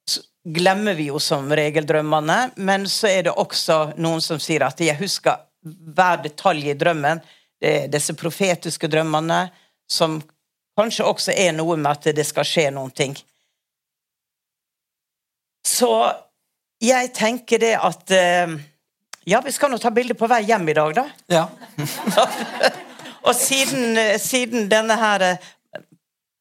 Så 0.10 0.22
glemmer 0.58 0.98
vi 0.98 1.10
jo 1.12 1.22
som 1.22 1.54
regel 1.54 1.86
drømmene, 1.86 2.40
men 2.56 2.90
så 2.90 3.10
er 3.12 3.28
det 3.28 3.38
også 3.38 3.80
noen 4.02 4.22
som 4.26 4.42
sier 4.42 4.66
at 4.66 4.82
jeg 4.82 4.98
husker 4.98 5.44
hver 5.66 6.22
detalj 6.26 6.70
i 6.74 6.78
drømmen 6.78 7.22
disse 7.90 8.14
profetiske 8.14 8.90
drømmene, 8.92 9.48
som 9.90 10.20
kanskje 10.78 11.06
også 11.08 11.34
er 11.34 11.54
noe 11.56 11.78
med 11.78 11.92
at 11.92 12.16
det 12.18 12.26
skal 12.28 12.46
skje 12.46 12.68
noen 12.74 12.94
ting. 12.94 13.16
Så 15.66 15.90
jeg 16.84 17.10
tenker 17.16 17.62
det 17.62 17.74
at 17.80 18.12
eh, 18.14 18.54
Ja, 19.28 19.42
vi 19.46 19.52
skal 19.52 19.72
nå 19.74 19.78
ta 19.82 19.90
bilde 19.92 20.14
på 20.14 20.28
vei 20.30 20.44
hjem 20.46 20.70
i 20.70 20.74
dag, 20.78 20.92
da. 20.94 21.06
Ja. 21.34 21.48
og 23.26 23.34
siden, 23.36 23.98
siden, 24.22 24.68
denne 24.70 24.98
her 25.02 25.24
eh, 25.26 25.48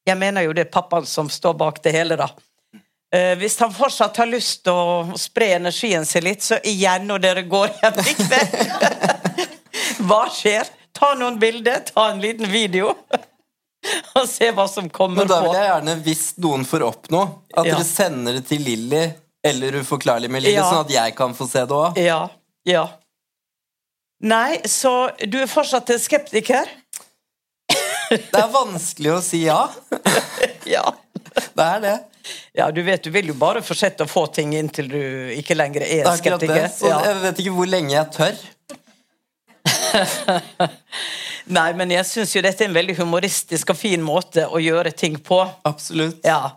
Jeg 0.05 0.19
mener 0.21 0.45
jo 0.45 0.53
det 0.53 0.67
er 0.67 0.73
pappaen 0.73 1.07
som 1.09 1.31
står 1.33 1.55
bak 1.57 1.81
det 1.81 1.95
hele, 1.95 2.17
da. 2.19 2.29
Eh, 3.09 3.33
hvis 3.41 3.57
han 3.63 3.73
fortsatt 3.73 4.21
har 4.21 4.29
lyst 4.29 4.67
til 4.67 4.77
å 4.77 5.17
spre 5.17 5.55
energien 5.57 6.05
sin 6.05 6.27
litt, 6.27 6.45
så 6.45 6.61
igjen 6.61 7.09
når 7.09 7.25
dere 7.25 7.45
går 7.49 7.73
hjem 7.81 7.99
i 8.03 8.15
kveld 8.21 8.55
Hva 10.05 10.21
skjer? 10.29 10.69
Ta 10.95 11.15
noen 11.17 11.41
bilder, 11.41 11.81
ta 11.89 12.11
en 12.13 12.21
liten 12.21 12.47
video. 12.53 12.93
og 14.19 14.29
se 14.29 14.53
hva 14.53 14.69
som 14.69 14.87
kommer 14.93 15.23
på. 15.23 15.25
Men 15.25 15.33
da 15.33 15.41
vil 15.41 15.57
jeg 15.57 15.69
gjerne, 15.71 15.99
hvis 16.05 16.25
noen 16.45 16.69
får 16.69 16.85
opp 16.85 17.09
noe, 17.13 17.27
at 17.49 17.65
ja. 17.65 17.73
dere 17.73 17.85
sender 17.87 18.37
det 18.37 18.45
til 18.49 18.61
Lilly 18.65 19.05
eller 19.45 19.81
Uforklarlig 19.81 20.29
med 20.29 20.45
Lilly, 20.45 20.59
ja. 20.59 20.69
sånn 20.69 20.85
at 20.85 20.93
jeg 20.93 21.17
kan 21.17 21.33
få 21.37 21.49
se 21.49 21.65
det 21.65 21.81
òg. 21.81 21.97
Ja. 22.01 22.25
Ja. 22.65 22.85
Nei, 24.25 24.61
så 24.69 25.11
du 25.27 25.37
er 25.41 25.49
fortsatt 25.51 25.91
en 25.93 26.01
skeptiker? 26.01 26.69
det 28.09 28.37
er 28.39 28.51
vanskelig 28.53 29.11
å 29.15 29.21
si 29.23 29.43
ja. 29.45 29.65
ja. 30.75 30.85
Det 31.35 31.65
er 31.65 31.81
det. 31.83 31.95
Ja, 32.55 32.69
du 32.71 32.81
vet, 32.85 33.03
du 33.03 33.11
vil 33.13 33.29
jo 33.29 33.35
bare 33.37 33.61
fortsette 33.65 34.05
å 34.05 34.09
få 34.09 34.25
ting 34.33 34.53
inntil 34.57 34.87
du 34.89 35.01
ikke 35.35 35.57
lenger 35.57 35.85
er 35.85 36.07
skeptiker. 36.17 36.67
Så 36.73 36.89
jeg 36.89 37.21
vet 37.21 37.41
ikke 37.43 37.55
hvor 37.57 37.69
lenge 37.69 37.93
jeg 37.93 38.11
tør. 38.15 38.43
Nei, 41.57 41.69
men 41.77 41.91
jeg 41.93 42.07
syns 42.09 42.33
jo 42.33 42.41
dette 42.45 42.65
er 42.65 42.71
en 42.71 42.77
veldig 42.77 42.95
humoristisk 43.01 43.73
og 43.73 43.77
fin 43.77 44.01
måte 44.01 44.47
å 44.47 44.61
gjøre 44.61 44.93
ting 44.97 45.19
på. 45.21 45.43
Absolutt. 45.67 46.23
Ja. 46.25 46.55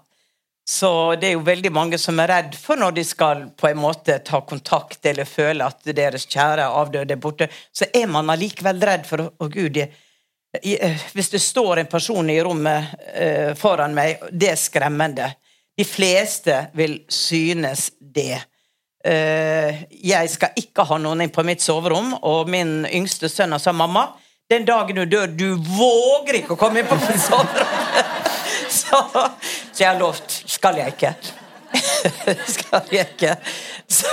Så 0.68 1.14
det 1.16 1.30
er 1.30 1.32
jo 1.32 1.46
veldig 1.46 1.70
mange 1.72 1.96
som 1.96 2.18
er 2.20 2.28
redd 2.28 2.56
for 2.60 2.76
når 2.76 2.98
de 2.98 3.04
skal 3.08 3.46
på 3.56 3.70
en 3.70 3.78
måte 3.80 4.18
ta 4.20 4.42
kontakt 4.44 5.06
eller 5.08 5.24
føle 5.24 5.64
at 5.64 5.86
deres 5.96 6.26
kjære 6.28 6.66
avdøde 6.68 7.14
er 7.14 7.22
borte, 7.22 7.48
så 7.72 7.88
er 7.96 8.04
man 8.12 8.28
allikevel 8.28 8.82
redd 8.84 9.06
for 9.08 9.22
Å, 9.24 9.30
oh, 9.40 9.48
gud, 9.48 9.78
jeg, 9.80 9.88
eh, 10.76 11.06
Hvis 11.16 11.32
det 11.32 11.40
står 11.40 11.80
en 11.80 11.88
person 11.88 12.28
i 12.28 12.36
rommet 12.44 12.92
eh, 13.14 13.54
foran 13.56 13.96
meg, 13.96 14.20
det 14.28 14.52
er 14.52 14.60
skremmende. 14.60 15.30
De 15.72 15.88
fleste 15.88 16.60
vil 16.76 16.98
synes 17.08 17.88
det. 17.96 18.36
Eh, 19.08 19.86
jeg 20.04 20.34
skal 20.36 20.52
ikke 20.60 20.84
ha 20.84 21.00
noen 21.00 21.24
inn 21.24 21.32
på 21.32 21.46
mitt 21.48 21.64
soverom, 21.64 22.12
og 22.20 22.52
min 22.52 22.82
yngste 22.92 23.32
sønn 23.32 23.56
har 23.56 23.64
sagt 23.64 23.80
mamma, 23.80 24.10
den 24.52 24.68
dagen 24.68 25.00
du 25.00 25.08
dør, 25.08 25.32
du 25.32 25.54
våger 25.56 26.42
ikke 26.42 26.58
å 26.58 26.60
komme 26.60 26.84
inn 26.84 26.92
på 26.92 27.00
mitt 27.06 27.24
soverom. 27.24 28.12
så, 28.88 29.30
jeg 29.84 29.98
har. 29.98 30.20
Skal 30.46 30.74
jeg 30.76 30.86
ikke. 30.86 31.16
skal 32.56 32.82
jeg 32.92 33.08
ikke. 33.12 33.36
Så 33.88 34.06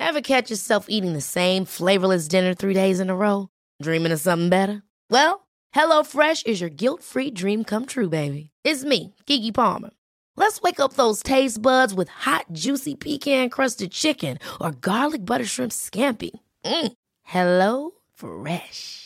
Ever 0.00 0.20
catch 0.20 0.50
yourself 0.50 0.86
eating 0.88 1.12
the 1.14 1.20
same 1.20 1.64
flavorless 1.64 2.28
dinner 2.28 2.54
three 2.54 2.74
days 2.74 3.00
in 3.00 3.10
a 3.10 3.16
row? 3.16 3.48
Dreaming 3.82 4.12
of 4.12 4.20
something 4.20 4.50
better? 4.50 4.82
Well, 5.10 5.46
HelloFresh 5.74 6.46
is 6.46 6.60
your 6.60 6.70
guilt 6.70 7.02
free 7.02 7.30
dream 7.30 7.64
come 7.64 7.86
true, 7.86 8.08
baby. 8.08 8.50
It's 8.64 8.84
me, 8.84 9.14
Kiki 9.26 9.50
Palmer. 9.50 9.90
Let's 10.36 10.60
wake 10.60 10.80
up 10.80 10.94
those 10.94 11.22
taste 11.22 11.62
buds 11.62 11.94
with 11.94 12.08
hot, 12.08 12.46
juicy 12.52 12.94
pecan 12.94 13.50
crusted 13.50 13.92
chicken 13.92 14.38
or 14.60 14.72
garlic 14.72 15.24
butter 15.24 15.44
shrimp 15.44 15.72
scampi. 15.72 16.30
Mm. 16.64 16.92
Hello 17.22 17.92
Fresh. 18.14 19.03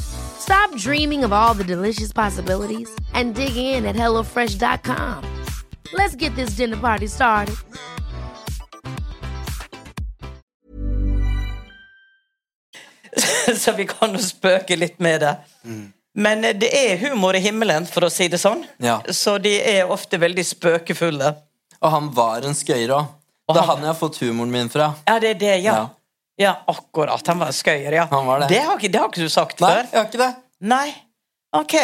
Stop 0.00 0.74
dreaming 0.76 1.24
of 1.24 1.32
all 1.32 1.54
the 1.54 1.64
delicious 1.64 2.12
possibilities 2.12 2.88
and 3.14 3.34
dig 3.34 3.56
in 3.56 3.84
at 3.86 3.96
HelloFresh.com. 3.96 5.24
Let's 5.92 6.14
get 6.16 6.34
this 6.34 6.50
dinner 6.50 6.76
party 6.76 7.06
started. 7.06 7.56
så 13.58 13.72
vi 13.72 13.86
kan 13.86 14.12
jo 14.14 14.20
spøke 14.22 14.76
litt 14.76 14.98
med 15.02 15.20
det. 15.24 15.34
Men 16.18 16.44
eh, 16.44 16.54
det 16.58 16.70
er 16.74 16.96
humor 17.08 17.36
i 17.38 17.42
himmelen, 17.42 17.86
for 17.88 18.06
å 18.08 18.10
si 18.12 18.28
det 18.30 18.40
sånn. 18.42 18.64
Ja. 18.82 18.98
Så 19.14 19.38
de 19.42 19.56
er 19.62 19.90
ofte 19.90 20.18
veldig 20.20 20.44
spøkefulle. 20.46 21.32
Og 21.78 21.92
han 21.94 22.10
var 22.14 22.46
en 22.48 22.56
skøyer 22.58 22.92
òg. 22.96 23.14
Det 23.48 23.56
er 23.56 23.62
han- 23.64 23.68
han 23.78 23.84
jeg 23.86 23.92
har 23.94 24.00
fått 24.00 24.18
humoren 24.20 24.50
min 24.52 24.68
fra. 24.68 24.94
Ja, 25.08 25.18
det 25.18 25.30
er 25.30 25.38
det, 25.40 25.54
ja. 25.64 25.74
Ja. 25.74 25.88
Ja, 26.38 26.52
akkurat. 26.70 27.26
Han 27.26 27.40
var 27.42 27.50
en 27.50 27.56
skøyer, 27.56 27.92
ja. 27.98 28.04
Var 28.12 28.44
det. 28.44 28.48
Det 28.52 28.60
har, 28.62 28.76
ikke, 28.78 28.90
det 28.94 29.00
har 29.02 29.08
ikke 29.10 29.24
du 29.26 29.32
sagt 29.32 29.58
Nei, 29.62 29.72
før. 29.74 29.88
jeg 29.90 29.98
har 29.98 30.06
ikke 30.06 30.20
det. 30.22 30.30
Nei. 30.70 30.88
Ok. 31.58 31.74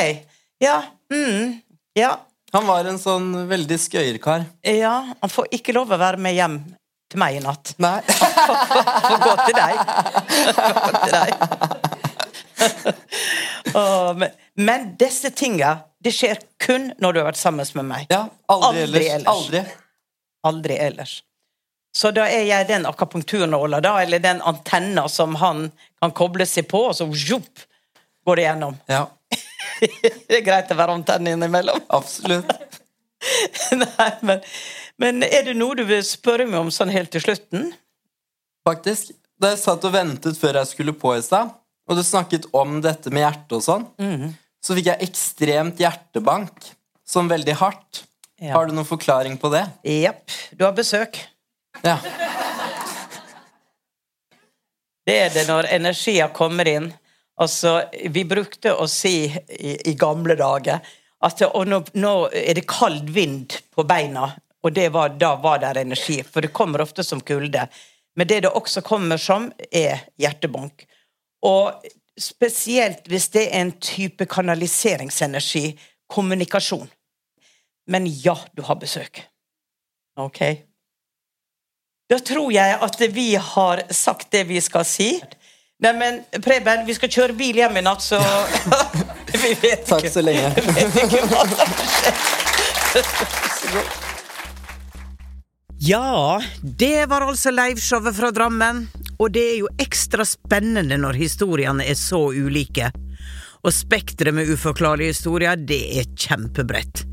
Ja. 0.62 0.76
Mm. 1.12 1.57
Ja. 1.98 2.12
Han 2.55 2.68
var 2.70 2.86
en 2.86 3.00
sånn 3.02 3.32
veldig 3.50 3.78
skøyerkar. 3.82 4.44
Ja. 4.70 4.94
Han 5.20 5.32
får 5.32 5.50
ikke 5.59 5.74
lov 5.74 5.90
å 5.90 5.98
være 5.98 6.22
med 6.22 6.36
hjem 6.38 6.61
til 7.11 7.18
meg 7.22 7.40
i 7.40 7.42
natt. 7.42 7.74
Nei. 7.82 7.98
Får 9.09 9.18
gå 9.24 9.34
til 9.42 9.59
deg. 9.59 9.74
Gå 10.55 10.92
til 11.02 11.16
deg. 11.18 11.30
Åh, 13.74 14.14
men, 14.16 14.30
men 14.55 14.88
disse 15.00 15.30
tinga, 15.34 15.74
det 16.05 16.12
skjer 16.14 16.38
kun 16.62 16.92
når 17.02 17.12
du 17.16 17.20
har 17.22 17.28
vært 17.32 17.40
sammen 17.42 17.66
med 17.80 17.88
meg. 17.90 18.07
Ja, 18.12 18.22
aldri, 18.50 18.84
Aldri 18.86 19.07
ellers. 19.11 19.14
ellers. 19.18 19.28
Aldri. 19.34 19.64
Aldri 20.50 20.78
ellers. 20.86 21.14
Så 21.95 22.11
da 22.11 22.26
er 22.26 22.42
jeg 22.49 22.66
den 22.68 22.86
akapunkturnåla, 22.90 23.78
da, 23.84 23.97
eller 24.03 24.22
den 24.22 24.40
antenna 24.42 25.07
som 25.09 25.36
han 25.38 25.68
kan 26.03 26.14
koble 26.16 26.47
seg 26.49 26.66
på, 26.70 26.80
og 26.90 26.97
så 26.99 27.07
zjup, 27.14 27.62
går 28.26 28.40
det 28.40 28.47
gjennom. 28.49 28.78
Ja, 28.90 29.05
det 30.28 30.40
er 30.40 30.47
greit 30.47 30.72
å 30.72 30.78
være 30.78 30.97
antenne 30.99 31.34
innimellom. 31.36 31.84
absolutt. 31.95 32.51
Nei, 33.84 34.11
men, 34.26 34.42
men 35.01 35.24
er 35.24 35.47
det 35.47 35.55
noe 35.57 35.76
du 35.78 35.84
vil 35.88 36.03
spørre 36.07 36.47
meg 36.49 36.61
om 36.61 36.72
sånn 36.74 36.92
helt 36.92 37.12
til 37.14 37.24
slutten? 37.24 37.70
Faktisk. 38.66 39.14
Da 39.40 39.51
jeg 39.53 39.61
satt 39.64 39.84
og 39.86 39.95
ventet 39.95 40.38
før 40.38 40.61
jeg 40.61 40.70
skulle 40.70 40.95
på 40.97 41.14
i 41.16 41.22
stad, 41.24 41.51
og 41.84 41.99
du 41.99 42.05
snakket 42.07 42.47
om 42.57 42.78
dette 42.84 43.11
med 43.12 43.24
hjerte 43.24 43.59
og 43.59 43.64
sånn, 43.64 43.86
mm. 44.01 44.28
så 44.62 44.76
fikk 44.76 44.90
jeg 44.92 45.09
ekstremt 45.09 45.82
hjertebank. 45.82 46.72
Sånn 47.05 47.28
veldig 47.28 47.57
hardt. 47.61 48.05
Ja. 48.40 48.55
Har 48.57 48.68
du 48.68 48.74
noen 48.76 48.88
forklaring 48.88 49.36
på 49.40 49.51
det? 49.53 49.66
Jepp. 49.86 50.24
Du 50.57 50.64
har 50.64 50.72
besøk. 50.76 51.18
Ja. 51.85 51.99
Det 55.05 55.16
er 55.20 55.32
det 55.35 55.43
når 55.49 55.68
energien 55.76 56.32
kommer 56.32 56.68
inn. 56.68 56.87
Altså, 57.37 57.82
vi 58.11 58.24
brukte 58.24 58.72
å 58.72 58.87
si 58.89 59.26
i, 59.28 59.74
i 59.91 59.95
gamle 59.99 60.37
dager 60.39 60.80
at 61.24 61.43
nå, 61.68 61.82
nå 62.01 62.14
er 62.32 62.57
det 62.57 62.64
kald 62.68 63.11
vind 63.12 63.59
på 63.74 63.85
beina, 63.89 64.30
og 64.64 64.80
var, 64.93 65.12
da 65.20 65.35
var 65.37 65.61
det 65.61 65.74
energi. 65.82 66.22
For 66.24 66.41
det 66.41 66.55
kommer 66.57 66.80
ofte 66.80 67.05
som 67.05 67.20
kulde. 67.20 67.66
Men 68.16 68.28
det 68.28 68.41
det 68.47 68.53
også 68.55 68.80
kommer 68.80 69.20
som, 69.20 69.51
er 69.70 70.07
hjertebank. 70.16 70.87
Og 71.45 71.85
spesielt 72.16 73.09
hvis 73.11 73.28
det 73.35 73.49
er 73.51 73.61
en 73.61 73.72
type 73.76 74.24
kanaliseringsenergi, 74.24 75.74
kommunikasjon. 76.09 76.89
Men 77.93 78.07
ja, 78.09 78.39
du 78.57 78.62
har 78.64 78.80
besøk. 78.80 79.20
Ok. 80.16 80.41
Da 82.11 82.18
tror 82.20 82.52
jeg 82.52 82.76
at 82.84 83.00
vi 83.14 83.30
har 83.40 83.80
sagt 83.88 84.28
det 84.34 84.42
vi 84.50 84.61
skal 84.61 84.84
si. 84.84 85.09
Neimen, 85.80 86.20
Preben, 86.44 86.84
vi 86.84 86.94
skal 86.96 87.09
kjøre 87.09 87.36
bil 87.38 87.57
hjem 87.62 87.78
i 87.80 87.82
natt, 87.84 88.05
så 88.05 88.20
Vi 89.34 89.55
vet 89.62 89.64
ikke. 89.64 89.88
Takk 89.88 90.09
så 90.12 90.22
lenge. 90.22 90.50
vet 90.76 90.98
ikke 91.00 91.22
hva 91.32 91.44
som 91.48 91.72
skjer. 91.94 92.12
Ja, 95.84 96.40
det 96.62 97.07
var 97.11 97.24
altså 97.26 97.50
liveshowet 97.52 98.16
fra 98.16 98.30
Drammen. 98.36 98.84
Og 99.18 99.32
det 99.34 99.42
er 99.55 99.59
jo 99.62 99.72
ekstra 99.80 100.24
spennende 100.28 100.96
når 101.00 101.18
historiene 101.18 101.84
er 101.88 101.96
så 101.98 102.20
ulike. 102.32 102.92
Og 103.64 103.72
spekteret 103.72 104.36
med 104.36 104.52
uforklarlige 104.52 105.16
historier, 105.16 105.57
det 105.57 105.82
er 105.98 106.09
kjempebredt. 106.20 107.05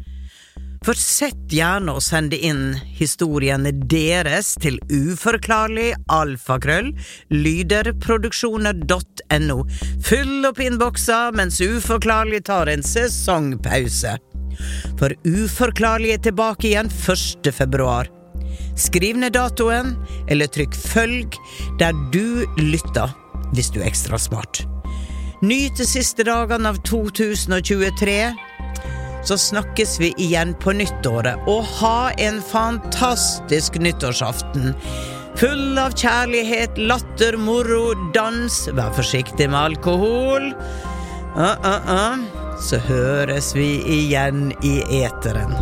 Fortsett 0.81 1.51
gjerne 1.53 1.93
å 1.93 2.01
sende 2.01 2.33
inn 2.41 2.73
historiene 2.97 3.69
deres 3.69 4.57
til 4.63 4.79
uforklarlig 4.89 5.91
alfakrøll 6.09 6.89
lyderproduksjoner.no. 7.29 9.57
Fyll 10.01 10.41
opp 10.49 10.57
innboksa 10.65 11.37
mens 11.37 11.61
Uforklarlig 11.61 12.49
tar 12.49 12.65
en 12.73 12.81
sesongpause. 12.81 14.17
For 14.97 15.13
Uforklarlig 15.21 16.15
er 16.15 16.21
tilbake 16.31 16.71
igjen 16.71 16.89
1. 16.89 17.53
februar. 17.53 18.09
Skriv 18.73 19.21
ned 19.21 19.37
datoen, 19.37 19.93
eller 20.33 20.49
trykk 20.49 20.73
følg 20.73 21.37
der 21.77 21.93
du 22.09 22.41
lytter, 22.57 23.13
hvis 23.53 23.69
du 23.69 23.77
er 23.83 23.93
ekstra 23.93 24.17
smart. 24.17 24.65
Nyt 25.45 25.77
de 25.77 25.85
siste 25.85 26.25
dagene 26.25 26.73
av 26.73 26.81
2023 26.89 28.49
så 29.23 29.37
snakkes 29.37 29.99
vi 30.01 30.11
igjen 30.17 30.53
på 30.61 30.73
nyttåret, 30.75 31.39
og 31.49 31.65
ha 31.79 32.11
en 32.21 32.41
fantastisk 32.41 33.77
nyttårsaften. 33.81 34.73
Full 35.39 35.79
av 35.79 35.95
kjærlighet, 35.97 36.77
latter, 36.77 37.37
moro, 37.39 37.93
dans. 38.13 38.57
Vær 38.75 38.91
forsiktig 38.97 39.47
med 39.49 39.59
alkohol. 39.59 40.51
Uh, 41.37 41.55
uh, 41.65 41.91
uh. 41.91 42.41
Så 42.61 42.77
høres 42.85 43.55
vi 43.57 43.79
igjen 43.89 44.51
i 44.61 44.75
eteren. 45.01 45.55